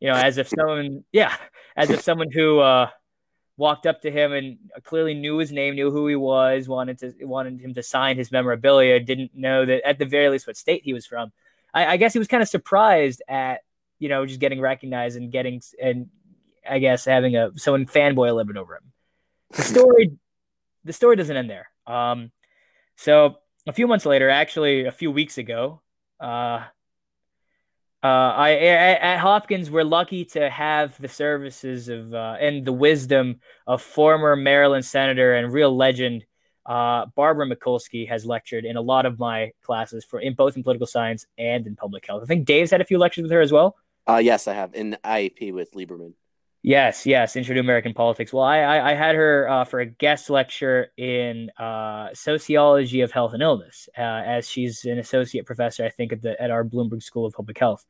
You 0.00 0.08
know, 0.08 0.16
as 0.16 0.36
if 0.36 0.48
someone, 0.48 1.04
yeah, 1.12 1.34
as 1.76 1.90
if 1.90 2.02
someone 2.02 2.30
who 2.30 2.58
uh, 2.58 2.90
walked 3.60 3.86
up 3.86 4.00
to 4.00 4.10
him 4.10 4.32
and 4.32 4.56
clearly 4.84 5.12
knew 5.12 5.36
his 5.36 5.52
name, 5.52 5.74
knew 5.74 5.90
who 5.90 6.06
he 6.06 6.16
was, 6.16 6.66
wanted 6.66 6.98
to 6.98 7.12
wanted 7.26 7.60
him 7.60 7.74
to 7.74 7.82
sign 7.82 8.16
his 8.16 8.32
memorabilia, 8.32 8.98
didn't 8.98 9.32
know 9.34 9.66
that 9.66 9.86
at 9.86 9.98
the 9.98 10.06
very 10.06 10.30
least 10.30 10.46
what 10.46 10.56
state 10.56 10.82
he 10.82 10.94
was 10.94 11.06
from. 11.06 11.30
I, 11.74 11.86
I 11.86 11.96
guess 11.98 12.14
he 12.14 12.18
was 12.18 12.26
kind 12.26 12.42
of 12.42 12.48
surprised 12.48 13.22
at 13.28 13.60
you 13.98 14.08
know 14.08 14.24
just 14.24 14.40
getting 14.40 14.62
recognized 14.62 15.18
and 15.18 15.30
getting 15.30 15.60
and 15.80 16.08
I 16.68 16.78
guess 16.78 17.04
having 17.04 17.36
a 17.36 17.50
someone 17.56 17.84
fanboy 17.84 18.34
living 18.34 18.56
over 18.56 18.76
him. 18.76 18.92
The 19.50 19.62
story, 19.74 20.12
the 20.84 20.94
story 20.94 21.16
doesn't 21.16 21.36
end 21.36 21.50
there. 21.50 21.68
Um, 21.86 22.32
so 22.96 23.36
a 23.68 23.74
few 23.74 23.86
months 23.86 24.06
later, 24.06 24.30
actually 24.30 24.86
a 24.86 24.92
few 24.92 25.10
weeks 25.10 25.36
ago, 25.36 25.82
uh, 26.18 26.64
uh, 28.02 28.06
I 28.06 28.52
at, 28.52 29.18
Hopkins 29.18 29.70
we're 29.70 29.84
lucky 29.84 30.24
to 30.26 30.48
have 30.48 30.98
the 31.00 31.08
services 31.08 31.88
of 31.88 32.14
uh, 32.14 32.36
and 32.40 32.64
the 32.64 32.72
wisdom 32.72 33.40
of 33.66 33.82
former 33.82 34.36
Maryland 34.36 34.84
senator 34.84 35.34
and 35.34 35.52
real 35.52 35.76
legend 35.76 36.24
uh, 36.66 37.06
Barbara 37.16 37.46
Mikulski 37.46 38.08
has 38.08 38.24
lectured 38.24 38.64
in 38.64 38.76
a 38.76 38.80
lot 38.80 39.06
of 39.06 39.18
my 39.18 39.50
classes 39.62 40.04
for 40.04 40.20
in 40.20 40.34
both 40.34 40.56
in 40.56 40.62
political 40.62 40.86
science 40.86 41.26
and 41.36 41.66
in 41.66 41.76
public 41.76 42.06
health. 42.06 42.22
I 42.22 42.26
think 42.26 42.46
Dave's 42.46 42.70
had 42.70 42.80
a 42.80 42.84
few 42.84 42.98
lectures 42.98 43.22
with 43.22 43.32
her 43.32 43.40
as 43.40 43.52
well. 43.52 43.76
Uh, 44.06 44.20
yes, 44.22 44.46
I 44.48 44.54
have 44.54 44.74
in 44.74 44.96
IAP 45.04 45.52
with 45.52 45.72
Lieberman. 45.72 46.14
Yes, 46.62 47.06
yes, 47.06 47.36
Intro 47.36 47.54
to 47.54 47.60
American 47.60 47.94
Politics. 47.94 48.34
Well, 48.34 48.44
I 48.44 48.58
I, 48.58 48.90
I 48.90 48.94
had 48.94 49.14
her 49.14 49.48
uh, 49.48 49.64
for 49.64 49.80
a 49.80 49.86
guest 49.86 50.28
lecture 50.28 50.92
in 50.98 51.50
uh, 51.58 52.08
sociology 52.12 53.00
of 53.00 53.10
health 53.12 53.32
and 53.32 53.42
illness, 53.42 53.88
uh, 53.96 54.02
as 54.02 54.46
she's 54.46 54.84
an 54.84 54.98
associate 54.98 55.46
professor, 55.46 55.86
I 55.86 55.88
think, 55.88 56.12
at 56.12 56.20
the 56.20 56.40
at 56.40 56.50
our 56.50 56.62
Bloomberg 56.62 57.02
School 57.02 57.24
of 57.24 57.32
Public 57.32 57.58
Health. 57.58 57.86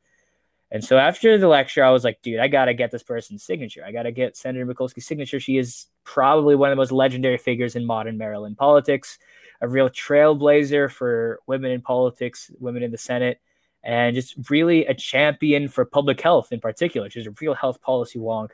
And 0.71 0.83
so 0.83 0.97
after 0.97 1.37
the 1.37 1.49
lecture, 1.49 1.83
I 1.83 1.91
was 1.91 2.05
like, 2.05 2.21
dude, 2.21 2.39
I 2.39 2.47
gotta 2.47 2.73
get 2.73 2.91
this 2.91 3.03
person's 3.03 3.43
signature. 3.43 3.83
I 3.85 3.91
gotta 3.91 4.11
get 4.11 4.37
Senator 4.37 4.65
Mikulski's 4.65 5.05
signature. 5.05 5.39
She 5.39 5.57
is 5.57 5.87
probably 6.05 6.55
one 6.55 6.69
of 6.71 6.77
the 6.77 6.81
most 6.81 6.93
legendary 6.93 7.37
figures 7.37 7.75
in 7.75 7.85
modern 7.85 8.17
Maryland 8.17 8.57
politics, 8.57 9.19
a 9.61 9.67
real 9.67 9.89
trailblazer 9.89 10.89
for 10.89 11.39
women 11.45 11.71
in 11.71 11.81
politics, 11.81 12.49
women 12.59 12.83
in 12.83 12.91
the 12.91 12.97
Senate, 12.97 13.41
and 13.83 14.15
just 14.15 14.35
really 14.49 14.85
a 14.85 14.93
champion 14.93 15.67
for 15.67 15.83
public 15.83 16.21
health 16.21 16.53
in 16.53 16.61
particular. 16.61 17.09
She's 17.09 17.27
a 17.27 17.33
real 17.41 17.53
health 17.53 17.81
policy 17.81 18.19
wonk. 18.19 18.51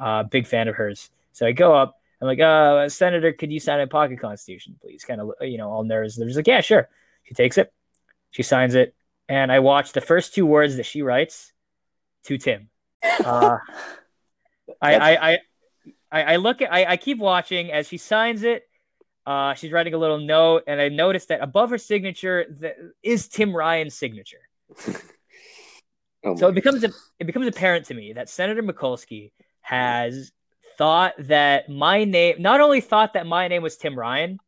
Uh, 0.00 0.22
big 0.22 0.46
fan 0.46 0.66
of 0.66 0.74
hers. 0.74 1.10
So 1.32 1.46
I 1.46 1.52
go 1.52 1.74
up. 1.74 1.96
I'm 2.20 2.26
like, 2.26 2.40
uh, 2.40 2.88
Senator, 2.88 3.32
could 3.32 3.52
you 3.52 3.60
sign 3.60 3.80
a 3.80 3.86
pocket 3.86 4.18
constitution, 4.18 4.76
please? 4.80 5.04
Kind 5.04 5.20
of, 5.20 5.32
you 5.40 5.58
know, 5.58 5.70
all 5.70 5.84
nervous. 5.84 6.16
There's 6.16 6.36
like, 6.36 6.46
yeah, 6.46 6.60
sure. 6.60 6.88
She 7.24 7.34
takes 7.34 7.56
it. 7.56 7.72
She 8.30 8.42
signs 8.42 8.74
it 8.74 8.94
and 9.30 9.52
I 9.52 9.60
watch 9.60 9.92
the 9.92 10.00
first 10.00 10.34
two 10.34 10.44
words 10.44 10.76
that 10.76 10.84
she 10.84 11.02
writes 11.02 11.52
to 12.24 12.36
Tim. 12.36 12.68
Uh, 13.02 13.58
I, 14.82 14.96
I, 14.96 15.38
I, 16.10 16.22
I, 16.22 16.36
look 16.36 16.60
at, 16.60 16.72
I, 16.72 16.84
I 16.84 16.96
keep 16.96 17.18
watching 17.18 17.70
as 17.70 17.86
she 17.86 17.96
signs 17.96 18.42
it. 18.42 18.64
Uh, 19.24 19.54
she's 19.54 19.70
writing 19.70 19.94
a 19.94 19.98
little 19.98 20.18
note, 20.18 20.64
and 20.66 20.80
I 20.80 20.88
noticed 20.88 21.28
that 21.28 21.42
above 21.42 21.70
her 21.70 21.78
signature 21.78 22.44
is 23.04 23.28
Tim 23.28 23.54
Ryan's 23.54 23.94
signature. 23.94 24.40
oh 26.24 26.34
so 26.34 26.48
it 26.48 26.54
becomes 26.54 26.82
a, 26.82 26.90
it 27.20 27.26
becomes 27.26 27.46
apparent 27.46 27.86
to 27.86 27.94
me 27.94 28.14
that 28.14 28.28
Senator 28.28 28.64
Mikulski 28.64 29.30
has 29.70 30.32
thought 30.76 31.14
that 31.18 31.68
my 31.68 32.02
name, 32.02 32.42
not 32.42 32.60
only 32.60 32.80
thought 32.80 33.12
that 33.12 33.24
my 33.24 33.46
name 33.46 33.62
was 33.62 33.76
Tim 33.76 33.96
Ryan, 33.96 34.40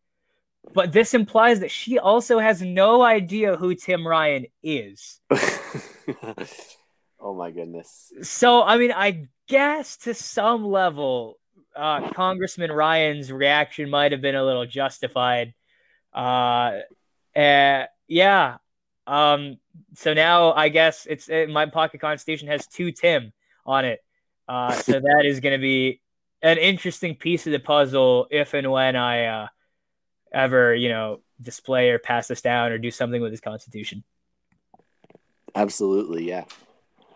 but 0.74 0.90
this 0.90 1.14
implies 1.14 1.61
that 1.61 1.70
she 1.70 2.00
also 2.00 2.40
has 2.40 2.61
no 2.61 3.02
idea 3.02 3.56
who 3.56 3.76
Tim 3.76 4.04
Ryan 4.04 4.46
is. 4.64 5.20
oh 7.20 7.35
my 7.37 7.52
goodness. 7.52 8.12
So, 8.22 8.64
I 8.64 8.78
mean, 8.78 8.90
I 8.90 9.28
guess 9.46 9.96
to 9.98 10.14
some 10.14 10.64
level, 10.64 11.38
uh, 11.76 12.11
Congressman 12.11 12.72
Ryan's 12.72 13.30
reaction 13.30 13.90
might 13.90 14.11
have 14.11 14.20
been 14.20 14.35
a 14.35 14.44
little 14.44 14.66
justified. 14.66 15.54
Uh, 16.12 16.80
uh 17.37 17.87
yeah. 18.08 18.56
Um, 19.06 19.58
so 19.94 20.14
now 20.14 20.52
I 20.52 20.68
guess 20.68 21.06
it's 21.08 21.28
it, 21.28 21.48
my 21.48 21.66
pocket 21.66 22.00
constitution 22.00 22.48
has 22.48 22.66
two 22.66 22.90
Tim 22.90 23.32
on 23.64 23.85
it. 23.85 24.00
Uh, 24.48 24.72
so 24.72 24.92
that 24.92 25.22
is 25.24 25.40
going 25.40 25.52
to 25.52 25.62
be 25.62 26.00
an 26.42 26.59
interesting 26.59 27.14
piece 27.14 27.46
of 27.46 27.52
the 27.52 27.59
puzzle 27.59 28.26
if 28.31 28.55
and 28.55 28.70
when 28.70 28.96
I 28.96 29.24
uh, 29.26 29.46
ever, 30.33 30.74
you 30.74 30.88
know, 30.88 31.20
display 31.40 31.90
or 31.90 31.98
pass 31.98 32.28
this 32.28 32.42
down 32.42 32.72
or 32.72 32.78
do 32.78 32.90
something 32.90 33.22
with 33.22 33.31
his 33.31 33.40
constitution. 33.40 34.05
Absolutely, 35.55 36.24
yeah. 36.28 36.44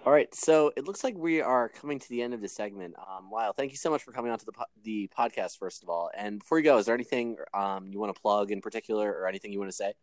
All 0.04 0.12
right, 0.12 0.32
so 0.32 0.72
it 0.76 0.84
looks 0.84 1.02
like 1.02 1.16
we 1.16 1.40
are 1.40 1.68
coming 1.68 1.98
to 1.98 2.08
the 2.08 2.22
end 2.22 2.32
of 2.32 2.40
the 2.40 2.48
segment. 2.48 2.94
Um, 2.96 3.28
Lyle, 3.32 3.52
thank 3.52 3.72
you 3.72 3.76
so 3.76 3.90
much 3.90 4.04
for 4.04 4.12
coming 4.12 4.30
on 4.30 4.38
to 4.38 4.44
the 4.44 4.52
po- 4.52 4.64
the 4.84 5.10
podcast. 5.18 5.58
First 5.58 5.82
of 5.82 5.88
all, 5.88 6.10
and 6.16 6.38
before 6.38 6.58
you 6.58 6.64
go, 6.64 6.78
is 6.78 6.86
there 6.86 6.94
anything 6.94 7.36
um, 7.52 7.88
you 7.88 7.98
want 7.98 8.14
to 8.14 8.20
plug 8.20 8.52
in 8.52 8.60
particular, 8.60 9.10
or 9.10 9.26
anything 9.26 9.52
you 9.52 9.58
want 9.58 9.70
to 9.70 9.76
say? 9.76 9.94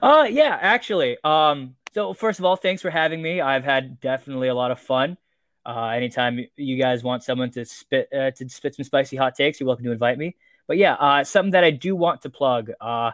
Uh, 0.00 0.26
yeah, 0.30 0.56
actually. 0.58 1.18
Um, 1.24 1.76
so 1.92 2.14
first 2.14 2.38
of 2.38 2.46
all, 2.46 2.56
thanks 2.56 2.80
for 2.80 2.88
having 2.88 3.20
me. 3.20 3.42
I've 3.42 3.64
had 3.64 4.00
definitely 4.00 4.48
a 4.48 4.54
lot 4.54 4.70
of 4.70 4.78
fun. 4.78 5.18
Uh, 5.66 5.88
anytime 5.88 6.46
you 6.56 6.76
guys 6.76 7.02
want 7.02 7.22
someone 7.22 7.50
to 7.50 7.64
spit 7.64 8.08
uh, 8.12 8.30
to 8.32 8.48
spit 8.48 8.74
some 8.74 8.84
spicy 8.84 9.16
hot 9.16 9.34
takes, 9.34 9.58
you're 9.58 9.66
welcome 9.66 9.84
to 9.86 9.92
invite 9.92 10.18
me. 10.18 10.36
But 10.66 10.76
yeah, 10.76 10.94
uh, 10.94 11.24
something 11.24 11.52
that 11.52 11.64
I 11.64 11.70
do 11.70 11.96
want 11.96 12.22
to 12.22 12.30
plug. 12.30 12.70
Uh, 12.80 13.12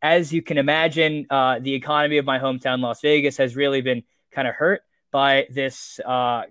as 0.00 0.32
you 0.32 0.42
can 0.42 0.58
imagine, 0.58 1.26
uh, 1.30 1.60
the 1.60 1.74
economy 1.74 2.18
of 2.18 2.24
my 2.24 2.40
hometown, 2.40 2.80
Las 2.80 3.00
Vegas, 3.00 3.36
has 3.36 3.54
really 3.54 3.82
been 3.82 4.02
kind 4.32 4.48
of 4.48 4.54
hurt 4.54 4.82
by 5.12 5.46
this 5.50 6.00
uh, 6.04 6.42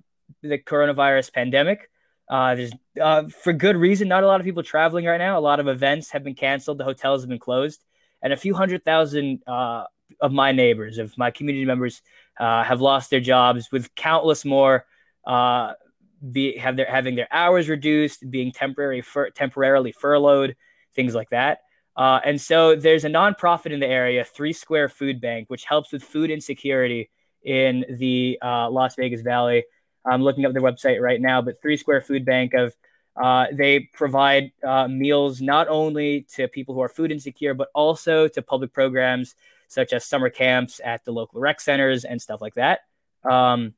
the 0.41 0.57
coronavirus 0.57 1.33
pandemic. 1.33 1.89
There's 2.29 2.71
for 2.95 3.51
good 3.51 3.75
reason. 3.75 4.07
Not 4.07 4.23
a 4.23 4.27
lot 4.27 4.39
of 4.39 4.45
people 4.45 4.63
traveling 4.63 5.03
right 5.03 5.17
now. 5.17 5.37
A 5.37 5.41
lot 5.41 5.59
of 5.59 5.67
events 5.67 6.11
have 6.11 6.23
been 6.23 6.35
canceled. 6.35 6.77
The 6.77 6.85
hotels 6.85 7.23
have 7.23 7.29
been 7.29 7.39
closed, 7.39 7.83
and 8.21 8.31
a 8.31 8.37
few 8.37 8.53
hundred 8.53 8.85
thousand 8.85 9.43
of 9.47 10.31
my 10.31 10.53
neighbors, 10.53 10.97
of 10.97 11.17
my 11.17 11.29
community 11.29 11.65
members, 11.65 12.01
have 12.37 12.79
lost 12.79 13.09
their 13.09 13.19
jobs. 13.19 13.69
With 13.69 13.93
countless 13.95 14.45
more 14.45 14.85
be 15.25 16.57
have 16.57 16.75
their 16.75 16.85
having 16.85 17.15
their 17.15 17.27
hours 17.31 17.69
reduced, 17.69 18.29
being 18.29 18.51
temporary 18.51 19.01
fur, 19.01 19.29
temporarily 19.31 19.91
furloughed, 19.91 20.55
things 20.95 21.15
like 21.15 21.29
that. 21.29 21.59
Uh, 21.95 22.19
and 22.23 22.39
so 22.39 22.75
there's 22.75 23.03
a 23.03 23.09
nonprofit 23.09 23.71
in 23.71 23.79
the 23.79 23.87
area, 23.87 24.23
Three 24.23 24.53
Square 24.53 24.89
Food 24.89 25.19
Bank, 25.19 25.49
which 25.49 25.65
helps 25.65 25.91
with 25.91 26.03
food 26.03 26.31
insecurity 26.31 27.09
in 27.43 27.85
the 27.89 28.39
uh, 28.41 28.69
Las 28.69 28.95
Vegas 28.95 29.21
Valley. 29.21 29.65
I'm 30.05 30.21
looking 30.23 30.45
up 30.45 30.53
their 30.53 30.61
website 30.61 31.01
right 31.01 31.19
now, 31.19 31.41
but 31.41 31.61
Three 31.61 31.77
Square 31.77 32.01
Food 32.01 32.25
Bank 32.25 32.53
of 32.53 32.73
uh, 33.21 33.47
they 33.51 33.81
provide 33.93 34.51
uh, 34.65 34.87
meals 34.87 35.41
not 35.41 35.67
only 35.67 36.25
to 36.33 36.47
people 36.47 36.73
who 36.73 36.81
are 36.81 36.87
food 36.87 37.11
insecure, 37.11 37.53
but 37.53 37.67
also 37.75 38.27
to 38.29 38.41
public 38.41 38.71
programs 38.71 39.35
such 39.67 39.91
as 39.91 40.05
summer 40.05 40.29
camps 40.29 40.79
at 40.83 41.03
the 41.03 41.11
local 41.11 41.39
rec 41.39 41.59
centers 41.59 42.05
and 42.05 42.21
stuff 42.21 42.41
like 42.41 42.53
that. 42.55 42.81
Um, 43.29 43.73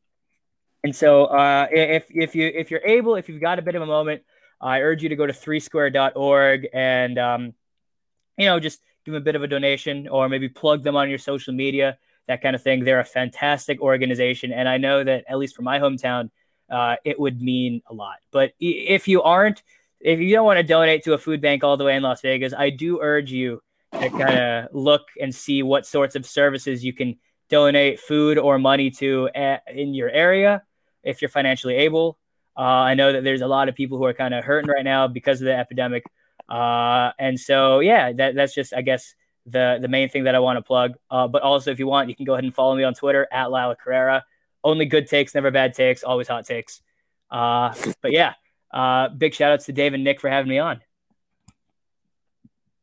and 0.84 0.94
so, 0.94 1.26
uh, 1.26 1.68
if 1.72 2.08
if 2.10 2.36
you 2.36 2.52
if 2.54 2.70
you're 2.70 2.82
able, 2.84 3.16
if 3.16 3.30
you've 3.30 3.42
got 3.42 3.58
a 3.58 3.62
bit 3.62 3.76
of 3.76 3.82
a 3.82 3.86
moment, 3.86 4.22
I 4.60 4.82
urge 4.82 5.02
you 5.02 5.10
to 5.10 5.16
go 5.16 5.26
to 5.26 5.32
threesquare.org 5.32 6.68
and 6.74 7.18
um, 7.18 7.54
you 8.38 8.46
know 8.46 8.60
just 8.60 8.82
give 9.06 9.14
them 9.14 9.22
a 9.22 9.24
bit 9.24 9.36
of 9.36 9.44
a 9.44 9.48
donation 9.48 10.10
or 10.10 10.28
maybe 10.28 10.50
plug 10.50 10.84
them 10.84 10.98
on 10.98 11.10
your 11.10 11.20
social 11.20 11.54
media. 11.54 11.98
that 12.28 12.42
kind 12.42 12.54
of 12.56 12.62
thing. 12.62 12.84
They're 12.84 13.00
a 13.00 13.06
fantastic 13.06 13.80
organization, 13.80 14.52
and 14.52 14.68
I 14.68 14.78
know 14.78 15.02
that 15.06 15.24
at 15.30 15.38
least 15.38 15.56
for 15.56 15.62
my 15.62 15.80
hometown, 15.80 16.30
uh, 16.70 16.98
it 17.06 17.18
would 17.18 17.42
mean 17.42 17.82
a 17.88 17.94
lot. 17.94 18.18
But 18.32 18.52
if 18.60 19.08
you 19.08 19.22
aren't, 19.24 19.64
if 20.02 20.20
you 20.20 20.34
don't 20.34 20.46
want 20.46 20.58
to 20.58 20.64
donate 20.64 21.06
to 21.06 21.14
a 21.14 21.18
food 21.18 21.40
bank 21.40 21.64
all 21.64 21.78
the 21.78 21.86
way 21.86 21.96
in 21.96 22.04
Las 22.04 22.20
Vegas, 22.22 22.54
I 22.54 22.72
do 22.72 23.00
urge 23.02 23.32
you 23.32 23.62
to 23.94 24.10
kind 24.10 24.38
of 24.38 24.68
look 24.74 25.08
and 25.22 25.34
see 25.34 25.64
what 25.64 25.86
sorts 25.86 26.18
of 26.18 26.26
services 26.26 26.84
you 26.84 26.92
can 26.92 27.20
donate 27.48 28.02
food 28.02 28.38
or 28.38 28.60
money 28.60 28.92
to 28.92 29.30
at, 29.34 29.64
in 29.74 29.94
your 29.94 30.10
area 30.10 30.62
if 31.04 31.22
you're 31.22 31.30
financially 31.30 31.76
able. 31.76 32.18
Uh, 32.58 32.62
I 32.62 32.94
know 32.94 33.14
that 33.14 33.24
there's 33.24 33.42
a 33.42 33.48
lot 33.48 33.70
of 33.70 33.76
people 33.76 33.98
who 33.98 34.06
are 34.06 34.14
kind 34.14 34.34
of 34.34 34.44
hurting 34.44 34.70
right 34.70 34.84
now 34.84 35.08
because 35.08 35.42
of 35.42 35.46
the 35.46 35.56
epidemic. 35.56 36.04
Uh, 36.48 37.12
and 37.18 37.40
so, 37.40 37.80
yeah, 37.80 38.12
that, 38.14 38.36
that's 38.36 38.54
just, 38.54 38.74
I 38.74 38.82
guess, 38.82 39.16
the 39.46 39.78
the 39.82 39.88
main 39.88 40.08
thing 40.10 40.24
that 40.24 40.36
I 40.36 40.40
want 40.40 40.58
to 40.58 40.62
plug. 40.62 40.94
Uh, 41.10 41.28
but 41.28 41.42
also, 41.42 41.72
if 41.72 41.80
you 41.80 41.88
want, 41.88 42.10
you 42.10 42.16
can 42.16 42.26
go 42.26 42.34
ahead 42.34 42.44
and 42.44 42.54
follow 42.54 42.76
me 42.76 42.84
on 42.84 42.94
Twitter 42.94 43.28
at 43.32 43.52
Lila 43.52 43.76
Carrera. 43.76 44.24
Only 44.64 44.86
good 44.86 45.08
takes, 45.08 45.36
never 45.36 45.52
bad 45.52 45.74
takes, 45.74 46.04
always 46.04 46.28
hot 46.28 46.46
takes. 46.46 46.82
Uh, 47.30 47.74
but 48.02 48.12
yeah, 48.12 48.34
uh, 48.74 49.10
big 49.10 49.34
shout 49.34 49.52
outs 49.52 49.66
to 49.66 49.74
Dave 49.74 49.94
and 49.94 50.04
Nick 50.04 50.22
for 50.22 50.30
having 50.30 50.50
me 50.50 50.60
on. 50.60 50.82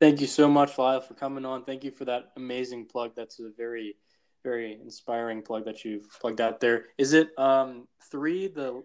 Thank 0.00 0.20
you 0.20 0.26
so 0.26 0.48
much, 0.48 0.76
Lyle, 0.78 1.00
for 1.00 1.14
coming 1.14 1.44
on. 1.44 1.64
Thank 1.64 1.85
you 1.85 1.90
for 1.90 2.06
that 2.06 2.33
amazing 2.37 2.87
plug. 2.87 3.12
That's 3.14 3.38
a 3.38 3.50
very, 3.56 3.96
very 4.42 4.79
inspiring 4.81 5.42
plug 5.42 5.64
that 5.64 5.85
you've 5.85 6.09
plugged 6.20 6.40
out 6.40 6.61
there. 6.61 6.87
Is 6.98 7.12
it 7.12 7.31
um, 7.38 7.87
three 8.11 8.48
the 8.48 8.83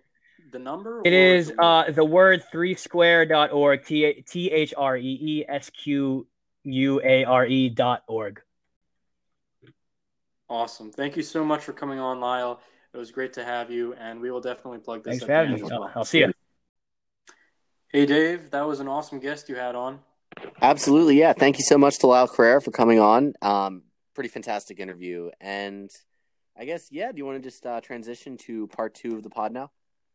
the 0.51 0.59
number? 0.59 1.01
It 1.05 1.13
is 1.13 1.47
the, 1.47 1.61
uh, 1.61 1.91
the 1.91 2.05
word 2.05 2.43
three 2.51 2.75
square.org, 2.75 3.85
T 3.85 4.51
H 4.51 4.73
R 4.77 4.97
E 4.97 5.19
E 5.21 5.45
S 5.47 5.69
Q 5.69 6.27
U 6.63 7.01
A 7.03 7.23
R 7.25 7.45
E 7.45 7.69
dot 7.69 8.03
org. 8.07 8.41
Awesome. 10.49 10.91
Thank 10.91 11.17
you 11.17 11.23
so 11.23 11.43
much 11.43 11.63
for 11.63 11.73
coming 11.73 11.99
on, 11.99 12.19
Lyle. 12.19 12.59
It 12.93 12.97
was 12.97 13.11
great 13.11 13.33
to 13.33 13.43
have 13.43 13.71
you, 13.71 13.93
and 13.95 14.21
we 14.21 14.31
will 14.31 14.41
definitely 14.41 14.79
plug 14.79 15.03
this. 15.03 15.13
Thanks 15.13 15.25
for 15.25 15.31
having 15.31 15.55
me. 15.55 15.63
Well. 15.63 15.91
I'll 15.95 16.05
see 16.05 16.19
you. 16.19 16.31
Hey, 17.89 18.05
Dave, 18.05 18.51
that 18.51 18.67
was 18.67 18.79
an 18.79 18.87
awesome 18.87 19.19
guest 19.19 19.49
you 19.49 19.55
had 19.55 19.75
on. 19.75 19.99
Absolutely, 20.61 21.17
yeah. 21.17 21.33
Thank 21.33 21.57
you 21.57 21.63
so 21.63 21.77
much 21.77 21.99
to 21.99 22.07
Lyle 22.07 22.27
Carrera 22.27 22.61
for 22.61 22.71
coming 22.71 22.99
on. 22.99 23.33
Um, 23.41 23.83
pretty 24.15 24.29
fantastic 24.29 24.79
interview, 24.79 25.29
and 25.39 25.91
I 26.57 26.65
guess 26.65 26.87
yeah. 26.91 27.11
Do 27.11 27.17
you 27.17 27.25
want 27.25 27.41
to 27.41 27.47
just 27.47 27.65
uh, 27.65 27.81
transition 27.81 28.37
to 28.37 28.67
part 28.67 28.95
two 28.95 29.15
of 29.15 29.23
the 29.23 29.29
pod 29.29 29.51
now? 29.51 29.71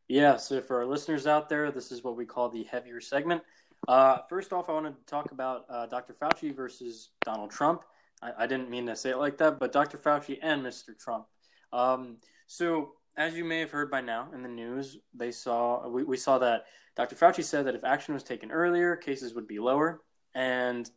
Yeah. 0.09 0.37
So 0.37 0.61
for 0.61 0.79
our 0.79 0.87
listeners 0.87 1.27
out 1.27 1.49
there, 1.49 1.71
this 1.71 1.93
is 1.93 2.03
what 2.03 2.17
we 2.17 2.27
call 2.27 2.49
the 2.49 2.65
heavier 2.65 3.01
segment. 3.01 3.43
Uh, 3.87 4.19
first 4.29 4.53
off, 4.53 4.69
I 4.69 4.73
want 4.73 4.87
to 4.87 4.95
talk 5.07 5.33
about 5.33 5.65
uh, 5.71 5.87
Dr. 5.87 6.15
Fauci 6.15 6.55
versus 6.55 7.11
Donald 7.25 7.51
Trump. 7.51 7.83
I, 8.21 8.33
I, 8.41 8.47
didn't 8.47 8.69
mean 8.69 8.87
to 8.87 8.97
say 8.97 9.11
it 9.11 9.17
like 9.17 9.39
that, 9.39 9.59
but 9.59 9.73
Dr. 9.73 9.97
Fauci 9.97 10.39
and 10.43 10.63
Mr. 10.63 10.99
Trump. 10.99 11.27
Um, 11.73 12.19
so, 12.47 12.93
as 13.17 13.35
you 13.35 13.45
may 13.45 13.61
have 13.61 13.71
heard 13.71 13.91
by 13.91 14.03
now 14.03 14.29
in 14.35 14.43
the 14.43 14.49
news, 14.49 14.99
they 15.15 15.31
saw 15.31 15.89
we, 15.89 16.05
we 16.05 16.17
saw 16.17 16.39
that 16.39 16.65
Dr. 16.97 17.17
Fauci 17.17 17.45
said 17.45 17.67
that 17.67 17.75
if 17.75 17.85
action 17.85 18.13
was 18.13 18.23
taken 18.23 18.51
earlier, 18.51 18.97
cases 18.97 19.35
would 19.35 19.47
be 19.47 19.59
lower, 19.59 20.03
and 20.35 20.91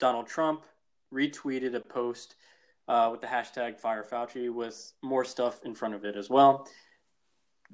Donald 0.00 0.26
Trump 0.26 0.64
retweeted 1.14 1.74
a 1.74 1.80
post 1.80 2.36
uh, 2.88 3.08
with 3.10 3.20
the 3.20 3.26
hashtag 3.26 3.78
Fire 3.78 4.04
Fauci 4.10 4.52
with 4.52 4.92
more 5.02 5.24
stuff 5.24 5.60
in 5.64 5.74
front 5.74 5.94
of 5.94 6.04
it 6.04 6.16
as 6.16 6.28
well. 6.28 6.68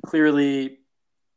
Clearly, 0.06 0.78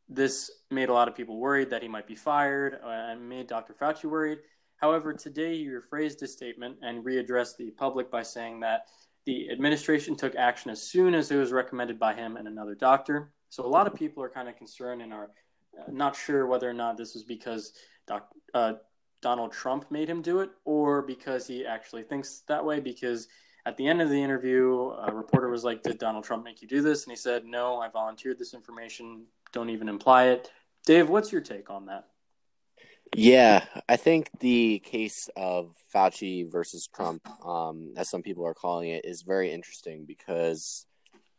this 0.10 0.52
made 0.70 0.90
a 0.90 0.94
lot 0.94 1.08
of 1.08 1.16
people 1.16 1.38
worried 1.38 1.70
that 1.72 1.82
he 1.82 1.88
might 1.88 2.08
be 2.08 2.16
fired 2.16 2.80
uh, 2.84 2.88
and 2.88 3.28
made 3.28 3.48
Dr. 3.48 3.74
Fauci 3.74 4.06
worried. 4.06 4.40
However, 4.78 5.14
today 5.14 5.58
he 5.58 5.68
rephrased 5.68 6.20
his 6.20 6.34
statement 6.34 6.78
and 6.82 7.04
readdressed 7.04 7.58
the 7.58 7.72
public 7.72 8.12
by 8.12 8.22
saying 8.22 8.60
that 8.60 8.88
the 9.26 9.50
administration 9.50 10.16
took 10.16 10.36
action 10.36 10.70
as 10.70 10.82
soon 10.82 11.16
as 11.16 11.32
it 11.32 11.38
was 11.38 11.52
recommended 11.52 11.98
by 11.98 12.14
him 12.14 12.36
and 12.36 12.48
another 12.48 12.76
doctor. 12.76 13.32
So 13.50 13.66
a 13.66 13.68
lot 13.68 13.88
of 13.88 13.96
people 13.96 14.22
are 14.24 14.30
kind 14.30 14.50
of 14.50 14.58
concerned 14.58 15.02
and 15.02 15.14
are 15.14 15.30
uh, 15.80 15.90
not 15.90 16.16
sure 16.16 16.46
whether 16.48 16.70
or 16.70 16.74
not 16.74 16.98
this 16.98 17.16
is 17.16 17.24
because 17.24 17.74
doc, 18.08 18.28
uh, 18.54 18.74
Donald 19.24 19.52
Trump 19.52 19.90
made 19.90 20.08
him 20.08 20.22
do 20.22 20.42
it 20.42 20.52
or 20.66 21.02
because 21.02 21.48
he 21.48 21.66
actually 21.66 22.04
thinks 22.04 22.44
that 22.48 22.64
way. 22.64 22.80
Because 22.80 23.28
at 23.66 23.76
the 23.78 23.88
end 23.88 24.02
of 24.02 24.10
the 24.10 24.22
interview, 24.22 24.92
a 24.92 25.12
reporter 25.12 25.50
was 25.50 25.64
like, 25.64 25.82
Did 25.82 25.98
Donald 25.98 26.24
Trump 26.24 26.44
make 26.44 26.62
you 26.62 26.68
do 26.68 26.84
this? 26.84 27.06
And 27.06 27.12
he 27.12 27.18
said, 27.18 27.46
No, 27.46 27.80
I 27.80 27.90
volunteered 27.90 28.38
this 28.38 28.54
information 28.54 29.24
don't 29.54 29.70
even 29.70 29.88
imply 29.88 30.26
it. 30.26 30.52
Dave, 30.86 31.08
what's 31.08 31.32
your 31.32 31.40
take 31.40 31.70
on 31.70 31.86
that? 31.86 32.08
Yeah, 33.16 33.64
I 33.88 33.96
think 33.96 34.30
the 34.40 34.80
case 34.80 35.30
of 35.38 35.76
Fauci 35.94 36.52
versus 36.52 36.90
Trump, 36.94 37.28
um, 37.46 37.94
as 37.96 38.10
some 38.10 38.24
people 38.24 38.46
are 38.46 38.56
calling 38.56 38.90
it, 38.90 39.06
is 39.06 39.22
very 39.22 39.52
interesting 39.52 40.06
because 40.06 40.88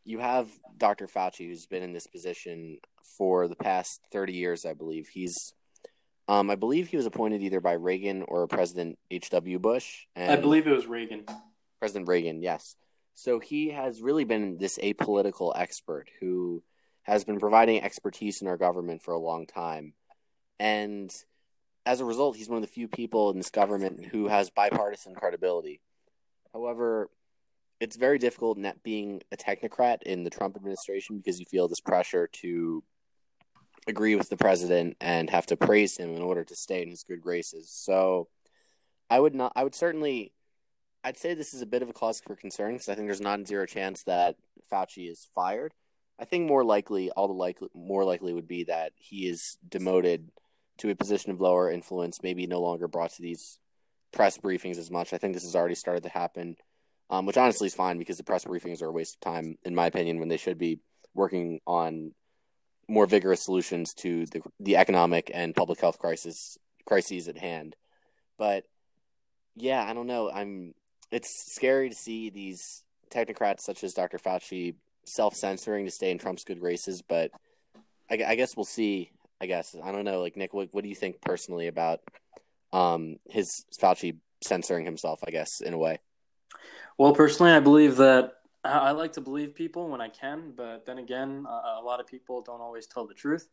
you 0.04 0.20
have 0.20 0.48
Dr. 0.78 1.08
Fauci, 1.08 1.48
who's 1.48 1.66
been 1.66 1.82
in 1.82 1.92
this 1.92 2.06
position 2.06 2.78
for 3.18 3.48
the 3.48 3.56
past 3.56 4.00
30 4.12 4.32
years, 4.34 4.64
I 4.64 4.72
believe. 4.72 5.08
He's, 5.08 5.52
um, 6.28 6.50
I 6.50 6.54
believe 6.54 6.88
he 6.88 6.96
was 6.96 7.06
appointed 7.06 7.42
either 7.42 7.60
by 7.60 7.72
Reagan 7.72 8.22
or 8.26 8.46
President 8.46 8.98
H.W. 9.10 9.58
Bush. 9.58 10.06
I 10.16 10.36
believe 10.36 10.66
it 10.66 10.74
was 10.74 10.86
Reagan. 10.86 11.24
President 11.80 12.08
Reagan, 12.08 12.42
yes. 12.42 12.76
So 13.14 13.38
he 13.38 13.70
has 13.70 14.00
really 14.00 14.24
been 14.24 14.56
this 14.58 14.78
apolitical 14.78 15.52
expert 15.54 16.08
who 16.20 16.62
has 17.02 17.24
been 17.24 17.38
providing 17.38 17.82
expertise 17.82 18.40
in 18.40 18.48
our 18.48 18.56
government 18.56 19.02
for 19.02 19.12
a 19.12 19.18
long 19.18 19.46
time. 19.46 19.92
And 20.58 21.14
as 21.84 22.00
a 22.00 22.04
result, 22.04 22.36
he's 22.36 22.48
one 22.48 22.56
of 22.56 22.62
the 22.62 22.72
few 22.72 22.88
people 22.88 23.30
in 23.30 23.36
this 23.36 23.50
government 23.50 24.06
who 24.06 24.28
has 24.28 24.50
bipartisan 24.50 25.14
credibility. 25.14 25.80
However, 26.52 27.10
it's 27.80 27.96
very 27.96 28.18
difficult 28.18 28.56
not 28.56 28.82
being 28.82 29.22
a 29.30 29.36
technocrat 29.36 30.02
in 30.04 30.24
the 30.24 30.30
Trump 30.30 30.56
administration 30.56 31.18
because 31.18 31.38
you 31.38 31.46
feel 31.46 31.68
this 31.68 31.80
pressure 31.80 32.28
to 32.32 32.82
agree 33.86 34.14
with 34.14 34.28
the 34.28 34.36
president 34.36 34.96
and 35.00 35.30
have 35.30 35.46
to 35.46 35.56
praise 35.56 35.96
him 35.96 36.14
in 36.14 36.22
order 36.22 36.44
to 36.44 36.56
stay 36.56 36.82
in 36.82 36.90
his 36.90 37.04
good 37.04 37.20
graces. 37.20 37.70
So 37.70 38.28
I 39.10 39.20
would 39.20 39.34
not 39.34 39.52
I 39.56 39.64
would 39.64 39.74
certainly 39.74 40.32
I'd 41.04 41.18
say 41.18 41.34
this 41.34 41.52
is 41.52 41.60
a 41.60 41.66
bit 41.66 41.82
of 41.82 41.90
a 41.90 41.92
cause 41.92 42.20
for 42.20 42.34
concern 42.34 42.72
because 42.72 42.88
I 42.88 42.94
think 42.94 43.06
there's 43.06 43.20
not 43.20 43.40
a 43.40 43.46
zero 43.46 43.66
chance 43.66 44.04
that 44.04 44.36
Fauci 44.72 45.10
is 45.10 45.28
fired. 45.34 45.74
I 46.18 46.24
think 46.24 46.48
more 46.48 46.64
likely, 46.64 47.10
all 47.10 47.28
the 47.28 47.34
likely, 47.34 47.68
more 47.74 48.04
likely 48.04 48.32
would 48.32 48.48
be 48.48 48.64
that 48.64 48.92
he 48.96 49.28
is 49.28 49.58
demoted 49.68 50.30
to 50.78 50.90
a 50.90 50.94
position 50.94 51.30
of 51.30 51.40
lower 51.40 51.70
influence, 51.70 52.22
maybe 52.22 52.46
no 52.46 52.60
longer 52.60 52.88
brought 52.88 53.10
to 53.12 53.22
these 53.22 53.58
press 54.12 54.38
briefings 54.38 54.78
as 54.78 54.90
much. 54.90 55.12
I 55.12 55.18
think 55.18 55.34
this 55.34 55.42
has 55.42 55.56
already 55.56 55.74
started 55.74 56.04
to 56.04 56.08
happen, 56.08 56.56
um, 57.10 57.26
which 57.26 57.36
honestly 57.36 57.66
is 57.66 57.74
fine 57.74 57.98
because 57.98 58.16
the 58.16 58.24
press 58.24 58.44
briefings 58.44 58.80
are 58.80 58.86
a 58.86 58.92
waste 58.92 59.16
of 59.16 59.20
time, 59.20 59.58
in 59.64 59.74
my 59.74 59.86
opinion, 59.86 60.20
when 60.20 60.28
they 60.28 60.36
should 60.36 60.58
be 60.58 60.80
working 61.14 61.60
on 61.66 62.12
more 62.88 63.06
vigorous 63.06 63.44
solutions 63.44 63.94
to 63.94 64.26
the 64.26 64.42
the 64.60 64.76
economic 64.76 65.30
and 65.32 65.54
public 65.54 65.80
health 65.80 65.98
crisis 65.98 66.58
crises 66.86 67.28
at 67.28 67.38
hand. 67.38 67.76
But 68.38 68.64
yeah, 69.56 69.84
I 69.84 69.94
don't 69.94 70.06
know. 70.06 70.30
I'm. 70.30 70.74
It's 71.10 71.54
scary 71.54 71.90
to 71.90 71.94
see 71.94 72.30
these 72.30 72.82
technocrats 73.10 73.60
such 73.60 73.84
as 73.84 73.94
Dr. 73.94 74.18
Fauci 74.18 74.74
self 75.04 75.34
censoring 75.34 75.84
to 75.84 75.90
stay 75.90 76.10
in 76.10 76.18
Trump's 76.18 76.44
good 76.44 76.60
graces, 76.60 77.02
but 77.02 77.30
I, 78.10 78.18
I, 78.26 78.34
guess 78.34 78.56
we'll 78.56 78.64
see. 78.64 79.12
I 79.40 79.46
guess 79.46 79.76
I 79.82 79.92
don't 79.92 80.04
know. 80.04 80.20
Like 80.20 80.36
Nick, 80.36 80.52
what, 80.54 80.68
what 80.72 80.82
do 80.82 80.88
you 80.88 80.94
think 80.94 81.20
personally 81.20 81.68
about 81.68 82.00
um, 82.72 83.16
his 83.28 83.64
Fauci 83.80 84.16
censoring 84.42 84.84
himself? 84.84 85.20
I 85.26 85.30
guess 85.30 85.60
in 85.60 85.74
a 85.74 85.78
way. 85.78 86.00
Well, 86.98 87.14
personally, 87.14 87.52
I 87.52 87.60
believe 87.60 87.96
that 87.96 88.34
I 88.88 88.92
like 88.92 89.12
to 89.14 89.20
believe 89.20 89.54
people 89.54 89.88
when 89.88 90.00
I 90.00 90.08
can, 90.08 90.52
but 90.56 90.86
then 90.86 90.98
again, 90.98 91.46
a 91.46 91.82
lot 91.82 92.00
of 92.00 92.06
people 92.06 92.40
don't 92.42 92.60
always 92.60 92.86
tell 92.86 93.06
the 93.06 93.14
truth. 93.14 93.48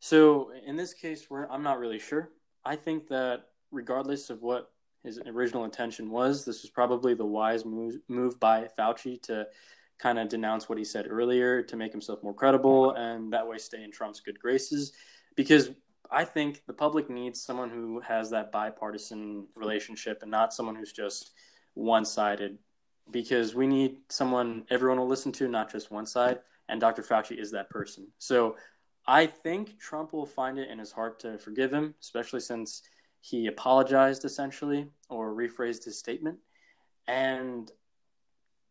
So 0.00 0.52
in 0.66 0.76
this 0.76 0.94
case, 0.94 1.26
I'm 1.50 1.62
not 1.62 1.78
really 1.78 1.98
sure. 1.98 2.30
I 2.64 2.76
think 2.76 3.08
that 3.08 3.44
regardless 3.70 4.30
of 4.30 4.42
what 4.42 4.70
his 5.04 5.20
original 5.26 5.64
intention 5.64 6.10
was, 6.10 6.44
this 6.44 6.62
was 6.62 6.70
probably 6.70 7.14
the 7.14 7.24
wise 7.24 7.64
move, 7.64 7.98
move 8.08 8.38
by 8.40 8.68
Fauci 8.78 9.20
to 9.22 9.46
kind 9.98 10.18
of 10.18 10.28
denounce 10.28 10.68
what 10.68 10.78
he 10.78 10.84
said 10.84 11.06
earlier 11.08 11.62
to 11.62 11.76
make 11.76 11.92
himself 11.92 12.22
more 12.22 12.34
credible 12.34 12.92
mm-hmm. 12.92 13.00
and 13.00 13.32
that 13.32 13.46
way 13.46 13.58
stay 13.58 13.82
in 13.82 13.90
Trump's 13.90 14.20
good 14.20 14.38
graces. 14.38 14.92
Because 15.36 15.70
I 16.10 16.24
think 16.24 16.62
the 16.66 16.72
public 16.72 17.10
needs 17.10 17.42
someone 17.42 17.70
who 17.70 18.00
has 18.00 18.30
that 18.30 18.50
bipartisan 18.50 19.46
relationship 19.54 20.22
and 20.22 20.30
not 20.30 20.54
someone 20.54 20.74
who's 20.74 20.92
just 20.92 21.32
one 21.74 22.04
sided. 22.04 22.58
Because 23.10 23.54
we 23.54 23.66
need 23.66 23.98
someone 24.08 24.64
everyone 24.70 24.98
will 24.98 25.06
listen 25.06 25.32
to, 25.32 25.48
not 25.48 25.70
just 25.70 25.90
one 25.90 26.06
side. 26.06 26.40
And 26.68 26.80
Dr. 26.80 27.02
Fauci 27.02 27.38
is 27.38 27.50
that 27.52 27.70
person. 27.70 28.06
So 28.18 28.56
I 29.06 29.26
think 29.26 29.78
Trump 29.78 30.12
will 30.12 30.26
find 30.26 30.58
it 30.58 30.68
in 30.70 30.78
his 30.78 30.92
heart 30.92 31.18
to 31.20 31.38
forgive 31.38 31.72
him, 31.72 31.94
especially 32.02 32.40
since 32.40 32.82
he 33.20 33.46
apologized 33.46 34.24
essentially 34.24 34.86
or 35.08 35.32
rephrased 35.32 35.84
his 35.84 35.98
statement. 35.98 36.38
And 37.06 37.72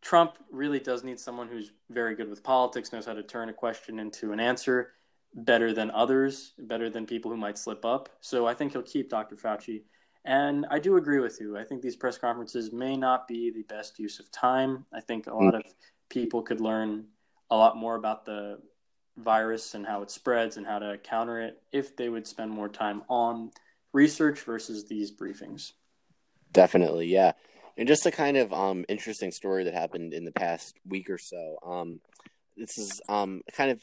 Trump 0.02 0.38
really 0.52 0.80
does 0.80 1.04
need 1.04 1.20
someone 1.20 1.48
who's 1.48 1.72
very 1.90 2.16
good 2.16 2.30
with 2.30 2.44
politics, 2.44 2.94
knows 2.94 3.08
how 3.08 3.14
to 3.14 3.24
turn 3.24 3.50
a 3.50 3.54
question 3.54 4.00
into 4.00 4.32
an 4.32 4.40
answer 4.40 4.94
better 5.34 5.74
than 5.74 5.92
others, 5.92 6.54
better 6.60 6.90
than 6.90 7.06
people 7.06 7.32
who 7.32 7.38
might 7.38 7.58
slip 7.58 7.84
up. 7.84 8.10
So 8.22 8.48
I 8.48 8.54
think 8.54 8.72
he'll 8.72 8.84
keep 8.84 9.10
Dr. 9.10 9.36
Fauci. 9.36 9.84
And 10.28 10.66
I 10.70 10.78
do 10.78 10.98
agree 10.98 11.20
with 11.20 11.40
you. 11.40 11.58
I 11.58 11.64
think 11.64 11.82
these 11.82 11.96
press 11.96 12.18
conferences 12.18 12.74
may 12.74 12.98
not 12.98 13.30
be 13.30 13.50
the 13.50 13.64
best 13.64 13.98
use 13.98 14.20
of 14.20 14.30
time. 14.30 14.86
I 14.94 15.00
think 15.00 15.28
a 15.28 15.34
lot 15.34 15.56
of 15.56 15.64
people 16.10 16.42
could 16.42 16.60
learn 16.60 17.06
a 17.50 17.56
lot 17.56 17.78
more 17.78 17.96
about 17.96 18.26
the 18.26 18.60
virus 19.16 19.74
and 19.74 19.86
how 19.86 20.02
it 20.02 20.12
spreads 20.12 20.58
and 20.58 20.66
how 20.68 20.80
to 20.80 20.98
counter 20.98 21.40
it 21.40 21.62
if 21.72 21.96
they 21.96 22.10
would 22.10 22.28
spend 22.28 22.52
more 22.52 22.68
time 22.68 23.04
on 23.08 23.52
research 23.94 24.42
versus 24.42 24.86
these 24.86 25.14
briefings. 25.14 25.72
Definitely, 26.52 27.08
yeah. 27.08 27.32
And 27.78 27.88
just 27.88 28.06
a 28.06 28.12
kind 28.12 28.36
of 28.36 28.52
um, 28.52 28.84
interesting 28.90 29.32
story 29.32 29.64
that 29.64 29.74
happened 29.74 30.14
in 30.14 30.26
the 30.26 30.34
past 30.34 30.74
week 30.86 31.10
or 31.10 31.18
so. 31.18 31.58
Um, 31.66 32.02
this 32.58 32.78
is 32.78 33.02
um, 33.08 33.44
kind 33.54 33.72
of, 33.72 33.82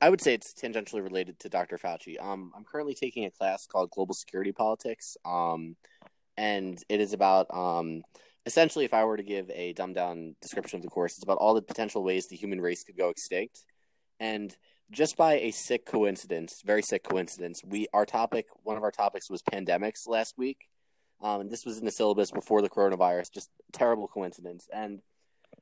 I 0.00 0.10
would 0.10 0.20
say 0.20 0.34
it's 0.34 0.54
tangentially 0.54 1.02
related 1.02 1.38
to 1.40 1.48
Dr. 1.48 1.78
Fauci. 1.78 2.20
Um, 2.20 2.52
I'm 2.56 2.64
currently 2.64 2.94
taking 2.94 3.24
a 3.24 3.30
class 3.30 3.66
called 3.66 3.90
Global 3.90 4.14
Security 4.14 4.52
Politics, 4.52 5.16
um, 5.24 5.76
and 6.36 6.82
it 6.88 7.00
is 7.00 7.12
about 7.12 7.46
um, 7.54 8.02
essentially, 8.46 8.84
if 8.84 8.94
I 8.94 9.04
were 9.04 9.16
to 9.16 9.22
give 9.22 9.50
a 9.50 9.72
dumbed 9.74 9.94
down 9.94 10.34
description 10.40 10.78
of 10.78 10.82
the 10.82 10.88
course, 10.88 11.14
it's 11.14 11.24
about 11.24 11.38
all 11.38 11.54
the 11.54 11.62
potential 11.62 12.02
ways 12.02 12.26
the 12.26 12.36
human 12.36 12.60
race 12.60 12.82
could 12.84 12.96
go 12.96 13.10
extinct. 13.10 13.64
And 14.18 14.56
just 14.90 15.16
by 15.16 15.34
a 15.34 15.50
sick 15.50 15.84
coincidence, 15.84 16.62
very 16.64 16.82
sick 16.82 17.04
coincidence, 17.04 17.62
we 17.64 17.88
our 17.92 18.06
topic, 18.06 18.46
one 18.62 18.76
of 18.76 18.82
our 18.82 18.90
topics 18.90 19.28
was 19.28 19.42
pandemics 19.42 20.08
last 20.08 20.38
week. 20.38 20.68
Um, 21.20 21.42
and 21.42 21.50
this 21.50 21.64
was 21.66 21.78
in 21.78 21.84
the 21.84 21.90
syllabus 21.90 22.30
before 22.30 22.62
the 22.62 22.70
coronavirus. 22.70 23.32
Just 23.32 23.50
terrible 23.72 24.08
coincidence. 24.08 24.68
And 24.72 25.00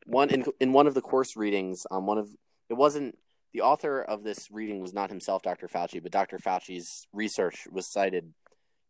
one 0.04 0.30
in 0.30 0.44
in 0.60 0.72
one 0.72 0.86
of 0.86 0.94
the 0.94 1.00
course 1.00 1.36
readings, 1.36 1.86
um, 1.90 2.06
one 2.06 2.18
of 2.18 2.28
it 2.68 2.74
wasn't 2.74 3.18
the 3.56 3.62
author 3.62 4.02
of 4.02 4.22
this 4.22 4.50
reading 4.50 4.82
was 4.82 4.92
not 4.92 5.08
himself 5.08 5.40
Dr. 5.40 5.66
Fauci, 5.66 6.02
but 6.02 6.12
Dr. 6.12 6.36
Fauci's 6.36 7.06
research 7.14 7.66
was 7.72 7.90
cited 7.90 8.34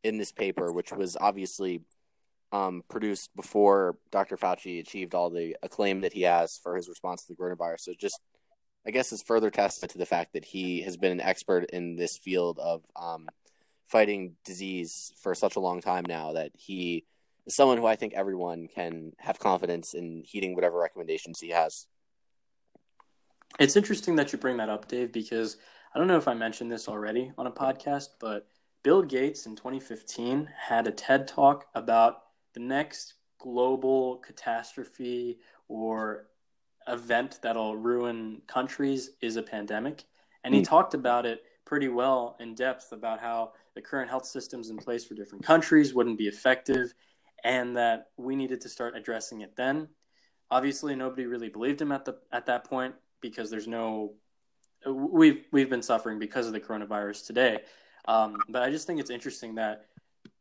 in 0.03 0.19
this 0.19 0.33
paper, 0.33 0.73
which 0.73 0.91
was 0.91 1.17
obviously 1.21 1.83
um, 2.51 2.83
produced 2.91 3.31
before 3.37 3.97
Dr. 4.11 4.37
Fauci 4.37 4.81
achieved 4.81 5.15
all 5.15 5.31
the 5.31 5.57
acclaim 5.63 6.01
that 6.01 6.15
he 6.15 6.23
has 6.23 6.59
for 6.61 6.75
his 6.75 6.89
response 6.89 7.23
to 7.23 7.29
the 7.29 7.37
coronavirus. 7.41 7.83
So 7.83 7.93
just 7.97 8.19
I 8.85 8.91
guess 8.91 9.13
is 9.13 9.23
further 9.23 9.51
testament 9.51 9.93
to 9.93 9.99
the 9.99 10.05
fact 10.05 10.33
that 10.33 10.45
he 10.45 10.83
has 10.83 10.97
been 10.97 11.13
an 11.13 11.21
expert 11.21 11.67
in 11.73 11.95
this 11.95 12.19
field 12.19 12.59
of 12.59 12.83
um, 12.97 13.29
fighting 13.87 14.35
disease 14.45 15.13
for 15.23 15.37
such 15.37 15.55
a 15.55 15.61
long 15.61 15.81
time 15.81 16.05
now 16.09 16.33
that 16.33 16.51
he 16.57 17.05
is 17.47 17.55
someone 17.55 17.79
who 17.79 17.87
I 17.87 17.95
think 17.95 18.15
everyone 18.15 18.67
can 18.67 19.13
have 19.19 19.39
confidence 19.39 19.95
in 19.95 20.25
heeding 20.27 20.57
whatever 20.57 20.77
recommendations 20.77 21.39
he 21.39 21.51
has. 21.51 21.87
It's 23.59 23.77
interesting 23.77 24.17
that 24.17 24.33
you 24.33 24.39
bring 24.39 24.59
that 24.59 24.69
up, 24.69 24.87
Dave, 24.87 25.13
because 25.13 25.57
I 25.95 25.99
don't 25.99 26.09
know 26.09 26.19
if 26.19 26.29
I 26.29 26.35
mentioned 26.35 26.71
this 26.71 26.89
already 26.89 27.33
on 27.39 27.47
a 27.47 27.51
podcast, 27.51 28.09
but 28.21 28.49
Bill 28.83 29.03
Gates 29.03 29.47
in 29.47 29.57
2015 29.57 30.49
had 30.57 30.87
a 30.87 30.91
TED 30.91 31.27
talk 31.27 31.67
about 31.75 32.23
the 32.53 32.61
next 32.61 33.15
global 33.39 34.19
catastrophe 34.19 35.39
or 35.69 36.27
event 36.87 37.39
that'll 37.43 37.77
ruin 37.77 38.43
countries 38.47 39.11
is 39.23 39.37
a 39.37 39.43
pandemic. 39.43 40.05
And 40.45 40.55
he 40.55 40.61
mm. 40.61 40.69
talked 40.69 40.95
about 40.95 41.27
it 41.27 41.43
pretty 41.65 41.89
well 41.89 42.37
in 42.39 42.55
depth 42.55 42.93
about 42.93 43.21
how 43.21 43.53
the 43.75 43.81
current 43.81 44.11
health 44.11 44.27
systems 44.27 44.71
in 44.71 44.77
place 44.77 45.05
for 45.05 45.15
different 45.15 45.45
countries 45.45 45.95
wouldn't 45.95 46.19
be 46.19 46.29
effective 46.29 46.95
and 47.43 47.77
that 47.77 48.09
we 48.17 48.37
needed 48.37 48.61
to 48.61 48.69
start 48.69 48.97
addressing 48.97 49.41
it 49.41 49.57
then. 49.57 49.89
Obviously, 50.51 50.95
nobody 50.95 51.27
really 51.27 51.49
believed 51.49 51.81
him 51.81 51.91
at 51.91 52.05
the 52.05 52.17
at 52.33 52.47
that 52.47 52.65
point 52.65 52.95
because 53.29 53.51
there's 53.51 53.69
no 53.69 54.15
we've 54.87 55.45
we've 55.53 55.71
been 55.71 55.83
suffering 55.83 56.19
because 56.19 56.47
of 56.47 56.53
the 56.53 56.61
coronavirus 56.61 57.27
today. 57.27 57.61
Um, 58.07 58.37
but 58.49 58.63
I 58.63 58.71
just 58.71 58.87
think 58.87 59.01
it's 59.01 59.11
interesting 59.11 59.57
that 59.57 59.87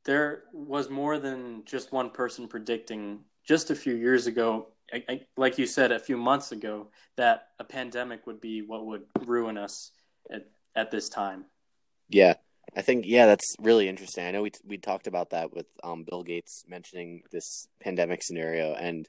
there 0.03 0.43
was 0.53 0.89
more 0.89 1.17
than 1.17 1.63
just 1.65 1.91
one 1.91 2.11
person 2.11 2.47
predicting 2.47 3.21
just 3.43 3.71
a 3.71 3.75
few 3.75 3.95
years 3.95 4.27
ago 4.27 4.67
I, 4.93 5.03
I, 5.09 5.21
like 5.37 5.57
you 5.57 5.65
said 5.65 5.91
a 5.91 5.99
few 5.99 6.17
months 6.17 6.51
ago, 6.51 6.87
that 7.17 7.49
a 7.59 7.63
pandemic 7.63 8.27
would 8.27 8.39
be 8.39 8.61
what 8.61 8.85
would 8.85 9.03
ruin 9.25 9.57
us 9.57 9.91
at, 10.29 10.47
at 10.75 10.91
this 10.91 11.09
time. 11.09 11.45
Yeah, 12.09 12.35
I 12.75 12.81
think 12.81 13.05
yeah, 13.07 13.25
that's 13.25 13.55
really 13.59 13.87
interesting. 13.87 14.25
I 14.25 14.31
know 14.31 14.43
we 14.43 14.51
we 14.63 14.77
talked 14.77 15.07
about 15.07 15.31
that 15.31 15.53
with 15.53 15.65
um, 15.83 16.03
Bill 16.03 16.23
Gates 16.23 16.63
mentioning 16.67 17.23
this 17.31 17.67
pandemic 17.81 18.21
scenario, 18.21 18.73
and 18.73 19.07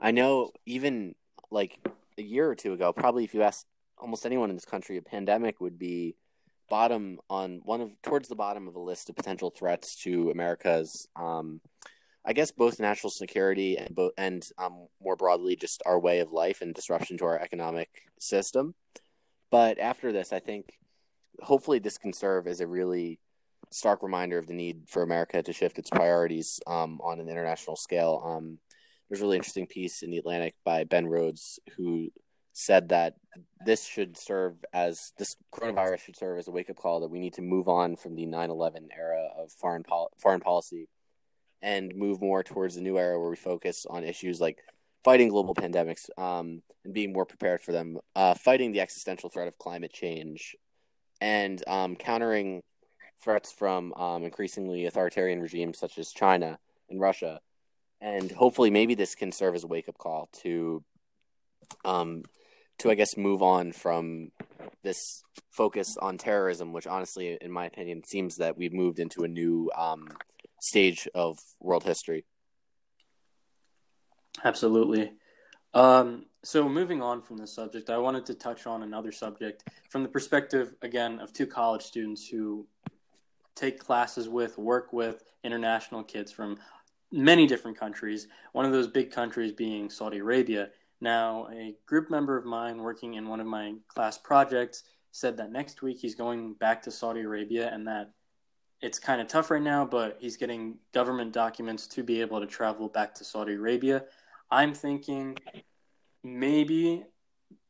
I 0.00 0.10
know 0.10 0.52
even 0.64 1.14
like 1.50 1.78
a 2.18 2.22
year 2.22 2.48
or 2.48 2.54
two 2.54 2.72
ago, 2.72 2.92
probably 2.92 3.24
if 3.24 3.34
you 3.34 3.42
asked 3.42 3.66
almost 3.98 4.26
anyone 4.26 4.50
in 4.50 4.56
this 4.56 4.64
country, 4.64 4.96
a 4.96 5.02
pandemic 5.02 5.60
would 5.60 5.78
be 5.78 6.16
bottom 6.68 7.18
on 7.28 7.60
one 7.64 7.80
of 7.80 7.90
towards 8.02 8.28
the 8.28 8.34
bottom 8.34 8.68
of 8.68 8.74
a 8.74 8.80
list 8.80 9.10
of 9.10 9.16
potential 9.16 9.50
threats 9.50 9.96
to 10.02 10.30
America's 10.30 11.08
um, 11.14 11.60
I 12.24 12.32
guess 12.32 12.50
both 12.50 12.80
national 12.80 13.10
security 13.10 13.76
and 13.76 13.94
both 13.94 14.12
and 14.16 14.46
um, 14.56 14.88
more 15.02 15.16
broadly 15.16 15.56
just 15.56 15.82
our 15.84 15.98
way 15.98 16.20
of 16.20 16.32
life 16.32 16.62
and 16.62 16.74
disruption 16.74 17.18
to 17.18 17.26
our 17.26 17.38
economic 17.38 17.90
system. 18.18 18.74
But 19.50 19.78
after 19.78 20.10
this, 20.10 20.32
I 20.32 20.40
think 20.40 20.78
hopefully 21.42 21.78
this 21.78 21.98
can 21.98 22.12
serve 22.12 22.46
as 22.46 22.60
a 22.60 22.66
really 22.66 23.20
stark 23.70 24.02
reminder 24.02 24.38
of 24.38 24.46
the 24.46 24.54
need 24.54 24.84
for 24.88 25.02
America 25.02 25.42
to 25.42 25.52
shift 25.52 25.78
its 25.78 25.90
priorities 25.90 26.60
um, 26.66 26.98
on 27.02 27.20
an 27.20 27.28
international 27.28 27.76
scale. 27.76 28.22
Um, 28.24 28.58
there's 29.14 29.22
a 29.22 29.26
really 29.26 29.36
interesting 29.36 29.68
piece 29.68 30.02
in 30.02 30.10
the 30.10 30.18
Atlantic 30.18 30.56
by 30.64 30.82
Ben 30.82 31.06
Rhodes 31.06 31.60
who 31.76 32.10
said 32.52 32.88
that 32.88 33.14
this 33.64 33.84
should 33.84 34.16
serve 34.16 34.56
as 34.72 35.12
this 35.18 35.36
coronavirus 35.54 36.00
should 36.00 36.16
serve 36.16 36.40
as 36.40 36.48
a 36.48 36.50
wake 36.50 36.68
up 36.68 36.74
call 36.74 36.98
that 36.98 37.10
we 37.10 37.20
need 37.20 37.34
to 37.34 37.42
move 37.42 37.68
on 37.68 37.94
from 37.94 38.16
the 38.16 38.26
9/11 38.26 38.88
era 38.92 39.28
of 39.38 39.52
foreign 39.52 39.84
pol- 39.84 40.10
foreign 40.18 40.40
policy 40.40 40.88
and 41.62 41.94
move 41.94 42.20
more 42.20 42.42
towards 42.42 42.76
a 42.76 42.80
new 42.80 42.98
era 42.98 43.20
where 43.20 43.30
we 43.30 43.36
focus 43.36 43.86
on 43.88 44.02
issues 44.02 44.40
like 44.40 44.58
fighting 45.04 45.28
global 45.28 45.54
pandemics 45.54 46.10
um, 46.18 46.60
and 46.84 46.92
being 46.92 47.12
more 47.12 47.24
prepared 47.24 47.62
for 47.62 47.70
them, 47.70 47.98
uh, 48.16 48.34
fighting 48.34 48.72
the 48.72 48.80
existential 48.80 49.30
threat 49.30 49.46
of 49.46 49.56
climate 49.58 49.92
change, 49.92 50.56
and 51.20 51.62
um, 51.68 51.94
countering 51.94 52.64
threats 53.22 53.52
from 53.52 53.92
um, 53.94 54.24
increasingly 54.24 54.86
authoritarian 54.86 55.40
regimes 55.40 55.78
such 55.78 55.98
as 55.98 56.10
China 56.10 56.58
and 56.90 57.00
Russia. 57.00 57.40
And 58.00 58.30
hopefully, 58.30 58.70
maybe 58.70 58.94
this 58.94 59.14
can 59.14 59.32
serve 59.32 59.54
as 59.54 59.64
a 59.64 59.66
wake 59.66 59.88
up 59.88 59.98
call 59.98 60.28
to, 60.42 60.84
um, 61.84 62.22
to 62.78 62.90
I 62.90 62.94
guess 62.94 63.16
move 63.16 63.42
on 63.42 63.72
from 63.72 64.30
this 64.82 65.22
focus 65.50 65.96
on 65.96 66.18
terrorism, 66.18 66.72
which 66.72 66.86
honestly, 66.86 67.38
in 67.40 67.50
my 67.50 67.66
opinion, 67.66 68.04
seems 68.04 68.36
that 68.36 68.56
we've 68.56 68.72
moved 68.72 68.98
into 68.98 69.24
a 69.24 69.28
new 69.28 69.70
um, 69.76 70.08
stage 70.60 71.08
of 71.14 71.38
world 71.60 71.84
history. 71.84 72.24
Absolutely. 74.44 75.12
Um, 75.72 76.26
so, 76.42 76.68
moving 76.68 77.02
on 77.02 77.22
from 77.22 77.38
this 77.38 77.54
subject, 77.54 77.90
I 77.90 77.98
wanted 77.98 78.26
to 78.26 78.34
touch 78.34 78.66
on 78.66 78.82
another 78.82 79.12
subject 79.12 79.64
from 79.88 80.02
the 80.02 80.08
perspective, 80.08 80.74
again, 80.82 81.18
of 81.20 81.32
two 81.32 81.46
college 81.46 81.82
students 81.82 82.28
who 82.28 82.66
take 83.54 83.78
classes 83.78 84.28
with, 84.28 84.58
work 84.58 84.92
with 84.92 85.24
international 85.42 86.02
kids 86.02 86.32
from 86.32 86.58
many 87.14 87.46
different 87.46 87.78
countries. 87.78 88.26
One 88.52 88.64
of 88.64 88.72
those 88.72 88.88
big 88.88 89.12
countries 89.12 89.52
being 89.52 89.88
Saudi 89.88 90.18
Arabia. 90.18 90.70
Now, 91.00 91.48
a 91.52 91.74
group 91.86 92.10
member 92.10 92.36
of 92.36 92.44
mine 92.44 92.78
working 92.78 93.14
in 93.14 93.28
one 93.28 93.40
of 93.40 93.46
my 93.46 93.74
class 93.88 94.18
projects 94.18 94.82
said 95.12 95.36
that 95.36 95.52
next 95.52 95.80
week 95.80 95.98
he's 96.00 96.16
going 96.16 96.54
back 96.54 96.82
to 96.82 96.90
Saudi 96.90 97.20
Arabia 97.20 97.70
and 97.72 97.86
that 97.86 98.10
it's 98.80 98.98
kind 98.98 99.20
of 99.20 99.28
tough 99.28 99.50
right 99.50 99.62
now, 99.62 99.84
but 99.84 100.18
he's 100.20 100.36
getting 100.36 100.76
government 100.92 101.32
documents 101.32 101.86
to 101.86 102.02
be 102.02 102.20
able 102.20 102.40
to 102.40 102.46
travel 102.46 102.88
back 102.88 103.14
to 103.14 103.24
Saudi 103.24 103.54
Arabia. 103.54 104.04
I'm 104.50 104.74
thinking 104.74 105.36
maybe 106.24 107.04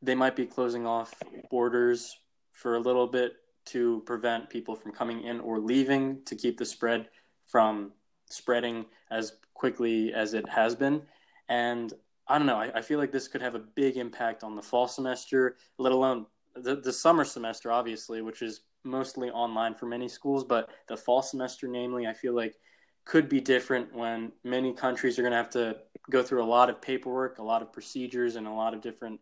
they 0.01 0.15
might 0.15 0.35
be 0.35 0.45
closing 0.45 0.87
off 0.87 1.13
borders 1.51 2.17
for 2.51 2.75
a 2.75 2.79
little 2.79 3.07
bit 3.07 3.33
to 3.65 4.01
prevent 4.05 4.49
people 4.49 4.75
from 4.75 4.91
coming 4.91 5.23
in 5.23 5.39
or 5.39 5.59
leaving 5.59 6.23
to 6.25 6.35
keep 6.35 6.57
the 6.57 6.65
spread 6.65 7.07
from 7.45 7.91
spreading 8.29 8.85
as 9.11 9.33
quickly 9.53 10.13
as 10.13 10.33
it 10.33 10.47
has 10.49 10.75
been. 10.75 11.01
And 11.49 11.93
I 12.27 12.37
don't 12.37 12.47
know, 12.47 12.59
I, 12.59 12.71
I 12.75 12.81
feel 12.81 12.99
like 12.99 13.11
this 13.11 13.27
could 13.27 13.41
have 13.41 13.55
a 13.55 13.59
big 13.59 13.97
impact 13.97 14.43
on 14.43 14.55
the 14.55 14.61
fall 14.61 14.87
semester, 14.87 15.57
let 15.77 15.91
alone 15.91 16.25
the, 16.55 16.75
the 16.75 16.93
summer 16.93 17.23
semester, 17.23 17.71
obviously, 17.71 18.21
which 18.21 18.41
is 18.41 18.61
mostly 18.83 19.29
online 19.29 19.75
for 19.75 19.85
many 19.85 20.07
schools, 20.07 20.43
but 20.43 20.69
the 20.87 20.97
fall 20.97 21.21
semester, 21.21 21.67
namely, 21.67 22.07
I 22.07 22.13
feel 22.13 22.35
like 22.35 22.55
could 23.03 23.29
be 23.29 23.39
different 23.39 23.93
when 23.93 24.31
many 24.43 24.73
countries 24.73 25.19
are 25.19 25.21
going 25.21 25.31
to 25.31 25.37
have 25.37 25.49
to 25.51 25.77
go 26.09 26.23
through 26.23 26.43
a 26.43 26.45
lot 26.45 26.69
of 26.69 26.81
paperwork, 26.81 27.37
a 27.37 27.43
lot 27.43 27.61
of 27.61 27.71
procedures, 27.71 28.35
and 28.35 28.47
a 28.47 28.51
lot 28.51 28.73
of 28.73 28.81
different 28.81 29.19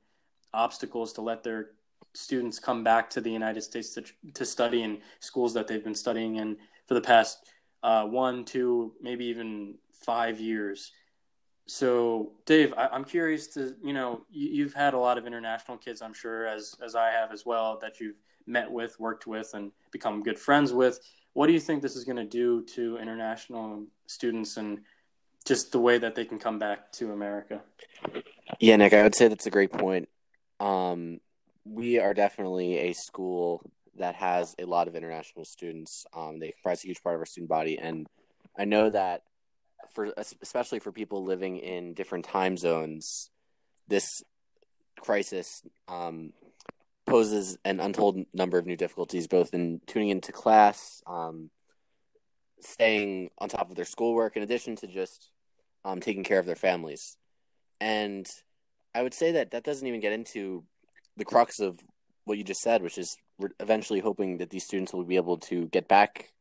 obstacles 0.54 1.12
to 1.14 1.22
let 1.22 1.44
their 1.44 1.72
students 2.14 2.60
come 2.60 2.84
back 2.84 3.10
to 3.10 3.22
the 3.22 3.32
United 3.32 3.62
States 3.62 3.90
to, 3.94 4.04
to 4.34 4.46
study 4.46 4.84
in 4.84 5.00
schools 5.20 5.54
that 5.54 5.68
they've 5.68 5.84
been 5.84 5.96
studying 5.96 6.38
in 6.38 6.56
for 6.88 6.94
the 6.94 7.02
past 7.02 7.46
uh, 7.84 8.06
one, 8.06 8.46
two, 8.46 8.94
maybe 9.02 9.26
even 9.26 9.76
five 9.92 10.40
years. 10.40 10.92
So, 11.66 12.32
Dave, 12.46 12.74
I, 12.76 12.96
am 12.96 13.06
curious 13.06 13.48
to 13.54 13.76
you 13.84 13.94
know 13.94 14.26
you, 14.32 14.64
have 14.64 14.74
had 14.74 14.94
a 14.94 14.98
lot 14.98 15.18
of 15.18 15.28
international 15.28 15.78
kids, 15.78 16.02
I'm 16.02 16.14
sure, 16.14 16.48
as 16.48 16.76
as 16.84 16.96
I 16.96 17.12
have 17.12 17.32
as 17.32 17.46
well, 17.46 17.78
that 17.82 18.00
you've 18.00 18.18
met 18.48 18.70
with, 18.70 19.00
worked 19.00 19.28
with, 19.28 19.52
and 19.54 19.72
become 19.92 20.24
good 20.24 20.40
friends 20.40 20.74
with. 20.74 21.00
what 21.34 21.48
do 21.48 21.54
you 21.54 21.60
think 21.60 21.82
this 21.82 21.96
is 21.96 22.04
going 22.04 22.18
to 22.18 22.26
do 22.26 22.64
to 22.76 22.98
international 22.98 23.86
students 24.08 24.58
and 24.58 24.80
just 25.46 25.72
the 25.72 25.80
way 25.80 25.98
that 25.98 26.16
they 26.16 26.26
can 26.26 26.40
come 26.40 26.60
back 26.60 26.92
to 26.94 27.12
America? 27.12 27.62
Yeah, 28.60 28.76
Nick, 28.76 28.94
I 28.94 29.04
would 29.04 29.16
say 29.16 29.28
that's 29.28 29.46
a 29.46 29.52
great 29.52 29.72
point. 29.72 30.10
Um, 30.60 31.20
we 31.66 32.00
are 32.00 32.14
definitely 32.14 32.78
a 32.78 32.94
school 32.94 33.62
that 33.98 34.16
has 34.16 34.56
a 34.60 34.66
lot 34.66 34.88
of 34.88 34.96
international 34.96 35.46
students. 35.46 36.06
Um, 36.14 36.40
they 36.40 36.52
comprise 36.52 36.84
a 36.84 36.88
huge 36.88 37.04
part 37.04 37.16
of 37.16 37.22
our 37.22 37.26
student 37.26 37.50
body, 37.50 37.78
and 37.78 38.08
I 38.58 38.66
know 38.66 38.90
that 38.90 39.24
for 39.94 40.14
especially 40.18 40.80
for 40.80 40.92
people 40.92 41.24
living 41.24 41.58
in 41.58 41.94
different 41.94 42.26
time 42.26 42.58
zones, 42.58 43.30
this 43.88 44.24
crisis 45.00 45.62
um, 45.88 46.34
poses 47.06 47.58
an 47.66 47.80
untold 47.80 48.24
number 48.34 48.58
of 48.58 48.66
new 48.66 48.78
difficulties, 48.78 49.28
both 49.28 49.54
in 49.54 49.82
tuning 49.88 50.10
into 50.10 50.32
class, 50.32 51.02
um, 51.06 51.50
staying 52.62 53.30
on 53.38 53.50
top 53.50 53.70
of 53.70 53.76
their 53.76 53.86
schoolwork, 53.86 54.38
in 54.38 54.44
addition 54.44 54.76
to 54.78 54.88
just 54.88 55.30
um, 55.84 56.00
taking 56.00 56.24
care 56.24 56.40
of 56.40 56.46
their 56.46 56.56
families. 56.56 57.18
And 57.82 58.28
I 58.96 59.04
would 59.04 59.14
say 59.14 59.34
that 59.34 59.52
that 59.52 59.64
doesn't 59.64 59.88
even 59.88 60.00
get 60.00 60.14
into 60.14 60.64
the 61.18 61.26
crux 61.26 61.60
of 61.60 61.78
what 62.26 62.38
you 62.38 62.44
just 62.44 62.62
said, 62.62 62.82
which 62.82 62.98
is 62.98 63.18
we're 63.44 63.50
eventually 63.60 64.00
hoping 64.00 64.38
that 64.38 64.50
these 64.50 64.64
students 64.64 64.94
will 64.94 65.04
be 65.04 65.18
able 65.18 65.38
to 65.38 65.68
get 65.68 65.88
back 65.88 66.32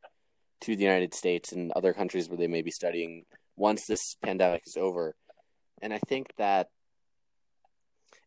to 0.60 0.76
the 0.76 0.82
United 0.82 1.12
States 1.12 1.52
and 1.52 1.72
other 1.72 1.92
countries 1.92 2.28
where 2.28 2.38
they 2.38 2.46
may 2.46 2.62
be 2.62 2.70
studying 2.70 3.24
once 3.56 3.86
this 3.86 4.16
pandemic 4.22 4.62
is 4.66 4.76
over. 4.76 5.16
And 5.82 5.92
I 5.92 5.98
think 5.98 6.28
that 6.38 6.68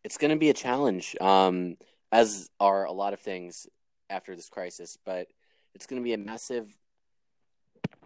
it's 0.04 0.18
going 0.18 0.32
to 0.32 0.38
be 0.38 0.50
a 0.50 0.54
challenge, 0.54 1.16
um, 1.22 1.78
as 2.12 2.50
are 2.60 2.86
a 2.86 2.92
lot 2.92 3.14
of 3.14 3.22
things 3.22 3.66
after 4.10 4.36
this 4.36 4.50
crisis, 4.50 4.98
but 5.06 5.28
it's 5.74 5.88
going 5.88 6.02
to 6.02 6.04
be 6.04 6.14
a 6.14 6.18
massive 6.18 6.68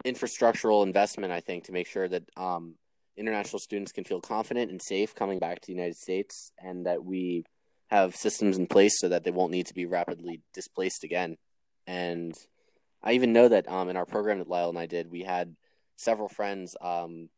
infrastructural 0.04 0.86
investment, 0.86 1.32
I 1.32 1.40
think, 1.40 1.64
to 1.64 1.72
make 1.72 1.88
sure 1.88 2.08
that 2.08 2.22
um, 2.36 2.76
international 3.16 3.58
students 3.58 3.92
can 3.92 4.04
feel 4.04 4.20
confident 4.20 4.70
and 4.70 4.80
safe 4.80 5.14
coming 5.16 5.40
back 5.40 5.60
to 5.60 5.66
the 5.66 5.74
United 5.74 5.96
States 5.96 6.52
and 6.62 6.86
that 6.86 7.04
we 7.04 7.44
have 7.90 8.14
systems 8.14 8.56
in 8.56 8.66
place 8.66 8.98
so 8.98 9.08
that 9.08 9.24
they 9.24 9.30
won't 9.30 9.52
need 9.52 9.66
to 9.66 9.74
be 9.74 9.86
rapidly 9.86 10.42
displaced 10.54 11.02
again. 11.04 11.36
And 11.86 12.34
I 13.02 13.12
even 13.12 13.32
know 13.32 13.48
that 13.48 13.68
um, 13.68 13.88
in 13.88 13.96
our 13.96 14.06
program 14.06 14.38
that 14.38 14.48
Lyle 14.48 14.68
and 14.68 14.78
I 14.78 14.86
did, 14.86 15.10
we 15.10 15.22
had 15.22 15.56
several 15.96 16.28
friends, 16.28 16.76
um, 16.80 17.30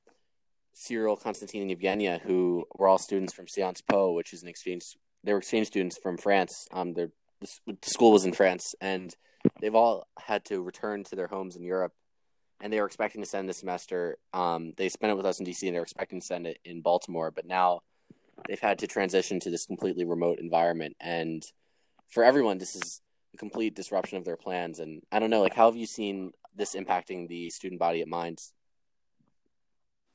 Cyril, 0.75 1.17
Constantine, 1.17 1.63
and 1.63 1.81
Evgenia, 1.81 2.21
who 2.21 2.67
were 2.77 2.89
all 2.89 2.99
students 2.99 3.33
from 3.33 3.47
Sciences 3.49 3.83
Po, 3.89 4.13
which 4.13 4.33
is 4.33 4.43
an 4.43 4.49
exchange. 4.49 4.83
They 5.25 5.33
were 5.33 5.39
exchange 5.39 5.69
students 5.69 5.99
from 6.03 6.19
France. 6.19 6.67
Um, 6.73 6.95
their 6.95 7.11
the 7.41 7.77
school 7.83 8.13
was 8.13 8.25
in 8.25 8.33
France, 8.33 8.75
and 8.81 9.15
they've 9.61 9.75
all 9.75 10.07
had 10.19 10.45
to 10.47 10.63
return 10.63 11.05
to 11.05 11.17
their 11.17 11.27
homes 11.27 11.57
in 11.57 11.65
Europe. 11.65 11.93
And 12.61 12.73
they 12.73 12.81
were 12.81 12.87
expecting 12.87 13.23
to 13.23 13.29
send 13.29 13.49
this 13.49 13.59
semester. 13.59 14.19
Um, 14.33 14.73
they 14.77 14.89
spent 14.89 15.11
it 15.11 15.17
with 15.17 15.27
us 15.27 15.41
in 15.41 15.47
DC, 15.47 15.63
and 15.63 15.75
they 15.75 15.81
were 15.81 15.85
expecting 15.85 16.21
to 16.21 16.27
send 16.27 16.47
it 16.47 16.59
in 16.65 16.81
Baltimore. 16.81 17.31
But 17.31 17.47
now 17.47 17.81
they've 18.47 18.59
had 18.61 18.79
to 18.81 18.87
transition 18.87 19.41
to 19.41 19.51
this 19.51 19.67
completely 19.67 20.05
remote 20.05 20.39
environment, 20.39 20.97
and 21.01 21.43
for 22.11 22.25
everyone, 22.25 22.59
this 22.59 22.77
is 22.77 23.01
a 23.35 23.39
complete 23.39 23.75
disruption 23.75 24.19
of 24.19 24.25
their 24.25 24.37
plans. 24.37 24.79
And 24.79 25.03
I 25.11 25.19
don't 25.19 25.31
know, 25.31 25.41
like, 25.41 25.55
how 25.55 25.67
have 25.67 25.77
you 25.77 25.87
seen 25.87 26.33
this 26.55 26.75
impacting 26.75 27.29
the 27.29 27.51
student 27.51 27.81
body 27.81 28.03
at 28.03 28.09
Mines? 28.09 28.53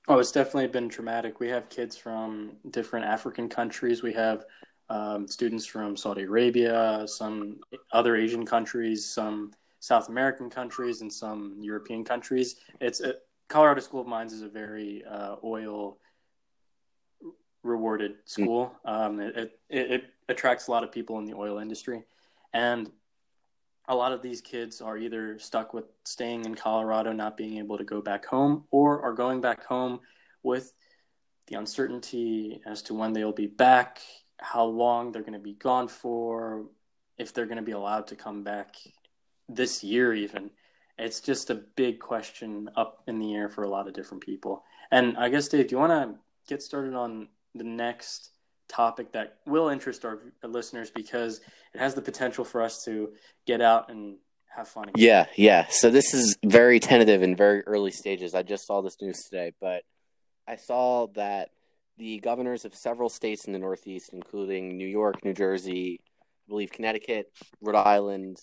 Oh, 0.07 0.19
it's 0.19 0.31
definitely 0.31 0.67
been 0.67 0.87
traumatic. 0.87 1.39
We 1.39 1.49
have 1.49 1.69
kids 1.69 1.97
from 1.97 2.57
different 2.69 3.05
African 3.05 3.49
countries. 3.49 4.03
We 4.03 4.13
have 4.13 4.45
um, 4.89 5.27
students 5.27 5.65
from 5.65 5.97
Saudi 5.97 6.23
Arabia, 6.23 7.03
some 7.07 7.59
other 7.91 8.15
Asian 8.15 8.45
countries, 8.45 9.05
some 9.05 9.51
South 9.79 10.07
American 10.07 10.49
countries, 10.49 11.01
and 11.01 11.11
some 11.11 11.57
European 11.59 12.05
countries. 12.05 12.55
It's 12.79 13.01
a, 13.01 13.15
Colorado 13.49 13.81
School 13.81 14.01
of 14.01 14.07
Mines 14.07 14.33
is 14.33 14.43
a 14.43 14.47
very 14.49 15.03
uh, 15.03 15.35
oil 15.43 15.97
rewarded 17.67 18.15
school. 18.25 18.73
Um, 18.86 19.19
it, 19.19 19.60
it, 19.69 19.91
it 19.91 20.03
attracts 20.30 20.67
a 20.67 20.71
lot 20.71 20.84
of 20.84 20.91
people 20.91 21.19
in 21.19 21.25
the 21.25 21.36
oil 21.36 21.60
industry, 21.60 22.03
and 22.53 22.89
a 23.88 23.95
lot 23.95 24.12
of 24.12 24.21
these 24.21 24.41
kids 24.41 24.82
are 24.82 24.97
either 24.97 25.39
stuck 25.39 25.73
with 25.73 25.86
staying 26.03 26.45
in 26.45 26.56
Colorado, 26.56 27.13
not 27.13 27.38
being 27.38 27.58
able 27.58 27.77
to 27.77 27.86
go 27.86 28.01
back 28.01 28.25
home, 28.25 28.65
or 28.71 29.01
are 29.01 29.13
going 29.13 29.39
back 29.39 29.63
home 29.65 29.99
with 30.43 30.73
the 31.47 31.56
uncertainty 31.56 32.62
as 32.65 32.82
to 32.84 32.93
when 32.93 33.13
they'll 33.13 33.32
be 33.32 33.47
back, 33.47 34.01
how 34.39 34.65
long 34.65 35.12
they're 35.12 35.21
going 35.21 35.34
to 35.34 35.39
be 35.39 35.53
gone 35.53 35.88
for, 35.88 36.65
if 37.17 37.34
they're 37.34 37.45
going 37.45 37.58
to 37.58 37.63
be 37.63 37.71
allowed 37.71 38.08
to 38.08 38.15
come 38.15 38.43
back 38.43 38.75
this 39.47 39.84
year, 39.84 40.13
even. 40.13 40.51
It's 40.99 41.21
just 41.21 41.49
a 41.49 41.56
big 41.56 41.99
question 41.99 42.69
up 42.75 43.03
in 43.08 43.19
the 43.19 43.36
air 43.36 43.49
for 43.49 43.63
a 43.63 43.69
lot 43.69 43.88
of 43.88 43.93
different 43.93 44.23
people. 44.23 44.63
And 44.91 45.15
I 45.17 45.30
guess, 45.30 45.47
Dave, 45.47 45.67
do 45.67 45.75
you 45.75 45.80
want 45.80 45.91
to 45.91 46.19
get 46.47 46.62
started 46.62 46.93
on 46.93 47.30
the 47.57 47.63
next 47.63 48.31
topic 48.67 49.13
that 49.13 49.37
will 49.45 49.69
interest 49.69 50.05
our, 50.05 50.19
listeners 50.43 50.89
because 50.89 51.39
it 51.73 51.79
has 51.79 51.95
the 51.95 52.01
potential 52.01 52.43
for 52.43 52.61
us 52.61 52.83
to 52.85 53.09
get 53.45 53.61
out 53.61 53.89
and 53.89 54.17
have 54.55 54.67
fun. 54.67 54.89
Again. 54.89 55.03
Yeah, 55.03 55.25
yeah. 55.35 55.65
So 55.69 55.89
this 55.89 56.13
is 56.13 56.37
very 56.45 56.79
tentative 56.79 57.21
and 57.21 57.37
very 57.37 57.61
early 57.61 57.91
stages. 57.91 58.33
I 58.33 58.43
just 58.43 58.65
saw 58.65 58.81
this 58.81 59.01
news 59.01 59.23
today, 59.23 59.53
but 59.59 59.83
I 60.47 60.55
saw 60.55 61.07
that 61.15 61.49
the 61.97 62.19
governors 62.19 62.65
of 62.65 62.75
several 62.75 63.09
states 63.09 63.45
in 63.45 63.53
the 63.53 63.59
Northeast, 63.59 64.11
including 64.13 64.77
New 64.77 64.87
York, 64.87 65.23
New 65.25 65.33
Jersey, 65.33 65.99
I 66.01 66.49
believe 66.49 66.71
Connecticut, 66.71 67.31
Rhode 67.61 67.75
Island, 67.77 68.37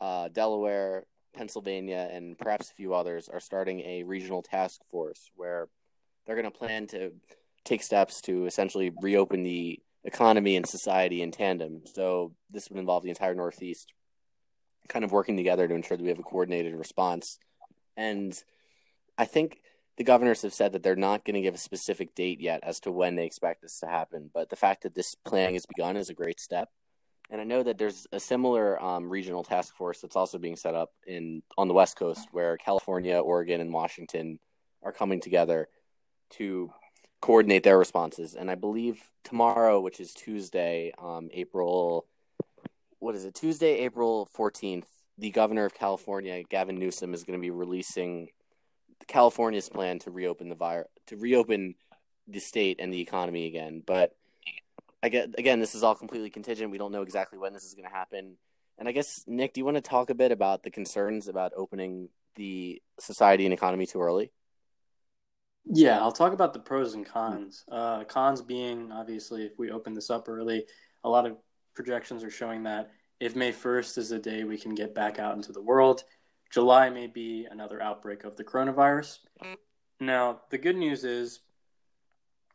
uh, 0.00 0.28
Delaware, 0.28 1.04
Pennsylvania, 1.34 2.08
and 2.12 2.38
perhaps 2.38 2.70
a 2.70 2.74
few 2.74 2.94
others, 2.94 3.28
are 3.28 3.40
starting 3.40 3.80
a 3.80 4.02
regional 4.02 4.42
task 4.42 4.80
force 4.90 5.30
where 5.36 5.68
they're 6.26 6.36
going 6.36 6.50
to 6.50 6.58
plan 6.58 6.86
to 6.88 7.12
take 7.64 7.82
steps 7.82 8.20
to 8.22 8.46
essentially 8.46 8.92
reopen 9.00 9.42
the 9.42 9.80
economy 10.04 10.56
and 10.56 10.66
society 10.66 11.22
in 11.22 11.30
tandem. 11.30 11.82
So 11.94 12.32
this 12.50 12.68
would 12.70 12.78
involve 12.78 13.02
the 13.02 13.10
entire 13.10 13.34
Northeast 13.34 13.92
kind 14.88 15.04
of 15.04 15.12
working 15.12 15.36
together 15.36 15.68
to 15.68 15.74
ensure 15.74 15.96
that 15.96 16.02
we 16.02 16.08
have 16.08 16.18
a 16.18 16.22
coordinated 16.22 16.74
response. 16.74 17.38
And 17.96 18.36
I 19.16 19.24
think 19.24 19.60
the 19.96 20.04
governors 20.04 20.42
have 20.42 20.54
said 20.54 20.72
that 20.72 20.82
they're 20.82 20.96
not 20.96 21.24
going 21.24 21.34
to 21.34 21.42
give 21.42 21.54
a 21.54 21.58
specific 21.58 22.14
date 22.14 22.40
yet 22.40 22.60
as 22.62 22.80
to 22.80 22.90
when 22.90 23.16
they 23.16 23.26
expect 23.26 23.62
this 23.62 23.78
to 23.80 23.86
happen. 23.86 24.30
But 24.32 24.48
the 24.48 24.56
fact 24.56 24.82
that 24.82 24.94
this 24.94 25.14
planning 25.26 25.54
has 25.54 25.66
begun 25.66 25.96
is 25.96 26.08
a 26.08 26.14
great 26.14 26.40
step. 26.40 26.70
And 27.30 27.40
I 27.40 27.44
know 27.44 27.62
that 27.62 27.78
there's 27.78 28.06
a 28.10 28.18
similar 28.18 28.82
um, 28.82 29.08
regional 29.08 29.44
task 29.44 29.76
force 29.76 30.00
that's 30.00 30.16
also 30.16 30.38
being 30.38 30.56
set 30.56 30.74
up 30.74 30.90
in 31.06 31.42
on 31.56 31.68
the 31.68 31.74
West 31.74 31.96
Coast, 31.96 32.26
where 32.32 32.56
California, 32.56 33.18
Oregon, 33.18 33.60
and 33.60 33.72
Washington 33.72 34.40
are 34.82 34.90
coming 34.90 35.20
together 35.20 35.68
to 36.30 36.72
coordinate 37.20 37.62
their 37.62 37.78
responses. 37.78 38.34
And 38.34 38.50
I 38.50 38.54
believe 38.54 39.10
tomorrow, 39.24 39.80
which 39.80 40.00
is 40.00 40.12
Tuesday, 40.12 40.92
um, 40.98 41.28
April, 41.32 42.06
what 42.98 43.14
is 43.14 43.24
it? 43.24 43.34
Tuesday, 43.34 43.80
April 43.80 44.28
14th, 44.36 44.84
the 45.18 45.30
governor 45.30 45.66
of 45.66 45.74
California, 45.74 46.42
Gavin 46.48 46.78
Newsom, 46.78 47.12
is 47.12 47.24
going 47.24 47.38
to 47.38 47.42
be 47.42 47.50
releasing 47.50 48.28
California's 49.06 49.68
plan 49.68 49.98
to 50.00 50.10
reopen 50.10 50.48
the 50.48 50.54
virus, 50.54 50.88
to 51.08 51.16
reopen 51.16 51.74
the 52.26 52.40
state 52.40 52.78
and 52.80 52.92
the 52.92 53.00
economy 53.00 53.46
again. 53.46 53.82
But 53.84 54.14
I 55.02 55.08
get, 55.08 55.34
again, 55.38 55.60
this 55.60 55.74
is 55.74 55.82
all 55.82 55.94
completely 55.94 56.30
contingent. 56.30 56.70
We 56.70 56.78
don't 56.78 56.92
know 56.92 57.02
exactly 57.02 57.38
when 57.38 57.52
this 57.52 57.64
is 57.64 57.74
going 57.74 57.88
to 57.88 57.94
happen. 57.94 58.36
And 58.78 58.88
I 58.88 58.92
guess, 58.92 59.24
Nick, 59.26 59.52
do 59.52 59.60
you 59.60 59.64
want 59.64 59.76
to 59.76 59.82
talk 59.82 60.08
a 60.08 60.14
bit 60.14 60.32
about 60.32 60.62
the 60.62 60.70
concerns 60.70 61.28
about 61.28 61.52
opening 61.54 62.08
the 62.36 62.80
society 62.98 63.44
and 63.44 63.52
economy 63.52 63.86
too 63.86 64.00
early? 64.00 64.30
Yeah, 65.72 66.00
I'll 66.00 66.10
talk 66.10 66.32
about 66.32 66.52
the 66.52 66.58
pros 66.58 66.94
and 66.94 67.06
cons. 67.06 67.64
Uh, 67.70 68.02
cons 68.04 68.42
being 68.42 68.90
obviously 68.90 69.44
if 69.44 69.56
we 69.56 69.70
open 69.70 69.94
this 69.94 70.10
up 70.10 70.28
early, 70.28 70.66
a 71.04 71.08
lot 71.08 71.26
of 71.26 71.36
projections 71.74 72.24
are 72.24 72.30
showing 72.30 72.64
that 72.64 72.90
if 73.20 73.36
May 73.36 73.52
1st 73.52 73.98
is 73.98 74.08
the 74.08 74.18
day 74.18 74.42
we 74.42 74.58
can 74.58 74.74
get 74.74 74.94
back 74.94 75.20
out 75.20 75.36
into 75.36 75.52
the 75.52 75.62
world, 75.62 76.02
July 76.50 76.90
may 76.90 77.06
be 77.06 77.46
another 77.48 77.80
outbreak 77.80 78.24
of 78.24 78.36
the 78.36 78.42
coronavirus. 78.42 79.18
Now, 80.00 80.40
the 80.50 80.58
good 80.58 80.76
news 80.76 81.04
is 81.04 81.40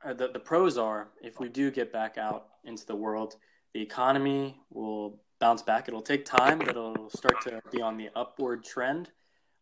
uh, 0.04 0.14
the, 0.14 0.30
the 0.30 0.40
pros 0.40 0.78
are 0.78 1.08
if 1.22 1.40
we 1.40 1.48
do 1.48 1.72
get 1.72 1.94
back 1.94 2.18
out 2.18 2.48
into 2.66 2.86
the 2.86 2.96
world, 2.96 3.38
the 3.74 3.82
economy 3.82 4.60
will 4.70 5.22
bounce 5.40 5.62
back. 5.62 5.88
It'll 5.88 6.02
take 6.02 6.26
time, 6.26 6.60
but 6.60 6.70
it'll 6.70 7.10
start 7.10 7.42
to 7.44 7.62
be 7.72 7.82
on 7.82 7.96
the 7.96 8.10
upward 8.14 8.66
trend. 8.66 9.10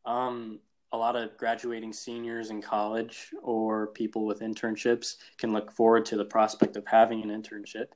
Um, 0.05 0.59
a 0.93 0.97
lot 0.97 1.15
of 1.15 1.35
graduating 1.37 1.91
seniors 1.91 2.51
in 2.51 2.61
college 2.61 3.31
or 3.41 3.87
people 3.87 4.25
with 4.25 4.41
internships 4.41 5.15
can 5.37 5.51
look 5.51 5.71
forward 5.71 6.05
to 6.05 6.15
the 6.15 6.25
prospect 6.25 6.75
of 6.77 6.85
having 6.85 7.21
an 7.23 7.29
internship 7.29 7.87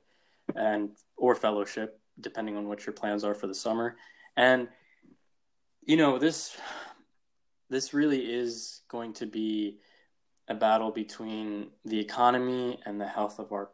and 0.56 0.90
or 1.16 1.34
fellowship 1.34 2.00
depending 2.20 2.56
on 2.56 2.68
what 2.68 2.84
your 2.84 2.92
plans 2.92 3.22
are 3.22 3.34
for 3.34 3.46
the 3.46 3.54
summer 3.54 3.96
and 4.36 4.68
you 5.86 5.96
know 5.96 6.18
this 6.18 6.56
this 7.70 7.94
really 7.94 8.20
is 8.20 8.82
going 8.88 9.12
to 9.12 9.26
be 9.26 9.78
a 10.48 10.54
battle 10.54 10.90
between 10.90 11.68
the 11.84 12.00
economy 12.00 12.80
and 12.84 13.00
the 13.00 13.06
health 13.06 13.38
of 13.38 13.52
our 13.52 13.70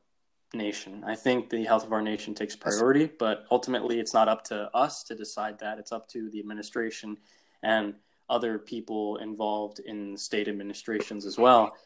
nation. 0.53 1.05
I 1.07 1.15
think 1.15 1.51
the 1.51 1.65
health 1.65 1.85
of 1.85 1.93
our 1.93 2.03
nation 2.03 2.35
takes 2.35 2.57
priority, 2.57 3.11
but 3.19 3.45
ultimately 3.51 4.01
it's 4.01 4.15
not 4.15 4.29
up 4.29 4.45
to 4.45 4.69
us 4.75 5.05
to 5.05 5.15
decide 5.15 5.61
that. 5.61 5.79
It's 5.79 5.93
up 5.93 6.09
to 6.09 6.31
the 6.31 6.41
administration 6.41 7.17
and 7.63 7.95
other 8.29 8.59
people 8.59 9.17
involved 9.19 9.81
in 9.81 10.17
state 10.17 10.49
administrations 10.49 11.27
as 11.27 11.39
well. 11.39 11.77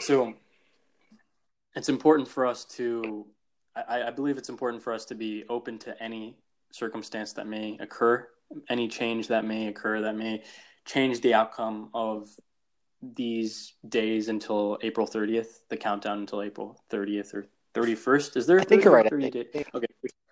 So 0.00 0.34
it's 1.74 1.88
important 1.88 2.28
for 2.28 2.46
us 2.46 2.64
to, 2.76 3.26
I, 3.74 4.04
I 4.04 4.10
believe 4.10 4.38
it's 4.38 4.48
important 4.48 4.82
for 4.82 4.92
us 4.92 5.04
to 5.06 5.14
be 5.14 5.44
open 5.48 5.78
to 5.80 6.02
any 6.02 6.36
circumstance 6.72 7.32
that 7.34 7.46
may 7.46 7.76
occur, 7.80 8.26
any 8.68 8.88
change 8.88 9.28
that 9.28 9.44
may 9.44 9.68
occur 9.68 10.00
that 10.02 10.16
may 10.16 10.42
change 10.84 11.20
the 11.20 11.34
outcome 11.34 11.90
of 11.94 12.28
these 13.02 13.74
days 13.88 14.28
until 14.28 14.78
April 14.82 15.06
30th, 15.06 15.60
the 15.68 15.76
countdown 15.76 16.20
until 16.20 16.42
April 16.42 16.80
30th 16.90 17.34
or 17.34 17.46
31st. 17.74 18.36
Is 18.36 18.46
there? 18.46 18.58
I 18.58 18.64
think 18.64 18.84
you're 18.84 18.94
right. 18.94 19.08
30 19.08 19.30
days? 19.30 19.46
Okay, 19.74 19.86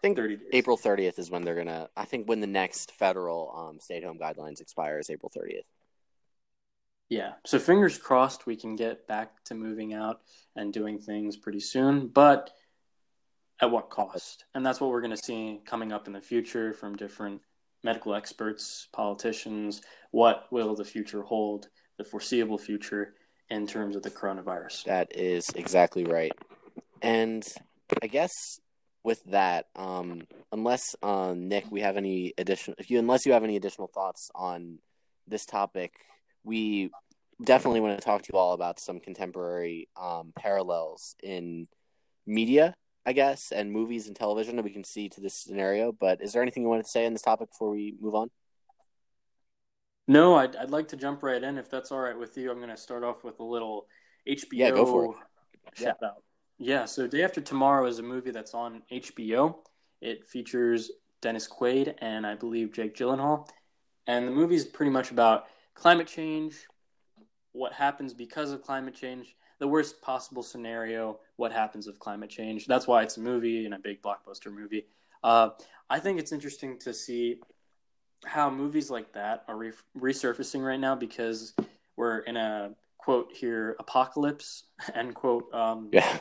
think 0.05 0.17
30 0.19 0.37
days. 0.37 0.47
April 0.53 0.77
30th 0.77 1.19
is 1.19 1.31
when 1.31 1.43
they're 1.43 1.55
gonna. 1.55 1.89
I 1.97 2.05
think 2.05 2.29
when 2.29 2.41
the 2.41 2.47
next 2.47 2.93
federal 2.93 3.53
um, 3.57 3.81
stay-at-home 3.81 4.19
guidelines 4.19 4.61
expire 4.61 4.99
is 4.99 5.11
April 5.11 5.33
30th. 5.35 5.65
Yeah. 7.09 7.33
So 7.45 7.59
fingers 7.59 7.99
crossed 7.99 8.47
we 8.47 8.57
can 8.57 8.77
get 8.77 9.07
back 9.07 9.45
to 9.45 9.55
moving 9.55 9.95
out 9.95 10.21
and 10.57 10.73
doing 10.73 10.99
things 10.99 11.37
pretty 11.37 11.61
soon, 11.61 12.09
but 12.09 12.51
at 13.61 13.71
what 13.71 13.91
cost? 13.91 14.45
And 14.55 14.65
that's 14.65 14.81
what 14.81 14.91
we're 14.91 15.01
going 15.01 15.17
to 15.17 15.23
see 15.23 15.61
coming 15.65 15.93
up 15.93 16.07
in 16.07 16.13
the 16.13 16.21
future 16.21 16.73
from 16.73 16.97
different 16.97 17.41
medical 17.83 18.15
experts, 18.15 18.89
politicians. 18.93 19.83
What 20.11 20.47
will 20.51 20.75
the 20.75 20.85
future 20.85 21.23
hold? 21.23 21.69
The 21.99 22.05
foreseeable 22.05 22.59
future 22.59 23.15
in 23.51 23.67
terms 23.67 23.95
of 23.95 24.03
the 24.03 24.11
coronavirus. 24.11 24.85
That 24.85 25.17
is 25.17 25.45
exactly 25.55 26.05
right. 26.05 26.33
And 27.03 27.47
I 28.03 28.09
guess 28.09 28.33
with 29.05 29.23
that, 29.25 29.67
um, 29.77 30.23
unless 30.51 30.97
um, 31.03 31.49
Nick, 31.49 31.71
we 31.71 31.83
have 31.83 31.97
any 31.97 32.33
additional, 32.39 32.75
if 32.79 32.91
you 32.91 32.99
unless 32.99 33.27
you 33.27 33.33
have 33.33 33.45
any 33.45 33.57
additional 33.57 33.87
thoughts 33.87 34.31
on 34.35 34.79
this 35.29 35.45
topic, 35.45 35.93
we 36.43 36.91
definitely 37.43 37.81
want 37.81 37.99
to 37.99 38.05
talk 38.05 38.23
to 38.23 38.31
you 38.33 38.39
all 38.39 38.55
about 38.55 38.81
some 38.81 38.99
contemporary 38.99 39.89
um, 40.01 40.33
parallels 40.35 41.15
in 41.23 41.69
media, 42.27 42.75
I 43.05 43.13
guess, 43.13 43.53
and 43.53 43.71
movies 43.71 44.07
and 44.07 44.17
television 44.17 44.57
that 44.57 44.65
we 44.65 44.71
can 44.71 44.85
see 44.85 45.11
to 45.11 45.21
this 45.21 45.35
scenario. 45.35 45.93
But 45.93 46.23
is 46.23 46.33
there 46.33 46.43
anything 46.43 46.63
you 46.63 46.69
want 46.71 46.83
to 46.83 46.91
say 46.91 47.05
on 47.05 47.13
this 47.13 47.23
topic 47.23 47.51
before 47.51 47.71
we 47.71 47.95
move 48.01 48.15
on? 48.15 48.31
No, 50.09 50.35
I'd, 50.37 50.57
I'd 50.57 50.71
like 50.71 50.89
to 50.89 50.97
jump 50.97 51.23
right 51.23 51.43
in 51.43 51.59
if 51.59 51.71
that's 51.71 51.93
all 51.93 52.01
right 52.01 52.19
with 52.19 52.37
you. 52.37 52.51
I'm 52.51 52.59
going 52.59 52.71
to 52.71 52.77
start 52.77 53.05
off 53.05 53.25
with 53.25 53.39
a 53.41 53.45
little 53.45 53.87
HBO 54.29 54.47
yeah, 54.53 54.71
go 54.71 54.87
for 54.87 55.05
it. 55.07 55.79
shout 55.79 55.97
yeah. 56.01 56.09
out. 56.09 56.23
Yeah, 56.59 56.85
so 56.85 57.07
Day 57.07 57.23
After 57.23 57.41
Tomorrow 57.41 57.87
is 57.87 57.99
a 57.99 58.03
movie 58.03 58.31
that's 58.31 58.55
on 58.55 58.83
HBO. 58.93 59.57
It 60.01 60.27
features 60.27 60.91
Dennis 61.21 61.49
Quaid 61.49 61.95
and 61.99 62.27
I 62.27 62.35
believe 62.35 62.73
Jake 62.73 62.97
Gyllenhaal. 62.97 63.49
And 64.07 64.29
the 64.29 64.33
movie 64.33 64.55
is 64.55 64.65
pretty 64.65 64.91
much 64.91 65.11
about 65.11 65.47
climate 65.75 66.07
change, 66.07 66.55
what 67.53 67.73
happens 67.73 68.13
because 68.13 68.53
of 68.53 68.63
climate 68.63 68.95
change, 68.95 69.35
the 69.59 69.67
worst 69.67 70.01
possible 70.03 70.43
scenario, 70.43 71.19
what 71.37 71.53
happens 71.53 71.87
of 71.87 71.99
climate 71.99 72.31
change. 72.31 72.67
That's 72.67 72.87
why 72.87 73.03
it's 73.03 73.17
a 73.17 73.21
movie 73.21 73.65
and 73.65 73.75
a 73.75 73.79
big 73.79 74.03
blockbuster 74.03 74.53
movie. 74.53 74.87
Uh, 75.23 75.51
I 75.89 75.99
think 75.99 76.19
it's 76.19 76.33
interesting 76.33 76.79
to 76.81 76.93
see 76.93 77.41
how 78.27 78.51
movies 78.51 78.91
like 78.91 79.13
that 79.15 79.45
are 79.49 79.57
re- 79.57 79.73
resurfacing 79.99 80.65
right 80.65 80.81
now 80.81 80.95
because 80.95 81.55
we're 81.97 82.19
in 82.21 82.37
a 82.37 82.75
quote 82.99 83.33
here 83.33 83.77
apocalypse 83.79 84.65
end 84.95 85.15
quote. 85.15 85.53
Um, 85.55 85.89
yeah. 85.93 86.19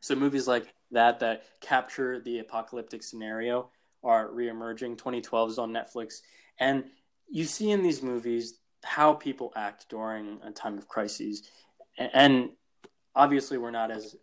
So 0.00 0.14
movies 0.14 0.46
like 0.46 0.72
that 0.90 1.20
that 1.20 1.44
capture 1.60 2.20
the 2.20 2.38
apocalyptic 2.38 3.02
scenario 3.02 3.70
are 4.04 4.28
reemerging. 4.28 4.98
2012 4.98 5.50
is 5.50 5.58
on 5.58 5.72
Netflix, 5.72 6.20
and 6.58 6.84
you 7.28 7.44
see 7.44 7.70
in 7.70 7.82
these 7.82 8.02
movies 8.02 8.60
how 8.84 9.14
people 9.14 9.52
act 9.56 9.88
during 9.88 10.38
a 10.44 10.50
time 10.50 10.78
of 10.78 10.86
crises, 10.86 11.48
and 11.98 12.50
obviously 13.14 13.58
we're 13.58 13.70
not 13.70 13.90
as 13.90 14.16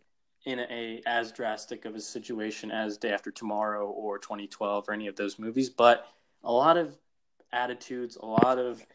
in 0.46 0.60
a 0.60 1.02
as 1.06 1.32
drastic 1.32 1.86
of 1.86 1.96
a 1.96 2.02
situation 2.02 2.72
as 2.72 2.98
Day 2.98 3.12
After 3.12 3.32
Tomorrow 3.32 3.88
or 3.88 4.20
2012 4.20 4.86
or 4.88 4.94
any 4.94 5.08
of 5.08 5.16
those 5.16 5.40
movies, 5.40 5.70
but 5.70 6.08
a 6.44 6.52
lot 6.52 6.78
of 6.78 6.98
attitudes, 7.52 8.18
a 8.18 8.26
lot 8.26 8.58
of 8.58 8.86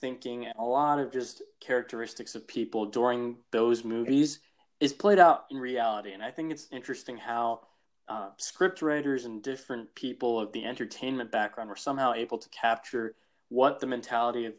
thinking, 0.00 0.46
and 0.46 0.54
a 0.58 0.64
lot 0.64 0.98
of 0.98 1.12
just 1.12 1.42
characteristics 1.60 2.34
of 2.34 2.46
people 2.46 2.86
during 2.86 3.36
those 3.50 3.84
movies 3.84 4.40
is 4.80 4.92
played 4.92 5.18
out 5.18 5.46
in 5.50 5.56
reality. 5.56 6.12
And 6.12 6.22
I 6.22 6.30
think 6.30 6.52
it's 6.52 6.68
interesting 6.70 7.16
how 7.16 7.60
uh, 8.08 8.28
script 8.36 8.82
writers 8.82 9.24
and 9.24 9.42
different 9.42 9.94
people 9.94 10.38
of 10.38 10.52
the 10.52 10.64
entertainment 10.64 11.32
background 11.32 11.70
were 11.70 11.76
somehow 11.76 12.12
able 12.12 12.38
to 12.38 12.48
capture 12.50 13.14
what 13.48 13.80
the 13.80 13.86
mentality 13.86 14.46
of 14.46 14.54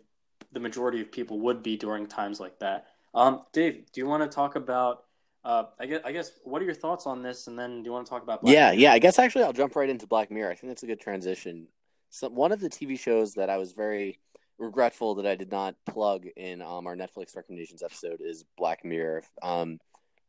the 0.51 0.59
majority 0.59 1.01
of 1.01 1.11
people 1.11 1.39
would 1.41 1.61
be 1.61 1.78
during 1.78 2.07
times 2.07 2.39
like 2.39 2.59
that. 2.59 2.88
Um, 3.13 3.43
Dave, 3.53 3.86
do 3.91 4.01
you 4.01 4.07
want 4.07 4.24
to 4.24 4.30
talk 4.34 4.55
about? 4.55 5.03
Uh, 5.43 5.65
I 5.80 5.86
guess, 5.86 6.01
I 6.03 6.11
guess. 6.11 6.32
What 6.43 6.61
are 6.61 6.65
your 6.65 6.74
thoughts 6.74 7.05
on 7.05 7.22
this? 7.22 7.47
And 7.47 7.57
then, 7.57 7.82
do 7.82 7.88
you 7.88 7.91
want 7.91 8.05
to 8.05 8.09
talk 8.09 8.24
about? 8.24 8.41
Black 8.41 8.53
yeah, 8.53 8.70
Mirror? 8.72 8.80
yeah. 8.80 8.93
I 8.93 8.99
guess 8.99 9.18
actually, 9.18 9.45
I'll 9.45 9.53
jump 9.53 9.76
right 9.76 9.89
into 9.89 10.07
Black 10.07 10.30
Mirror. 10.30 10.51
I 10.51 10.55
think 10.55 10.72
that's 10.72 10.84
a 10.84 10.88
good 10.88 10.99
transition. 10.99 11.68
So, 12.09 12.30
one 12.30 12.51
of 12.51 12.59
the 12.59 12.70
TV 12.70 12.99
shows 12.99 13.34
that 13.36 13.49
I 13.49 13.57
was 13.57 13.72
very 13.72 14.20
regretful 14.59 15.15
that 15.15 15.26
I 15.26 15.36
did 15.36 15.51
not 15.51 15.76
plug 15.86 16.26
in 16.36 16.61
um, 16.61 16.88
our 16.88 16.95
Netflix 16.95 17.36
recommendations 17.36 17.84
episode 17.84 18.20
is 18.22 18.43
Black 18.57 18.84
Mirror. 18.84 19.24
Um, 19.41 19.80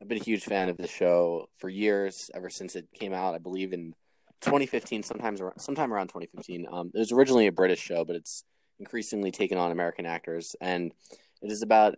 I've 0.01 0.09
been 0.09 0.21
a 0.21 0.25
huge 0.25 0.45
fan 0.45 0.69
of 0.69 0.77
the 0.77 0.87
show 0.87 1.49
for 1.57 1.69
years, 1.69 2.31
ever 2.35 2.51
since 2.51 2.77
it 2.77 2.89
came 2.93 3.13
out. 3.13 3.35
I 3.35 3.39
believe 3.39 3.73
in 3.73 3.95
2015, 4.43 5.03
sometimes 5.03 5.41
around, 5.41 5.59
sometime 5.61 5.93
around 5.93 6.09
2015. 6.09 6.67
Um, 6.71 6.91
it 6.95 6.99
was 6.99 7.13
originally 7.13 7.49
a 7.49 7.53
British 7.53 7.81
show, 7.81 8.05
but 8.05 8.15
it's 8.15 8.45
increasingly 8.79 9.33
taken 9.33 9.59
on 9.59 9.73
American 9.73 10.07
actors, 10.07 10.55
and 10.61 10.93
it 11.43 11.51
is 11.51 11.63
about 11.63 11.97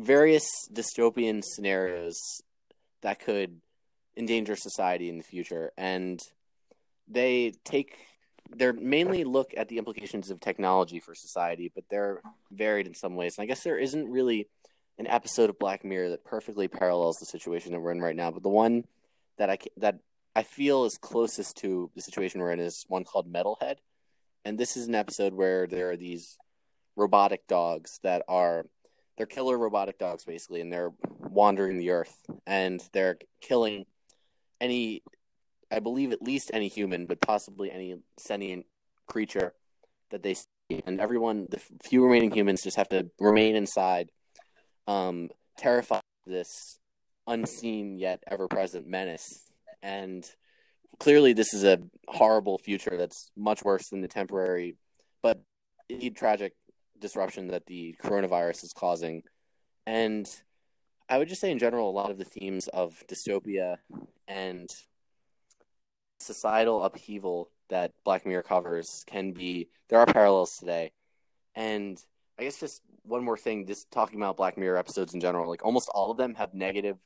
various 0.00 0.48
dystopian 0.72 1.42
scenarios 1.44 2.18
that 3.02 3.20
could 3.20 3.60
endanger 4.16 4.56
society 4.56 5.10
in 5.10 5.18
the 5.18 5.24
future, 5.24 5.72
and 5.76 6.20
they 7.06 7.52
take 7.64 7.96
they're 8.56 8.72
mainly 8.72 9.24
look 9.24 9.52
at 9.56 9.68
the 9.68 9.76
implications 9.76 10.30
of 10.30 10.40
technology 10.40 11.00
for 11.00 11.14
society, 11.14 11.70
but 11.74 11.84
they're 11.90 12.22
varied 12.50 12.86
in 12.86 12.94
some 12.94 13.14
ways. 13.14 13.36
And 13.36 13.42
I 13.42 13.46
guess 13.46 13.62
there 13.62 13.78
isn't 13.78 14.08
really 14.10 14.48
an 14.98 15.06
episode 15.06 15.50
of 15.50 15.58
Black 15.58 15.84
Mirror 15.84 16.10
that 16.10 16.24
perfectly 16.24 16.68
parallels 16.68 17.16
the 17.18 17.26
situation 17.26 17.72
that 17.72 17.80
we're 17.80 17.92
in 17.92 18.00
right 18.00 18.16
now. 18.16 18.30
But 18.30 18.42
the 18.42 18.48
one 18.48 18.84
that 19.38 19.50
I 19.50 19.58
that 19.76 19.98
I 20.34 20.42
feel 20.42 20.84
is 20.84 20.98
closest 20.98 21.56
to 21.58 21.90
the 21.94 22.02
situation 22.02 22.40
we're 22.40 22.52
in 22.52 22.60
is 22.60 22.84
one 22.88 23.04
called 23.04 23.32
Metalhead, 23.32 23.76
and 24.44 24.58
this 24.58 24.76
is 24.76 24.88
an 24.88 24.94
episode 24.94 25.34
where 25.34 25.66
there 25.66 25.90
are 25.90 25.96
these 25.96 26.36
robotic 26.96 27.46
dogs 27.46 28.00
that 28.02 28.22
are 28.28 28.66
they're 29.16 29.26
killer 29.26 29.56
robotic 29.56 29.98
dogs 29.98 30.24
basically, 30.24 30.60
and 30.60 30.72
they're 30.72 30.92
wandering 31.08 31.78
the 31.78 31.90
earth 31.90 32.16
and 32.46 32.82
they're 32.92 33.18
killing 33.40 33.86
any 34.60 35.02
I 35.70 35.80
believe 35.80 36.12
at 36.12 36.22
least 36.22 36.50
any 36.54 36.68
human, 36.68 37.06
but 37.06 37.20
possibly 37.20 37.70
any 37.70 37.96
sentient 38.18 38.66
creature 39.06 39.52
that 40.10 40.22
they 40.22 40.34
see. 40.34 40.46
And 40.86 41.00
everyone, 41.00 41.46
the 41.50 41.60
few 41.82 42.04
remaining 42.04 42.30
humans, 42.30 42.62
just 42.62 42.76
have 42.76 42.88
to 42.90 43.10
remain 43.18 43.56
inside, 43.56 44.10
um, 44.88 45.28
terrified 45.56 46.02
this 46.26 46.78
unseen 47.26 47.98
yet 47.98 48.24
ever 48.26 48.48
present 48.48 48.88
menace. 48.88 49.44
And 49.82 50.28
clearly, 50.98 51.34
this 51.34 51.54
is 51.54 51.62
a 51.62 51.78
horrible 52.08 52.58
future 52.58 52.96
that's 52.96 53.30
much 53.36 53.62
worse 53.62 53.88
than 53.90 54.00
the 54.00 54.08
temporary, 54.08 54.76
but 55.22 55.40
indeed 55.88 56.16
tragic 56.16 56.54
disruption 56.98 57.48
that 57.48 57.66
the 57.66 57.94
coronavirus 58.02 58.64
is 58.64 58.72
causing. 58.76 59.22
And 59.86 60.26
I 61.08 61.18
would 61.18 61.28
just 61.28 61.40
say, 61.40 61.50
in 61.50 61.58
general, 61.58 61.90
a 61.90 61.92
lot 61.92 62.10
of 62.10 62.18
the 62.18 62.24
themes 62.24 62.66
of 62.68 63.04
dystopia 63.06 63.76
and 64.26 64.68
societal 66.18 66.82
upheaval 66.82 67.50
that 67.68 67.92
Black 68.04 68.26
Mirror 68.26 68.42
covers 68.42 69.04
can 69.06 69.32
be 69.32 69.68
there 69.88 70.00
are 70.00 70.06
parallels 70.06 70.56
today. 70.58 70.92
And 71.54 71.98
I 72.38 72.44
guess 72.44 72.60
just 72.60 72.82
one 73.08 73.24
more 73.24 73.36
thing, 73.36 73.66
just 73.66 73.90
talking 73.90 74.18
about 74.18 74.36
Black 74.36 74.56
Mirror 74.58 74.76
episodes 74.78 75.14
in 75.14 75.20
general, 75.20 75.48
like 75.48 75.64
almost 75.64 75.88
all 75.94 76.10
of 76.10 76.16
them 76.16 76.34
have 76.34 76.54
negative, 76.54 76.96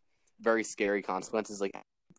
very 0.40 0.64
scary 0.64 1.02
consequences. 1.02 1.60
Like 1.60 1.72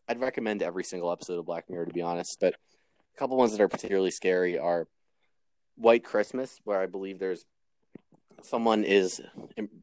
I'd 0.07 0.19
recommend 0.21 0.63
every 0.63 0.84
single 0.84 1.11
episode 1.11 1.39
of 1.39 1.45
Black 1.45 1.69
Mirror 1.69 1.88
to 1.88 1.93
be 1.93 2.01
honest, 2.01 2.39
but 2.39 2.53
a 2.53 3.19
couple 3.19 3.38
ones 3.38 3.51
that 3.51 3.61
are 3.61 3.67
particularly 3.67 4.11
scary 4.11 4.57
are 4.57 4.88
White 5.75 6.03
Christmas, 6.03 6.59
where 6.63 6.79
I 6.79 6.86
believe 6.86 7.19
there's 7.19 7.45
someone 8.41 8.84
is 8.84 9.21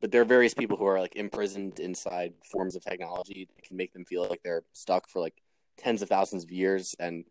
but 0.01 0.13
there 0.13 0.21
are 0.21 0.27
various 0.27 0.53
people 0.53 0.77
who 0.77 0.85
are 0.85 1.01
like 1.01 1.17
imprisoned 1.17 1.81
inside 1.81 2.35
forms 2.45 2.77
of 2.77 2.85
technology 2.85 3.49
that 3.57 3.65
can 3.65 3.77
make 3.77 3.93
them 3.93 4.05
feel 4.05 4.29
like 4.29 4.43
they're 4.43 4.65
stuck 4.75 5.09
for 5.09 5.21
like 5.21 5.43
tens 5.79 6.03
of 6.03 6.09
thousands 6.09 6.45
of 6.45 6.51
years, 6.51 6.95
and 6.99 7.25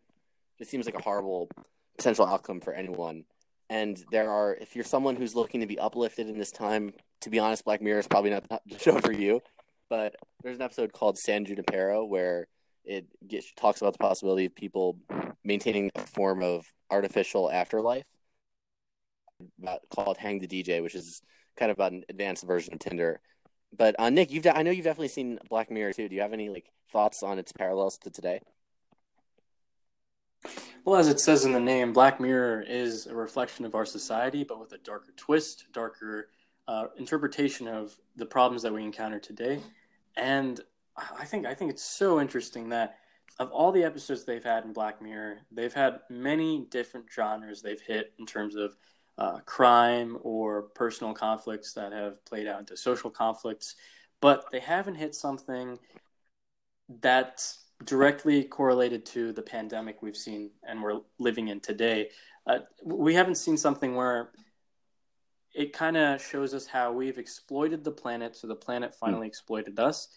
it 0.58 0.68
seems 0.68 0.86
like 0.86 0.98
a 0.98 1.02
horrible 1.02 1.48
potential 1.96 2.26
outcome 2.26 2.60
for 2.60 2.72
anyone. 2.72 3.24
And 3.70 4.04
there 4.10 4.28
are, 4.28 4.54
if 4.60 4.74
you're 4.74 4.84
someone 4.84 5.14
who's 5.14 5.36
looking 5.36 5.60
to 5.60 5.66
be 5.66 5.78
uplifted 5.78 6.28
in 6.28 6.36
this 6.36 6.50
time, 6.50 6.92
to 7.20 7.30
be 7.30 7.38
honest, 7.38 7.64
Black 7.64 7.80
Mirror 7.80 8.00
is 8.00 8.08
probably 8.08 8.30
not 8.30 8.48
the 8.48 8.78
show 8.80 8.98
for 8.98 9.12
you. 9.12 9.40
But 9.88 10.16
there's 10.42 10.56
an 10.56 10.62
episode 10.62 10.92
called 10.92 11.16
San 11.16 11.44
Junipero 11.44 12.04
where 12.04 12.48
it 12.84 13.06
gets, 13.26 13.52
talks 13.54 13.80
about 13.80 13.92
the 13.92 14.00
possibility 14.00 14.44
of 14.44 14.56
people 14.56 14.98
maintaining 15.44 15.90
a 15.94 16.00
form 16.00 16.42
of 16.42 16.66
artificial 16.90 17.50
afterlife. 17.50 18.04
about, 19.62 19.80
called 19.94 20.16
Hang 20.16 20.40
the 20.40 20.48
DJ, 20.48 20.82
which 20.82 20.96
is 20.96 21.22
kind 21.56 21.70
of 21.70 21.78
an 21.78 22.02
advanced 22.08 22.44
version 22.44 22.74
of 22.74 22.80
Tinder. 22.80 23.20
But 23.76 23.94
uh, 24.00 24.10
Nick, 24.10 24.32
you've 24.32 24.48
I 24.52 24.62
know 24.62 24.72
you've 24.72 24.84
definitely 24.84 25.08
seen 25.08 25.38
Black 25.48 25.70
Mirror 25.70 25.92
too. 25.92 26.08
Do 26.08 26.16
you 26.16 26.22
have 26.22 26.32
any 26.32 26.48
like 26.48 26.66
thoughts 26.90 27.22
on 27.22 27.38
its 27.38 27.52
parallels 27.52 27.98
to 27.98 28.10
today? 28.10 28.40
Well, 30.84 30.98
as 30.98 31.08
it 31.08 31.20
says 31.20 31.44
in 31.44 31.52
the 31.52 31.60
name, 31.60 31.92
Black 31.92 32.20
Mirror 32.20 32.64
is 32.66 33.06
a 33.06 33.14
reflection 33.14 33.64
of 33.64 33.74
our 33.74 33.84
society, 33.84 34.44
but 34.44 34.58
with 34.58 34.72
a 34.72 34.78
darker 34.78 35.12
twist, 35.16 35.66
darker 35.72 36.30
uh, 36.66 36.86
interpretation 36.96 37.68
of 37.68 37.96
the 38.16 38.26
problems 38.26 38.62
that 38.62 38.72
we 38.72 38.82
encounter 38.82 39.18
today. 39.18 39.60
And 40.16 40.60
I 40.96 41.24
think 41.24 41.46
I 41.46 41.54
think 41.54 41.70
it's 41.70 41.84
so 41.84 42.20
interesting 42.20 42.70
that 42.70 42.96
of 43.38 43.50
all 43.50 43.72
the 43.72 43.84
episodes 43.84 44.24
they've 44.24 44.44
had 44.44 44.64
in 44.64 44.72
Black 44.72 45.00
Mirror, 45.00 45.38
they've 45.50 45.72
had 45.72 46.00
many 46.10 46.66
different 46.70 47.06
genres 47.10 47.62
they've 47.62 47.80
hit 47.80 48.12
in 48.18 48.26
terms 48.26 48.54
of 48.54 48.76
uh, 49.18 49.38
crime 49.40 50.18
or 50.22 50.62
personal 50.74 51.12
conflicts 51.12 51.72
that 51.74 51.92
have 51.92 52.24
played 52.24 52.46
out 52.46 52.60
into 52.60 52.76
social 52.76 53.10
conflicts, 53.10 53.76
but 54.20 54.50
they 54.50 54.60
haven't 54.60 54.96
hit 54.96 55.14
something 55.14 55.78
that's 57.00 57.64
directly 57.84 58.44
correlated 58.44 59.06
to 59.06 59.32
the 59.32 59.42
pandemic 59.42 60.02
we've 60.02 60.16
seen 60.16 60.50
and 60.66 60.82
we're 60.82 61.00
living 61.18 61.48
in 61.48 61.60
today. 61.60 62.10
Uh, 62.46 62.58
we 62.84 63.14
haven't 63.14 63.36
seen 63.36 63.56
something 63.56 63.94
where 63.94 64.30
it 65.54 65.72
kind 65.72 65.96
of 65.96 66.22
shows 66.22 66.54
us 66.54 66.66
how 66.66 66.92
we've 66.92 67.18
exploited 67.18 67.82
the 67.84 67.90
planet, 67.90 68.36
so 68.36 68.46
the 68.46 68.54
planet 68.54 68.94
finally 68.94 69.26
mm. 69.26 69.30
exploited 69.30 69.78
us. 69.78 70.08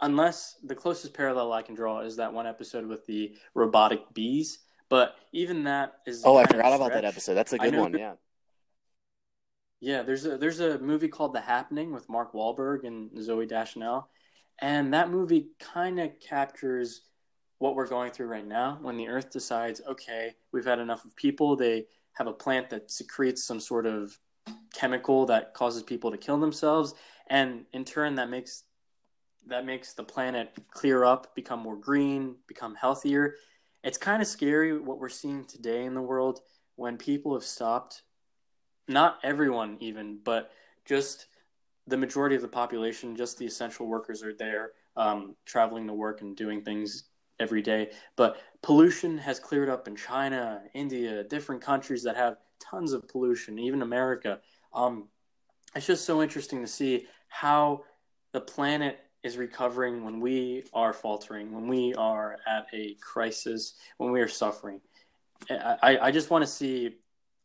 Unless 0.00 0.56
the 0.62 0.74
closest 0.74 1.12
parallel 1.12 1.52
I 1.52 1.62
can 1.62 1.74
draw 1.74 2.00
is 2.00 2.16
that 2.16 2.32
one 2.32 2.46
episode 2.46 2.86
with 2.86 3.04
the 3.06 3.36
robotic 3.54 4.00
bees, 4.14 4.60
but 4.88 5.16
even 5.32 5.64
that 5.64 5.94
is. 6.06 6.22
Oh, 6.24 6.36
I 6.36 6.46
forgot 6.46 6.72
about 6.72 6.92
that 6.92 7.04
episode. 7.04 7.34
That's 7.34 7.52
a 7.52 7.58
good 7.58 7.74
one. 7.74 7.98
Yeah. 7.98 8.14
Yeah, 9.80 10.02
there's 10.02 10.26
a 10.26 10.36
there's 10.36 10.60
a 10.60 10.78
movie 10.78 11.08
called 11.08 11.34
The 11.34 11.40
Happening 11.40 11.92
with 11.92 12.08
Mark 12.08 12.32
Wahlberg 12.32 12.84
and 12.84 13.10
Zooey 13.12 13.48
Deschanel, 13.48 14.08
and 14.60 14.92
that 14.94 15.10
movie 15.10 15.48
kind 15.58 16.00
of 16.00 16.18
captures 16.20 17.02
what 17.58 17.74
we're 17.74 17.88
going 17.88 18.12
through 18.12 18.26
right 18.26 18.46
now. 18.46 18.78
When 18.80 18.96
the 18.96 19.08
Earth 19.08 19.30
decides, 19.30 19.80
okay, 19.88 20.34
we've 20.52 20.64
had 20.64 20.78
enough 20.78 21.04
of 21.04 21.14
people, 21.16 21.56
they 21.56 21.86
have 22.12 22.26
a 22.26 22.32
plant 22.32 22.70
that 22.70 22.90
secretes 22.90 23.44
some 23.44 23.60
sort 23.60 23.86
of 23.86 24.18
chemical 24.72 25.26
that 25.26 25.54
causes 25.54 25.82
people 25.82 26.10
to 26.10 26.16
kill 26.16 26.38
themselves, 26.38 26.94
and 27.28 27.64
in 27.72 27.84
turn, 27.84 28.14
that 28.16 28.30
makes 28.30 28.64
that 29.46 29.64
makes 29.64 29.94
the 29.94 30.04
planet 30.04 30.52
clear 30.70 31.04
up, 31.04 31.34
become 31.34 31.60
more 31.60 31.76
green, 31.76 32.36
become 32.46 32.74
healthier. 32.74 33.36
It's 33.82 33.96
kind 33.96 34.20
of 34.20 34.28
scary 34.28 34.78
what 34.78 34.98
we're 34.98 35.08
seeing 35.08 35.44
today 35.46 35.84
in 35.84 35.94
the 35.94 36.02
world 36.02 36.40
when 36.76 36.98
people 36.98 37.32
have 37.34 37.44
stopped. 37.44 38.02
Not 38.88 39.18
everyone, 39.22 39.78
even, 39.80 40.18
but 40.22 40.50
just 40.84 41.26
the 41.88 41.96
majority 41.96 42.36
of 42.36 42.42
the 42.42 42.48
population, 42.48 43.16
just 43.16 43.38
the 43.38 43.46
essential 43.46 43.86
workers 43.86 44.22
are 44.22 44.34
there, 44.34 44.72
um, 44.96 45.34
traveling 45.46 45.86
to 45.86 45.94
work 45.94 46.20
and 46.20 46.36
doing 46.36 46.62
things 46.62 47.04
every 47.40 47.62
day. 47.62 47.90
But 48.16 48.40
pollution 48.62 49.18
has 49.18 49.40
cleared 49.40 49.68
up 49.68 49.88
in 49.88 49.96
China, 49.96 50.62
India, 50.74 51.24
different 51.24 51.62
countries 51.62 52.02
that 52.02 52.16
have 52.16 52.36
tons 52.60 52.92
of 52.92 53.08
pollution, 53.08 53.58
even 53.58 53.82
America. 53.82 54.40
Um, 54.72 55.08
it's 55.74 55.86
just 55.86 56.04
so 56.04 56.22
interesting 56.22 56.60
to 56.60 56.66
see 56.66 57.06
how 57.28 57.84
the 58.32 58.40
planet 58.40 58.98
is 59.22 59.36
recovering 59.36 60.04
when 60.04 60.20
we 60.20 60.64
are 60.72 60.92
faltering, 60.92 61.52
when 61.52 61.68
we 61.68 61.94
are 61.94 62.38
at 62.46 62.66
a 62.72 62.94
crisis, 63.00 63.74
when 63.96 64.10
we 64.10 64.20
are 64.20 64.28
suffering. 64.28 64.80
I, 65.50 65.98
I 66.00 66.10
just 66.10 66.30
want 66.30 66.42
to 66.42 66.50
see 66.50 66.96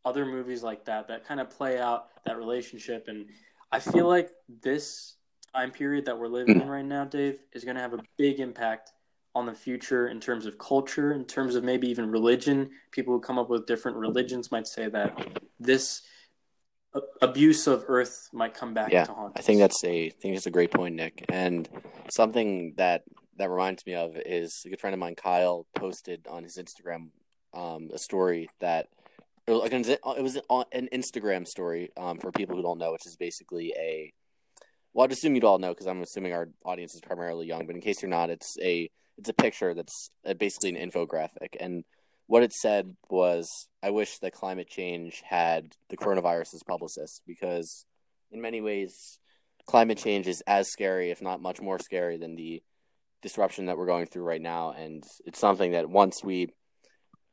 other 0.04 0.26
movies 0.26 0.62
like 0.62 0.84
that 0.84 1.08
that 1.08 1.26
kind 1.26 1.40
of 1.40 1.50
play 1.50 1.78
out 1.78 2.08
that 2.26 2.36
relationship. 2.36 3.06
And 3.08 3.26
I 3.74 3.80
feel 3.80 4.06
like 4.06 4.30
this 4.62 5.16
time 5.52 5.72
period 5.72 6.04
that 6.04 6.16
we're 6.16 6.28
living 6.28 6.60
in 6.60 6.68
right 6.68 6.84
now, 6.84 7.04
Dave, 7.04 7.40
is 7.52 7.64
going 7.64 7.74
to 7.74 7.82
have 7.82 7.92
a 7.92 7.98
big 8.16 8.38
impact 8.38 8.92
on 9.34 9.46
the 9.46 9.52
future 9.52 10.06
in 10.06 10.20
terms 10.20 10.46
of 10.46 10.56
culture, 10.58 11.12
in 11.12 11.24
terms 11.24 11.56
of 11.56 11.64
maybe 11.64 11.88
even 11.88 12.08
religion. 12.08 12.70
People 12.92 13.14
who 13.14 13.20
come 13.20 13.36
up 13.36 13.50
with 13.50 13.66
different 13.66 13.96
religions 13.96 14.52
might 14.52 14.68
say 14.68 14.88
that 14.90 15.18
this 15.58 16.02
abuse 17.20 17.66
of 17.66 17.84
Earth 17.88 18.28
might 18.32 18.54
come 18.54 18.74
back 18.74 18.92
yeah, 18.92 19.06
to 19.06 19.12
haunt. 19.12 19.32
I 19.34 19.40
think 19.40 19.58
that's 19.58 19.82
a 19.82 20.06
I 20.06 20.10
think 20.10 20.36
that's 20.36 20.46
a 20.46 20.52
great 20.52 20.70
point, 20.70 20.94
Nick. 20.94 21.24
And 21.28 21.68
something 22.12 22.74
that 22.76 23.02
that 23.38 23.50
reminds 23.50 23.84
me 23.86 23.96
of 23.96 24.16
is 24.24 24.62
a 24.64 24.68
good 24.68 24.80
friend 24.80 24.94
of 24.94 25.00
mine, 25.00 25.16
Kyle, 25.16 25.66
posted 25.74 26.28
on 26.28 26.44
his 26.44 26.58
Instagram 26.58 27.08
um, 27.52 27.90
a 27.92 27.98
story 27.98 28.48
that 28.60 28.86
like 29.46 29.72
it 29.72 30.22
was 30.22 30.36
an 30.72 30.88
Instagram 30.92 31.46
story 31.46 31.90
um, 31.96 32.18
for 32.18 32.32
people 32.32 32.56
who 32.56 32.62
don't 32.62 32.78
know, 32.78 32.92
which 32.92 33.06
is 33.06 33.16
basically 33.16 33.74
a 33.76 34.12
well, 34.94 35.04
I'd 35.04 35.12
assume 35.12 35.34
you'd 35.34 35.44
all 35.44 35.58
know 35.58 35.70
because 35.70 35.86
I'm 35.86 36.02
assuming 36.02 36.32
our 36.32 36.48
audience 36.64 36.94
is 36.94 37.00
primarily 37.00 37.46
young, 37.46 37.66
but 37.66 37.74
in 37.74 37.82
case 37.82 38.00
you're 38.00 38.08
not, 38.08 38.30
it's 38.30 38.56
a 38.62 38.88
it's 39.18 39.28
a 39.28 39.34
picture 39.34 39.74
that's 39.74 40.10
uh, 40.26 40.34
basically 40.34 40.74
an 40.74 40.90
infographic, 40.90 41.56
and 41.60 41.84
what 42.26 42.42
it 42.42 42.52
said 42.52 42.96
was, 43.10 43.68
"I 43.82 43.90
wish 43.90 44.18
that 44.18 44.32
climate 44.32 44.68
change 44.68 45.22
had 45.28 45.74
the 45.90 45.96
coronavirus 45.96 46.54
as 46.54 46.62
publicist 46.66 47.22
because, 47.26 47.84
in 48.30 48.40
many 48.40 48.60
ways, 48.60 49.18
climate 49.66 49.98
change 49.98 50.26
is 50.26 50.42
as 50.46 50.70
scary, 50.70 51.10
if 51.10 51.20
not 51.20 51.42
much 51.42 51.60
more 51.60 51.78
scary, 51.78 52.16
than 52.16 52.36
the 52.36 52.62
disruption 53.20 53.66
that 53.66 53.76
we're 53.76 53.86
going 53.86 54.06
through 54.06 54.24
right 54.24 54.42
now, 54.42 54.70
and 54.72 55.04
it's 55.26 55.40
something 55.40 55.72
that 55.72 55.90
once 55.90 56.22
we 56.22 56.50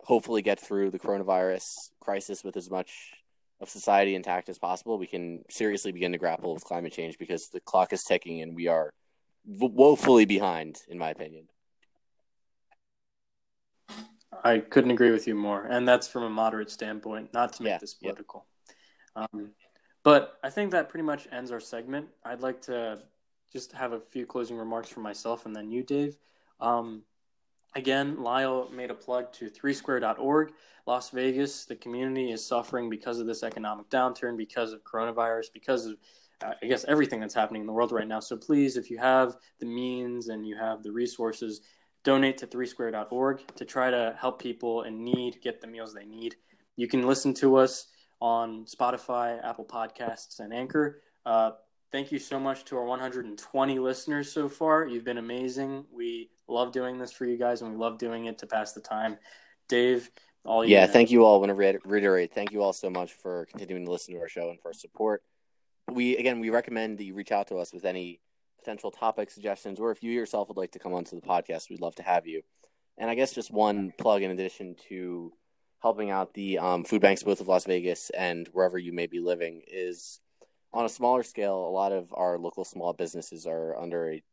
hopefully 0.03 0.41
get 0.41 0.59
through 0.59 0.91
the 0.91 0.99
coronavirus 0.99 1.91
crisis 1.99 2.43
with 2.43 2.57
as 2.57 2.69
much 2.69 3.11
of 3.59 3.69
society 3.69 4.15
intact 4.15 4.49
as 4.49 4.57
possible, 4.57 4.97
we 4.97 5.07
can 5.07 5.43
seriously 5.49 5.91
begin 5.91 6.11
to 6.11 6.17
grapple 6.17 6.53
with 6.53 6.63
climate 6.63 6.91
change 6.91 7.17
because 7.17 7.49
the 7.49 7.59
clock 7.59 7.93
is 7.93 8.03
ticking 8.03 8.41
and 8.41 8.55
we 8.55 8.67
are 8.67 8.91
woefully 9.45 10.25
behind, 10.25 10.79
in 10.87 10.97
my 10.97 11.09
opinion. 11.09 11.47
I 14.43 14.59
couldn't 14.59 14.91
agree 14.91 15.11
with 15.11 15.27
you 15.27 15.35
more, 15.35 15.65
and 15.65 15.87
that's 15.87 16.07
from 16.07 16.23
a 16.23 16.29
moderate 16.29 16.71
standpoint, 16.71 17.31
not 17.33 17.53
to 17.53 17.63
make 17.63 17.71
yeah, 17.71 17.77
this 17.77 17.93
political. 17.93 18.45
Yeah. 19.15 19.25
Um, 19.33 19.51
but 20.03 20.39
I 20.43 20.49
think 20.49 20.71
that 20.71 20.89
pretty 20.89 21.03
much 21.03 21.27
ends 21.31 21.51
our 21.51 21.59
segment. 21.59 22.07
I'd 22.25 22.41
like 22.41 22.61
to 22.61 23.03
just 23.51 23.71
have 23.73 23.93
a 23.93 23.99
few 23.99 24.25
closing 24.25 24.57
remarks 24.57 24.89
for 24.89 25.01
myself 25.01 25.45
and 25.45 25.55
then 25.55 25.69
you, 25.69 25.83
Dave. 25.83 26.17
Um, 26.59 27.03
again, 27.75 28.21
Lyle 28.21 28.69
made 28.71 28.91
a 28.91 28.95
plug 28.95 29.31
to 29.33 29.49
threesquare.org. 29.49 30.51
Las 30.87 31.09
Vegas, 31.11 31.65
the 31.65 31.75
community 31.75 32.31
is 32.31 32.45
suffering 32.45 32.89
because 32.89 33.19
of 33.19 33.27
this 33.27 33.43
economic 33.43 33.89
downturn, 33.89 34.35
because 34.35 34.73
of 34.73 34.83
coronavirus, 34.83 35.45
because 35.53 35.85
of 35.85 35.97
uh, 36.43 36.53
I 36.61 36.65
guess 36.65 36.85
everything 36.85 37.19
that's 37.19 37.35
happening 37.35 37.61
in 37.61 37.67
the 37.67 37.73
world 37.73 37.91
right 37.91 38.07
now. 38.07 38.19
So 38.19 38.35
please, 38.35 38.77
if 38.77 38.89
you 38.89 38.97
have 38.97 39.37
the 39.59 39.65
means 39.65 40.29
and 40.29 40.45
you 40.47 40.57
have 40.57 40.81
the 40.81 40.91
resources, 40.91 41.61
donate 42.03 42.37
to 42.39 42.47
threesquare.org 42.47 43.41
to 43.55 43.65
try 43.65 43.91
to 43.91 44.15
help 44.19 44.41
people 44.41 44.83
in 44.83 45.03
need 45.03 45.39
get 45.41 45.61
the 45.61 45.67
meals 45.67 45.93
they 45.93 46.05
need. 46.05 46.35
You 46.75 46.87
can 46.87 47.05
listen 47.05 47.33
to 47.35 47.57
us 47.57 47.87
on 48.19 48.65
Spotify, 48.65 49.43
Apple 49.43 49.65
Podcasts, 49.65 50.39
and 50.39 50.53
Anchor. 50.53 51.01
Uh, 51.25 51.51
thank 51.91 52.11
you 52.11 52.19
so 52.19 52.39
much 52.39 52.65
to 52.65 52.77
our 52.77 52.85
120 52.85 53.79
listeners 53.79 54.31
so 54.31 54.47
far. 54.47 54.85
You've 54.85 55.03
been 55.03 55.17
amazing. 55.17 55.85
We 55.91 56.29
love 56.47 56.71
doing 56.71 56.97
this 56.97 57.11
for 57.11 57.25
you 57.25 57.37
guys, 57.37 57.61
and 57.61 57.71
we 57.71 57.77
love 57.77 57.97
doing 57.97 58.25
it 58.25 58.37
to 58.39 58.47
pass 58.47 58.73
the 58.73 58.81
time. 58.81 59.17
Dave, 59.67 60.09
all 60.45 60.63
you. 60.65 60.73
Yeah, 60.73 60.85
know. 60.85 60.91
thank 60.91 61.11
you 61.11 61.25
all. 61.25 61.35
I 61.35 61.47
want 61.47 61.57
to 61.57 61.79
reiterate, 61.85 62.33
thank 62.33 62.51
you 62.51 62.61
all 62.61 62.73
so 62.73 62.89
much 62.89 63.13
for 63.13 63.45
continuing 63.45 63.85
to 63.85 63.91
listen 63.91 64.13
to 64.13 64.21
our 64.21 64.29
show 64.29 64.49
and 64.49 64.59
for 64.59 64.73
support. 64.73 65.23
We 65.91 66.17
again, 66.17 66.39
we 66.39 66.49
recommend 66.49 66.97
that 66.97 67.03
you 67.03 67.13
reach 67.13 67.31
out 67.31 67.47
to 67.47 67.57
us 67.57 67.73
with 67.73 67.85
any 67.85 68.21
potential 68.59 68.91
topic 68.91 69.31
suggestions, 69.31 69.79
or 69.79 69.91
if 69.91 70.03
you 70.03 70.11
yourself 70.11 70.47
would 70.47 70.57
like 70.57 70.71
to 70.71 70.79
come 70.79 70.93
onto 70.93 71.15
the 71.15 71.25
podcast, 71.25 71.69
we'd 71.69 71.81
love 71.81 71.95
to 71.95 72.03
have 72.03 72.27
you. 72.27 72.43
And 72.97 73.09
I 73.09 73.15
guess 73.15 73.33
just 73.33 73.51
one 73.51 73.91
plug 73.97 74.21
in 74.21 74.31
addition 74.31 74.75
to 74.89 75.33
helping 75.81 76.11
out 76.11 76.35
the 76.35 76.59
um, 76.59 76.83
food 76.83 77.01
banks 77.01 77.23
both 77.23 77.41
of 77.41 77.47
Las 77.47 77.65
Vegas 77.65 78.11
and 78.11 78.47
wherever 78.53 78.77
you 78.77 78.93
may 78.93 79.07
be 79.07 79.19
living 79.19 79.63
is 79.67 80.19
on 80.73 80.85
a 80.85 80.89
smaller 80.89 81.23
scale. 81.23 81.67
A 81.67 81.69
lot 81.69 81.91
of 81.91 82.13
our 82.13 82.37
local 82.37 82.65
small 82.65 82.93
businesses 82.93 83.45
are 83.45 83.77
under 83.77 84.11
a 84.11 84.23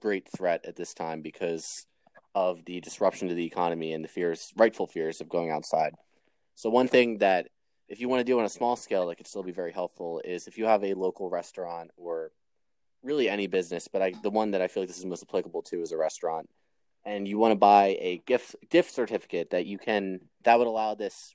great 0.00 0.28
threat 0.36 0.64
at 0.64 0.76
this 0.76 0.94
time 0.94 1.22
because 1.22 1.86
of 2.34 2.64
the 2.64 2.80
disruption 2.80 3.28
to 3.28 3.34
the 3.34 3.44
economy 3.44 3.92
and 3.92 4.04
the 4.04 4.08
fears, 4.08 4.52
rightful 4.56 4.86
fears 4.86 5.20
of 5.20 5.28
going 5.28 5.50
outside. 5.50 5.94
So 6.54 6.70
one 6.70 6.88
thing 6.88 7.18
that 7.18 7.48
if 7.88 8.00
you 8.00 8.08
want 8.08 8.20
to 8.20 8.24
do 8.24 8.38
on 8.38 8.44
a 8.44 8.50
small 8.50 8.76
scale 8.76 9.06
that 9.08 9.16
could 9.16 9.26
still 9.26 9.42
be 9.42 9.52
very 9.52 9.72
helpful 9.72 10.20
is 10.24 10.46
if 10.46 10.56
you 10.56 10.66
have 10.66 10.84
a 10.84 10.94
local 10.94 11.28
restaurant 11.28 11.90
or 11.96 12.30
really 13.02 13.28
any 13.28 13.46
business, 13.46 13.88
but 13.88 14.02
I 14.02 14.12
the 14.22 14.30
one 14.30 14.52
that 14.52 14.62
I 14.62 14.68
feel 14.68 14.82
like 14.82 14.88
this 14.88 14.98
is 14.98 15.06
most 15.06 15.24
applicable 15.24 15.62
to 15.62 15.82
is 15.82 15.92
a 15.92 15.96
restaurant. 15.96 16.48
And 17.04 17.26
you 17.26 17.38
want 17.38 17.52
to 17.52 17.56
buy 17.56 17.96
a 17.98 18.22
gift 18.26 18.54
gift 18.68 18.94
certificate 18.94 19.50
that 19.50 19.66
you 19.66 19.78
can 19.78 20.20
that 20.44 20.58
would 20.58 20.68
allow 20.68 20.94
this 20.94 21.34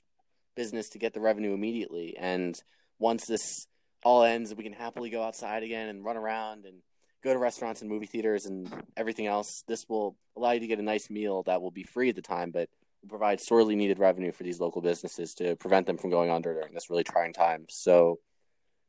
business 0.54 0.88
to 0.90 0.98
get 0.98 1.12
the 1.12 1.20
revenue 1.20 1.52
immediately. 1.52 2.16
And 2.16 2.58
once 2.98 3.26
this 3.26 3.66
all 4.06 4.22
ends, 4.22 4.54
we 4.54 4.62
can 4.62 4.72
happily 4.72 5.10
go 5.10 5.20
outside 5.20 5.64
again 5.64 5.88
and 5.88 6.04
run 6.04 6.16
around 6.16 6.64
and 6.64 6.76
go 7.24 7.32
to 7.32 7.38
restaurants 7.40 7.80
and 7.80 7.90
movie 7.90 8.06
theaters 8.06 8.46
and 8.46 8.72
everything 8.96 9.26
else. 9.26 9.64
This 9.66 9.88
will 9.88 10.16
allow 10.36 10.52
you 10.52 10.60
to 10.60 10.66
get 10.68 10.78
a 10.78 10.82
nice 10.82 11.10
meal 11.10 11.42
that 11.42 11.60
will 11.60 11.72
be 11.72 11.82
free 11.82 12.10
at 12.10 12.14
the 12.14 12.22
time, 12.22 12.52
but 12.52 12.68
provide 13.08 13.40
sorely 13.40 13.74
needed 13.74 13.98
revenue 13.98 14.30
for 14.30 14.44
these 14.44 14.60
local 14.60 14.80
businesses 14.80 15.34
to 15.34 15.56
prevent 15.56 15.88
them 15.88 15.96
from 15.96 16.10
going 16.10 16.30
under 16.30 16.54
during 16.54 16.72
this 16.72 16.88
really 16.88 17.02
trying 17.02 17.32
time. 17.32 17.66
So, 17.68 18.20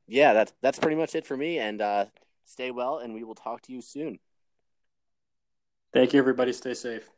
yeah, 0.07 0.33
that's 0.33 0.53
that's 0.61 0.77
pretty 0.77 0.97
much 0.97 1.15
it 1.15 1.25
for 1.25 1.35
me. 1.35 1.57
And 1.57 1.81
uh, 1.81 2.05
stay 2.45 2.69
well, 2.69 2.99
and 2.99 3.15
we 3.15 3.23
will 3.23 3.33
talk 3.33 3.63
to 3.63 3.73
you 3.73 3.81
soon. 3.81 4.19
Thank 5.93 6.13
you, 6.13 6.19
everybody. 6.19 6.53
Stay 6.53 6.75
safe. 6.75 7.09